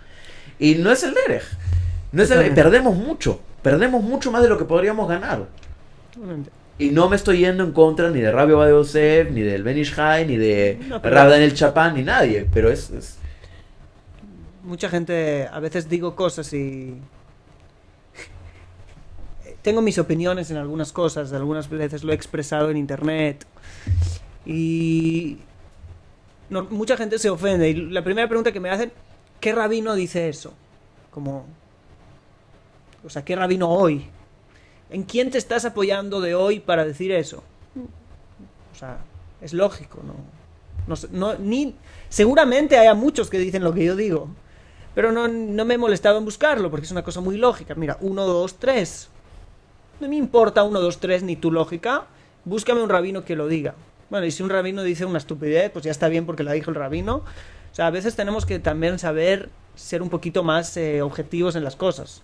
[0.59, 1.45] Y no es el Derech.
[2.11, 3.39] No es el, perdemos mucho.
[3.63, 5.47] Perdemos mucho más de lo que podríamos ganar.
[6.77, 10.27] Y no me estoy yendo en contra ni de Rabio Badeusev, ni del Benish High,
[10.27, 12.49] ni de no, Daniel Chapán, ni nadie.
[12.53, 13.19] Pero es, es
[14.65, 17.01] mucha gente, a veces digo cosas y
[19.65, 23.47] tengo mis opiniones en algunas cosas, algunas veces lo he expresado en internet
[24.45, 25.39] y
[26.51, 28.93] mucha gente se ofende y la primera pregunta que me hacen,
[29.41, 30.53] ¿qué rabino dice eso?
[31.11, 31.47] Como,
[33.03, 34.07] o sea, ¿qué rabino hoy?
[34.91, 37.43] ¿En quién te estás apoyando de hoy para decir eso?
[38.71, 38.99] O sea,
[39.41, 40.15] es lógico, ¿no?
[40.87, 41.75] No, no, ni,
[42.11, 44.29] seguramente haya muchos que dicen lo que yo digo,
[44.95, 45.27] pero no,
[45.65, 47.75] me he molestado en buscarlo, porque es una cosa muy lógica.
[47.75, 49.11] Mira, 1, 2, 3.
[50.01, 52.07] No me importa 1, 2, 3 ni tu lógica.
[52.45, 53.75] Búscame un rabino que lo diga.
[54.11, 56.71] Bueno, y si un rabino dice una estupidez, pues ya está bien porque la dijo
[56.71, 57.17] el rabino.
[57.17, 61.65] O sea, a veces tenemos que también saber ser un poquito más eh, objetivos en
[61.65, 62.23] las cosas.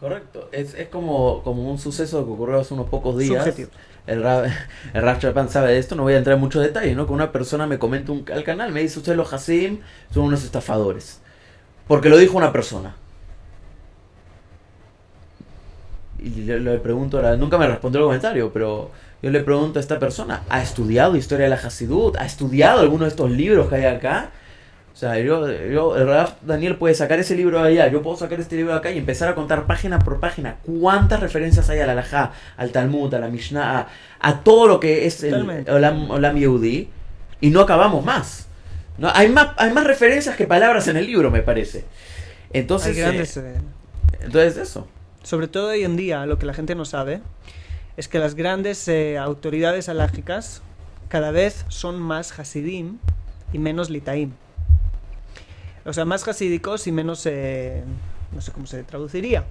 [0.00, 0.48] Correcto.
[0.52, 3.46] Es, como, como un suceso que ocurrió hace unos pocos días.
[4.06, 4.44] El, Rab,
[4.92, 7.06] el sabe de esto, no voy a entrar en muchos detalles, ¿no?
[7.06, 9.80] Que una persona me comenta un, al canal, me dice, ustedes los Hasim
[10.12, 11.20] son unos estafadores.
[11.88, 12.96] Porque lo dijo una persona.
[16.24, 18.90] Y le, pregunto, nunca me respondió el comentario, pero
[19.22, 22.16] yo le pregunto a esta persona, ¿ha estudiado historia de la Hasidut?
[22.16, 24.30] ¿Ha estudiado alguno de estos libros que hay acá?
[24.94, 28.16] O sea, yo, yo el Raf Daniel puede sacar ese libro de allá, yo puedo
[28.16, 31.80] sacar este libro de acá y empezar a contar página por página cuántas referencias hay
[31.80, 33.88] a la Alajá, al Talmud, a la Mishnah,
[34.20, 36.88] a, todo lo que es el Olam, Olam Yehudi,
[37.40, 38.46] y no acabamos más.
[38.96, 39.10] ¿no?
[39.12, 41.84] Hay, más, hay más referencias que palabras en el libro, me parece.
[42.52, 43.60] Entonces, eh,
[44.20, 44.86] entonces eso.
[45.24, 47.22] Sobre todo hoy en día, lo que la gente no sabe
[47.96, 50.60] es que las grandes eh, autoridades alágicas
[51.08, 52.98] cada vez son más hasidim
[53.50, 54.32] y menos litaim.
[55.86, 57.24] O sea, más hasídicos y menos...
[57.24, 57.82] Eh,
[58.32, 59.44] no sé cómo se traduciría.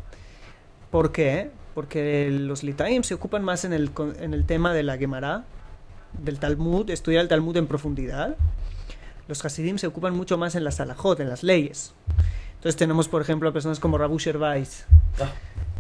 [0.92, 1.50] ¿Por qué?
[1.74, 3.90] Porque los litaim se ocupan más en el,
[4.20, 5.44] en el tema de la Gemara,
[6.14, 8.38] del Talmud, estudiar el Talmud en profundidad,
[9.28, 11.94] los Hasidim se ocupan mucho más en las alajot, en las leyes.
[12.64, 14.86] Entonces tenemos, por ejemplo, a personas como Rabu Shervais.
[15.20, 15.34] Ah.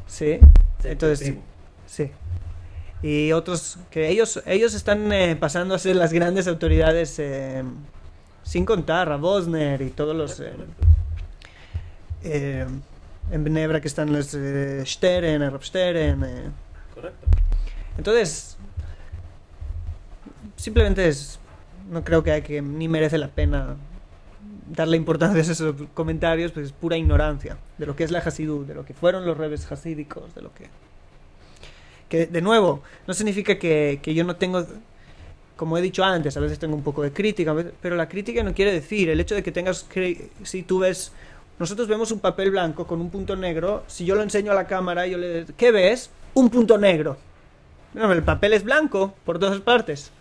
[0.05, 0.37] ¿Sí?
[0.83, 1.35] Entonces,
[1.85, 2.11] sí.
[3.01, 7.63] Y otros que ellos, ellos están eh, pasando a ser las grandes autoridades, eh,
[8.43, 10.43] sin contar a Bosner y todos los...
[12.21, 12.65] Eh,
[13.31, 14.37] en Benebra que están los
[14.85, 16.19] Steren, Rav Steren.
[16.93, 17.27] Correcto.
[17.97, 18.57] Entonces,
[20.57, 21.39] simplemente es
[21.89, 23.77] no creo que, hay que ni merece la pena
[24.69, 28.65] darle importancia a esos comentarios, pues es pura ignorancia de lo que es la Hasidú,
[28.65, 30.67] de lo que fueron los rebes hasídicos, de lo que...
[32.09, 34.65] Que, de nuevo, no significa que, que yo no tengo
[35.55, 38.53] como he dicho antes, a veces tengo un poco de crítica, pero la crítica no
[38.53, 39.87] quiere decir el hecho de que tengas,
[40.43, 41.11] si tú ves,
[41.59, 44.67] nosotros vemos un papel blanco con un punto negro, si yo lo enseño a la
[44.67, 46.09] cámara, yo le ¿qué ves?
[46.33, 47.17] Un punto negro.
[47.93, 50.11] No, el papel es blanco por todas partes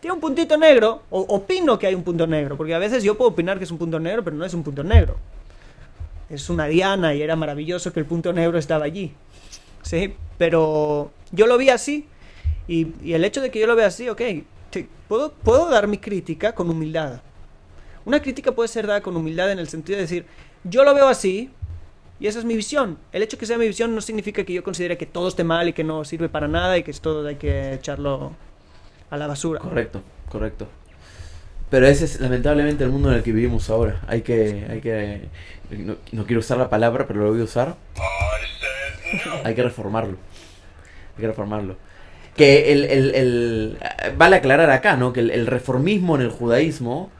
[0.00, 3.16] tiene un puntito negro, o opino que hay un punto negro, porque a veces yo
[3.16, 5.16] puedo opinar que es un punto negro, pero no es un punto negro.
[6.30, 9.12] Es una diana y era maravilloso que el punto negro estaba allí.
[9.82, 12.06] Sí, pero yo lo vi así,
[12.66, 14.22] y, el hecho de que yo lo vea así, ok,
[15.06, 17.20] puedo, puedo dar mi crítica con humildad.
[18.06, 20.24] Una crítica puede ser dada con humildad en el sentido de decir,
[20.64, 21.50] yo lo veo así,
[22.18, 22.98] y esa es mi visión.
[23.12, 25.44] El hecho de que sea mi visión no significa que yo considere que todo esté
[25.44, 28.32] mal y que no sirve para nada y que es todo hay que echarlo
[29.10, 29.60] a la basura.
[29.60, 30.68] Correcto, correcto.
[31.70, 34.00] Pero ese es lamentablemente el mundo en el que vivimos ahora.
[34.08, 35.28] Hay que, hay que,
[36.12, 37.76] no, quiero usar la palabra, pero lo voy a usar.
[39.44, 40.16] Hay que reformarlo.
[41.16, 41.76] Hay que reformarlo.
[42.36, 43.78] Que el, el, el
[44.16, 45.12] vale aclarar acá, ¿no?
[45.12, 47.10] Que el reformismo en el judaísmo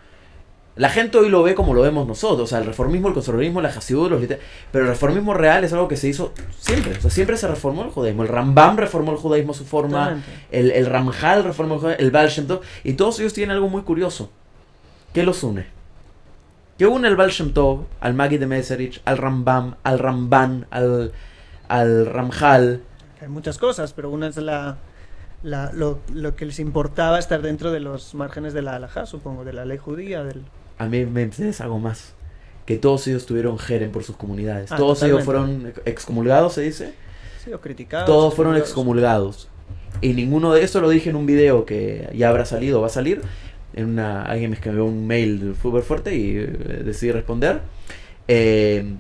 [0.77, 3.61] la gente hoy lo ve como lo vemos nosotros, o sea, el reformismo, el conservadurismo,
[3.61, 4.23] la hasidú, los
[4.73, 7.85] pero el reformismo real es algo que se hizo siempre, o sea, siempre se reformó
[7.85, 8.23] el judaísmo.
[8.23, 12.11] El Rambam reformó el judaísmo a su forma, el, el, Ramjal reformó el judaísmo, el
[12.11, 14.31] Baal Shem Tov, y todos ellos tienen algo muy curioso.
[15.13, 15.67] ¿Qué los une?
[16.79, 21.13] ¿Qué une el Baal Shem Tov, al Magi de Meserich, al Rambam, al Ramban, al,
[21.69, 22.83] al Ramjal.
[23.21, 24.79] Hay muchas cosas, pero una es la,
[25.43, 29.45] la lo, lo, que les importaba estar dentro de los márgenes de la halajá, supongo,
[29.45, 30.25] de la ley judía.
[30.25, 30.45] Del...
[30.81, 31.31] A mí me
[31.61, 32.15] algo más.
[32.65, 34.73] Que todos ellos tuvieron jeren por sus comunidades.
[34.73, 36.95] Ah, todos ellos fueron excomulgados, se dice.
[37.45, 38.07] Sí, o criticados.
[38.07, 39.49] Todos fueron excomulgados.
[40.01, 42.91] Y ninguno de eso lo dije en un video que ya habrá salido, va a
[42.91, 43.21] salir.
[43.75, 46.47] En una, alguien me escribió un mail súper fuerte y eh,
[46.83, 47.61] decidí responder.
[48.27, 48.95] Eh,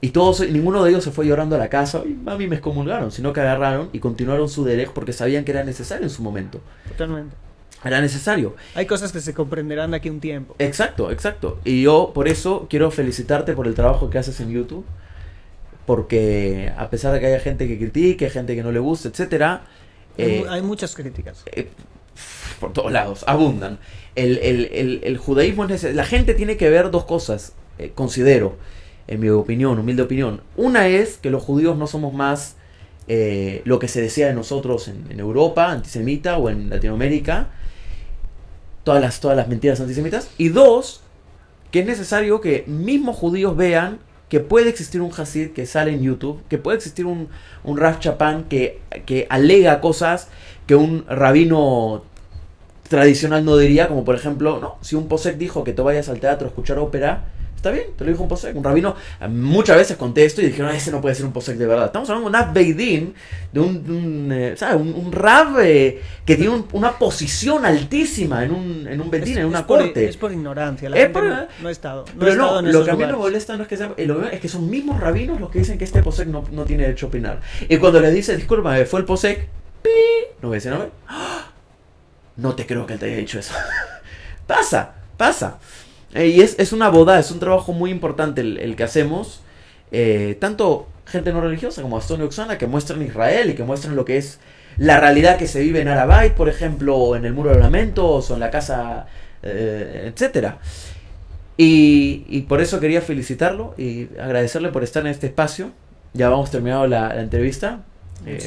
[0.00, 2.56] y todos, ninguno de ellos se fue llorando a la casa y a mí me
[2.56, 6.24] excomulgaron, sino que agarraron y continuaron su derecho porque sabían que era necesario en su
[6.24, 6.60] momento.
[6.88, 7.36] Totalmente.
[7.84, 8.56] Era necesario.
[8.74, 10.54] Hay cosas que se comprenderán de aquí un tiempo.
[10.58, 11.58] Exacto, exacto.
[11.64, 14.84] Y yo por eso quiero felicitarte por el trabajo que haces en YouTube.
[15.86, 19.62] Porque a pesar de que haya gente que critique, gente que no le guste, etcétera.
[20.18, 21.42] hay, eh, muchas críticas.
[21.52, 21.68] Eh,
[22.60, 23.78] por todos lados, abundan.
[24.14, 25.96] El, el, el, judaísmo es necesario.
[25.96, 28.56] La gente tiene que ver dos cosas, eh, considero
[29.10, 30.40] en mi opinión, humilde opinión.
[30.56, 32.54] Una es que los judíos no somos más
[33.08, 37.48] eh, lo que se decía de nosotros en, Europa, antisemita, o en Latinoamérica,
[38.90, 40.28] todas las, todas las mentiras antisemitas.
[40.36, 41.00] Y dos,
[41.70, 46.02] que es necesario que mismos judíos vean que puede existir un Hasid que sale en
[46.02, 47.28] YouTube, que puede existir un,
[47.62, 50.26] un Raf Chapán que, que alega cosas
[50.66, 52.02] que un rabino
[52.88, 56.18] tradicional no diría, como por ejemplo, no, si un Posek dijo que tú vayas al
[56.18, 57.26] teatro a escuchar ópera,
[57.60, 58.56] Está bien, te lo dijo un posek.
[58.56, 58.96] Un rabino,
[59.28, 61.84] muchas veces conté esto y dijeron, ese no puede ser un posek de verdad.
[61.84, 63.12] Estamos hablando de un Ab Beidin,
[63.52, 64.80] de un, un, eh, ¿sabes?
[64.80, 69.66] un, rab eh, que tiene una posición altísima en un, en un Beidin, en una
[69.66, 70.08] corte.
[70.08, 72.06] es por ignorancia, la gente no, no, ha estado.
[72.14, 74.48] No pero no, lo que a mí me molesta no es que sea, es que
[74.48, 77.42] son mismos rabinos los que dicen que este posek no, no tiene derecho a opinar.
[77.68, 79.48] Y cuando le dice, disculpa, fue el posek,
[80.40, 80.92] no voy a decir nombre,
[82.36, 83.52] no te creo que él te haya dicho eso.
[84.46, 85.58] pasa, pasa.
[86.14, 89.42] Eh, y es, es, una boda, es un trabajo muy importante el, que hacemos.
[89.92, 93.96] Eh, tanto gente no religiosa como Aston y Oxana que muestran Israel y que muestran
[93.96, 94.38] lo que es
[94.78, 98.34] la realidad que se vive en Arabait, por ejemplo, en el Muro de Lamentos, o
[98.34, 99.06] en la casa,
[99.42, 100.54] eh, etc.
[101.56, 105.72] Y, por eso quería felicitarlo y agradecerle por estar en este espacio.
[106.14, 107.80] Ya vamos terminado la entrevista.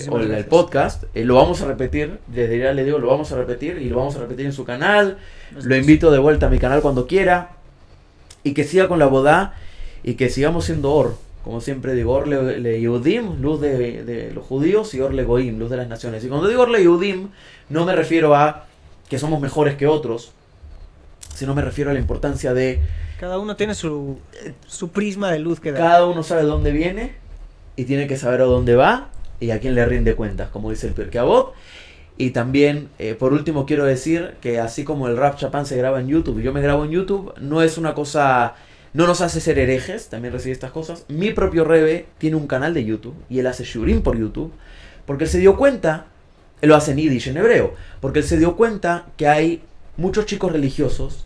[0.09, 3.77] O el, podcast, lo vamos a repetir, desde ya le digo, lo vamos a repetir
[3.79, 5.17] y lo vamos a repetir en su canal,
[5.51, 7.51] lo invito de vuelta a mi canal cuando quiera.
[8.43, 9.53] Y que siga con la boda
[10.03, 11.15] y que sigamos siendo Or.
[11.43, 15.69] Como siempre digo, Or le, Yehudim, luz de, los judíos, y Or le Goim, luz
[15.69, 16.23] de las naciones.
[16.23, 17.29] Y cuando digo Or le Yehudim,
[17.69, 18.65] no me refiero a
[19.09, 20.33] que somos mejores que otros,
[21.33, 22.81] sino me refiero a la importancia de...
[23.19, 24.19] Cada uno tiene su,
[24.67, 25.77] su prisma de luz que da.
[25.77, 27.15] Cada uno sabe dónde viene
[27.77, 29.09] y tiene que saber a dónde va
[29.43, 31.21] y a quién le rinde cuentas, como dice el Pirkei
[32.17, 35.99] y también, eh, por último, quiero decir que así como el Rap Chapán se graba
[35.99, 38.55] en YouTube y yo me grabo en YouTube, no es una cosa.
[38.93, 41.05] No nos hace ser herejes, también recibe estas cosas.
[41.07, 44.53] Mi propio Rebe tiene un canal de YouTube y él hace Shurim por YouTube,
[45.07, 46.05] porque él se dio cuenta,
[46.61, 49.63] él lo hace en Yiddish, en hebreo, porque él se dio cuenta que hay
[49.97, 51.25] muchos chicos religiosos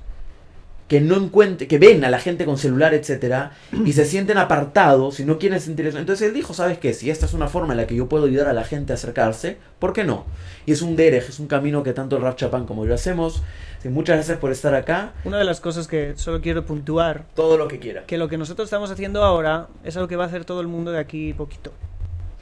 [0.87, 3.51] que no encuentren, que ven a la gente con celular, etcétera,
[3.85, 5.99] y se sienten apartados y no quieren sentir eso.
[5.99, 6.93] Entonces él dijo, ¿sabes qué?
[6.93, 8.95] Si esta es una forma en la que yo puedo ayudar a la gente a
[8.95, 10.25] acercarse, ¿por qué no?
[10.65, 13.43] Y es un derech, es un camino que tanto el Rap Chapán como yo hacemos.
[13.83, 15.13] muchas gracias por estar acá.
[15.25, 17.25] Una de las cosas que solo quiero puntuar.
[17.35, 18.05] Todo lo que quiera.
[18.05, 20.67] Que lo que nosotros estamos haciendo ahora es algo que va a hacer todo el
[20.67, 21.73] mundo de aquí poquito.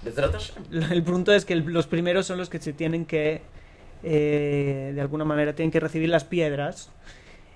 [0.92, 3.42] El punto es que los primeros son los que se tienen que,
[4.04, 6.92] eh, de alguna manera, tienen que recibir las piedras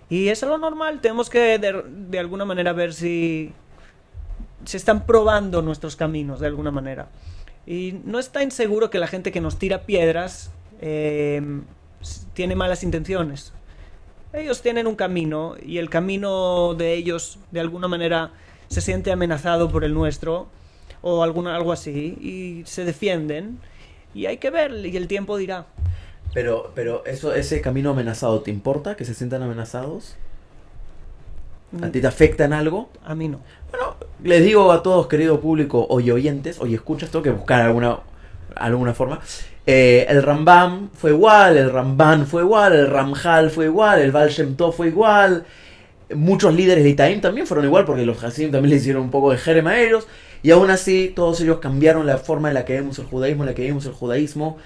[0.10, 3.54] y es algo normal, tenemos que de, alguna manera ver si
[4.66, 7.10] se están probando nuestros caminos de alguna manera.
[7.68, 11.42] Y no está inseguro que la gente que nos tira piedras eh,
[12.34, 13.54] tiene malas intenciones.
[14.34, 18.32] Ellos tienen un camino y el camino de ellos de alguna manera
[18.68, 20.48] se siente amenazado por el nuestro
[21.02, 23.60] o alguna, algo así y se defienden
[24.14, 25.68] y hay que ver y el tiempo dirá.
[26.34, 30.16] Pero, pero eso, ese camino amenazado, ¿te importa que se sientan amenazados?
[31.82, 32.90] ¿A ti te afecta en algo?
[33.04, 33.40] A mí no.
[33.72, 38.00] Bueno, les digo a todos, querido público, hoy oyentes, hoy escuchas, tengo que buscar alguna,
[38.56, 39.20] alguna forma.
[39.68, 44.30] Eh, el Rambam fue igual, el Ramban fue igual, el Ramjal fue igual, el Baal
[44.30, 45.46] Shem fue igual.
[46.16, 49.30] Muchos líderes de Itaim también fueron igual, porque los Hasidim también le hicieron un poco
[49.30, 50.08] de jerem a ellos.
[50.42, 53.50] Y aún así, todos ellos cambiaron la forma en la que vemos el judaísmo, en
[53.50, 54.58] la que vemos el judaísmo.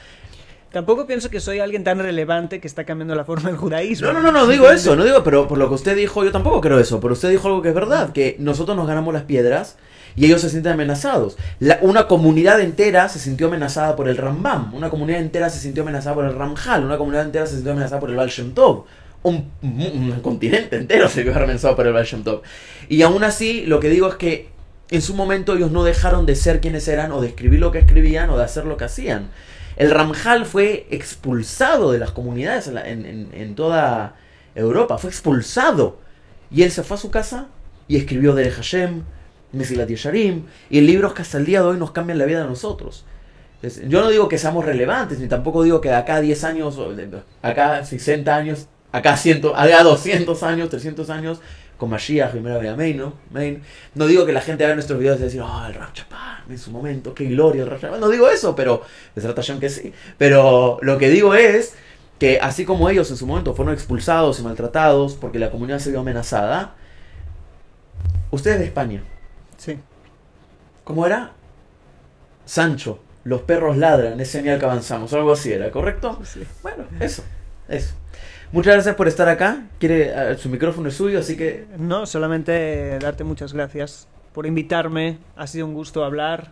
[0.73, 4.07] Tampoco pienso que soy alguien tan relevante que está cambiando la forma del judaísmo.
[4.07, 6.31] No, no, no, no digo eso, no digo, pero por lo que usted dijo, yo
[6.31, 9.21] tampoco creo eso, pero usted dijo algo que es verdad, que nosotros nos ganamos las
[9.21, 9.77] piedras
[10.15, 11.37] y ellos se sienten amenazados.
[11.81, 16.15] una comunidad entera se sintió amenazada por el Rambam, una comunidad entera se sintió amenazada
[16.15, 18.85] por el Ramjal, una comunidad entera se sintió amenazada por el Baal Tov.
[19.21, 19.51] Un,
[20.23, 22.41] continente entero se vio amenazado por el Baal Tov.
[22.89, 24.49] Y aún así, lo que digo es que
[24.89, 27.77] en su momento ellos no dejaron de ser quienes eran o de escribir lo que
[27.77, 29.29] escribían o de hacer lo que hacían.
[29.75, 34.15] El Ramjal fue expulsado de las comunidades en, toda
[34.55, 35.99] Europa, fue expulsado.
[36.51, 37.47] Y él se fue a su casa
[37.87, 39.03] y escribió Dere Hashem,
[39.51, 42.47] Mesilat Yesharim, y libros que hasta el día de hoy nos cambian la vida de
[42.47, 43.05] nosotros.
[43.87, 46.79] Yo no digo que seamos relevantes, ni tampoco digo que de acá 10 años,
[47.41, 51.39] acá 60 años, acá, 100, acá 200 años, 300 años,
[51.83, 53.13] con Mashiach, primera vez Main, ¿no?
[53.93, 56.57] No digo que la gente haga nuestros videos y decir, oh, el Rav Chapán, en
[56.57, 57.99] su momento, qué gloria el Rav Chapán.
[57.99, 58.83] No digo eso, pero,
[59.13, 59.93] de que sí.
[60.17, 61.75] Pero lo que digo es
[62.19, 65.89] que así como ellos en su momento fueron expulsados y maltratados porque la comunidad se
[65.89, 66.75] vio amenazada,
[68.31, 69.03] ustedes de España.
[69.57, 69.77] Sí.
[70.85, 71.33] ¿Cómo era?
[72.45, 76.17] Sancho, los perros ladran, es señal que avanzamos, algo así era, ¿correcto?
[76.23, 76.43] Sí.
[76.61, 77.25] Bueno, eso,
[77.67, 77.93] eso.
[78.53, 79.63] Muchas gracias por estar acá.
[79.79, 81.65] Quiere, ah, su micrófono es suyo, así que...
[81.79, 85.17] No, solamente darte muchas gracias por invitarme.
[85.35, 86.51] Ha sido un gusto hablar.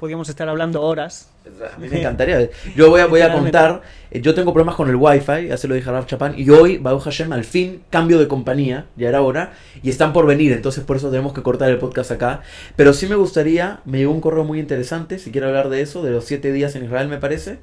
[0.00, 1.30] Podríamos estar hablando horas.
[1.72, 2.50] A mí me encantaría.
[2.74, 3.82] Yo voy a, voy a contar.
[4.10, 6.34] Eh, yo tengo problemas con el wifi, ya se lo dije a Raf Chapán.
[6.36, 8.86] Y hoy, Baruch Hashem, al fin, cambio de compañía.
[8.96, 9.52] Ya era hora.
[9.84, 10.50] Y están por venir.
[10.50, 12.42] Entonces, por eso tenemos que cortar el podcast acá.
[12.74, 13.82] Pero sí me gustaría.
[13.84, 15.20] Me llegó un correo muy interesante.
[15.20, 17.60] Si quiere hablar de eso, de los siete días en Israel, me parece.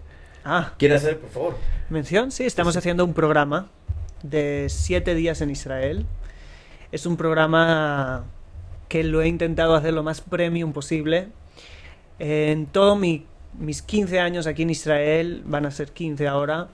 [0.50, 0.76] Ah.
[0.78, 1.58] ¿Quiere hacer, por favor?
[1.90, 3.68] Mención, sí, estamos haciendo un programa
[4.24, 6.06] de siete días en Israel.
[6.94, 8.24] Es un programa
[8.88, 11.28] que lo he intentado hacer lo más premium posible.
[12.18, 16.70] En todos mis 15 años aquí en Israel, van a ser 15 ahora,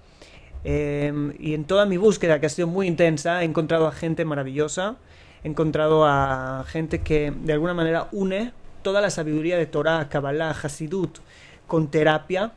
[0.63, 4.23] em, y en toda mi búsqueda, que ha sido muy intensa, he encontrado a gente
[4.23, 4.97] maravillosa,
[5.43, 8.51] he encontrado a gente que de alguna manera une
[8.83, 11.17] toda la sabiduría de Torah, Kabbalah, Hasidut,
[11.65, 12.51] con terapia,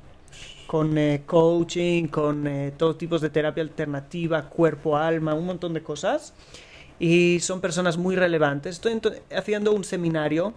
[0.67, 5.83] con eh, coaching, con eh, todo tipos de terapia alternativa, cuerpo, alma, un montón de
[5.83, 6.35] cosas.
[6.99, 8.77] Y son personas muy relevantes.
[8.77, 9.01] Estoy
[9.35, 10.55] haciendo un seminario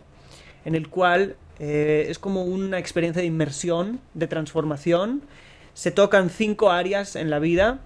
[0.65, 5.21] en el cual eh, es como una experiencia de inmersión, de transformación.
[5.73, 7.79] Se tocan cinco áreas en la vida.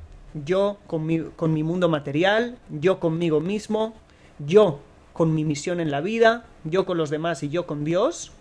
[0.46, 3.94] Yo con mi, con mi mundo material, yo conmigo mismo,
[4.40, 4.80] yo
[5.14, 8.32] con mi misión en la vida, yo con los demás y yo con Dios.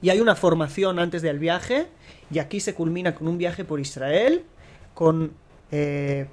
[0.00, 1.88] Y hay una formación antes del viaje
[2.30, 4.44] y aquí se culmina con un viaje por Israel,
[4.94, 5.32] con
[5.70, 6.26] eh,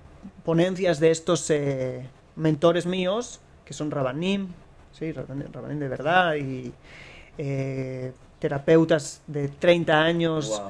[0.44, 4.50] ponencias de estos eh, mentores míos, que son Rabanim,
[4.92, 6.74] sí, Rabanim de verdad, y
[7.38, 10.62] eh, terapeutas de 30 años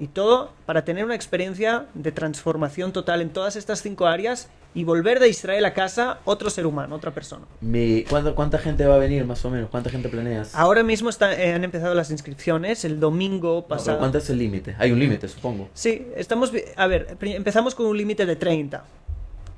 [0.00, 4.84] y todo, para tener una experiencia de transformación total en todas estas cinco áreas y
[4.84, 7.44] volver de Israel a casa otro ser humano, otra persona.
[7.60, 9.68] Mi, ¿cuánta, gente va a venir más o menos?
[9.70, 10.54] ¿Cuánta gente planeas?
[10.54, 13.98] Ahora mismo eh, han empezado las inscripciones, el domingo pasado.
[13.98, 14.74] ¿Cuánto es el límite?
[14.78, 15.68] Hay un límite, supongo.
[15.74, 16.52] Sí, estamos...
[16.76, 18.84] A ver, empezamos con un límite de 30.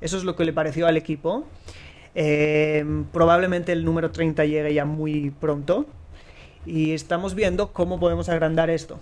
[0.01, 1.45] Eso es lo que le pareció al equipo.
[2.13, 5.85] Eh, probablemente el número 30 llegue ya muy pronto
[6.65, 8.99] y estamos viendo cómo podemos agrandar esto.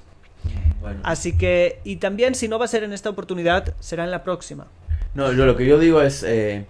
[1.04, 4.24] Así que, y también si no va a ser en esta oportunidad, será en la
[4.24, 4.68] próxima.
[5.16, 6.66] No, lo que yo digo es, eh,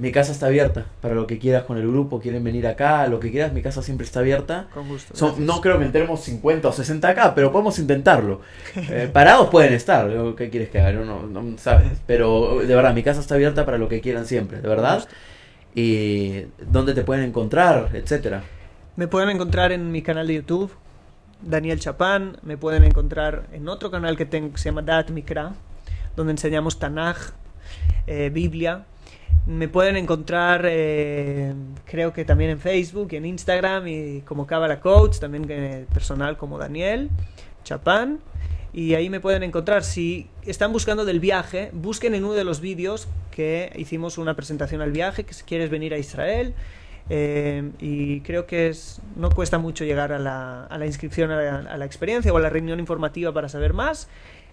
[0.00, 3.20] mi casa está abierta para lo que quieras con el grupo, quieren venir acá, lo
[3.20, 4.66] que quieras, mi casa siempre está abierta.
[4.72, 5.36] Con gusto.
[5.38, 8.40] no creo que entremos 50 o 60 acá, pero podemos intentarlo.
[8.92, 10.92] Eh, parados pueden estar, ¿qué quieres que haga?
[10.92, 14.60] No, no, sabes, pero de verdad, mi casa está abierta para lo que quieran siempre,
[14.60, 15.06] de verdad.
[15.74, 18.42] Y dónde te pueden encontrar, etcétera.
[18.96, 20.72] Me pueden encontrar en mi canal de YouTube,
[21.42, 22.38] Daniel Chapán.
[22.42, 25.52] Me pueden encontrar en otro canal que, tengo, se llama Dat Mikra,
[26.16, 27.32] donde enseñamos Tanaj,
[28.06, 28.84] eh, Biblia.
[29.46, 35.18] Me pueden encontrar, eh, creo que también en Facebook en Instagram, y como Kabbalah Coach,
[35.18, 37.10] también eh, personal como Daniel
[37.64, 38.20] Chapán.
[38.72, 39.82] Y ahí me pueden encontrar.
[39.82, 44.80] Si están buscando del viaje, busquen en uno de los vídeos que hicimos una presentación
[44.80, 46.54] al viaje, que si quieres venir a Israel,
[47.08, 51.84] y creo que es, no cuesta mucho llegar a la, a la inscripción a la,
[51.84, 54.08] experiencia o a la reunión informativa para saber más.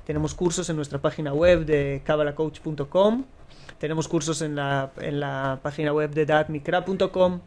[0.08, 3.26] Tenemos cursos en nuestra página web de cabalacoach.com.
[3.78, 7.42] Tenemos cursos en la, en la página web de datmicra.com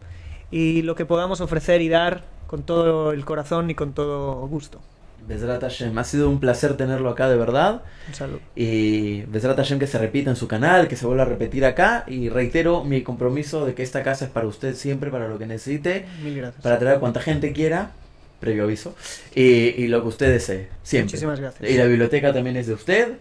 [0.51, 4.79] y lo que podamos ofrecer y dar con todo el corazón y con todo gusto.
[5.27, 5.97] Besrat Hashem.
[5.97, 7.81] Ha sido un placer tenerlo acá, de verdad.
[8.09, 8.41] Un saludo.
[8.55, 12.05] Y Besrat Hashem que se repita en su canal, que se vuelva a repetir acá.
[12.09, 15.47] Y reitero mi compromiso de que esta casa es para usted siempre, para lo que
[15.47, 16.05] necesite.
[16.23, 16.63] Mil gracias.
[16.63, 17.93] Para traer a cuanta gente quiera,
[18.41, 18.97] previo aviso.
[19.35, 21.13] Y, lo que usted desee, siempre.
[21.13, 21.71] Muchísimas gracias.
[21.71, 23.13] Y la biblioteca también es de usted.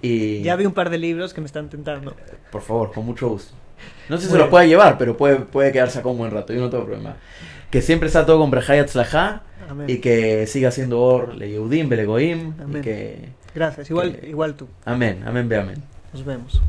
[0.00, 0.42] Y...
[0.42, 2.14] Ya vi un par de libros que me están tentando.
[2.50, 3.54] Por favor, con mucho gusto.
[4.08, 6.52] No sé si se los puede llevar, pero puede, puede quedarse acá un buen rato,
[6.52, 7.16] yo no tengo problema.
[7.70, 9.42] Que siempre está todo con Brejayat Tzlajá
[9.86, 12.52] y que siga siendo Or, Le Yehudim, Belegoim.
[12.74, 14.68] Y que, Gracias, igual, igual tú.
[14.84, 15.82] Amén, amén, ve amén.
[16.12, 16.60] Nos vemos.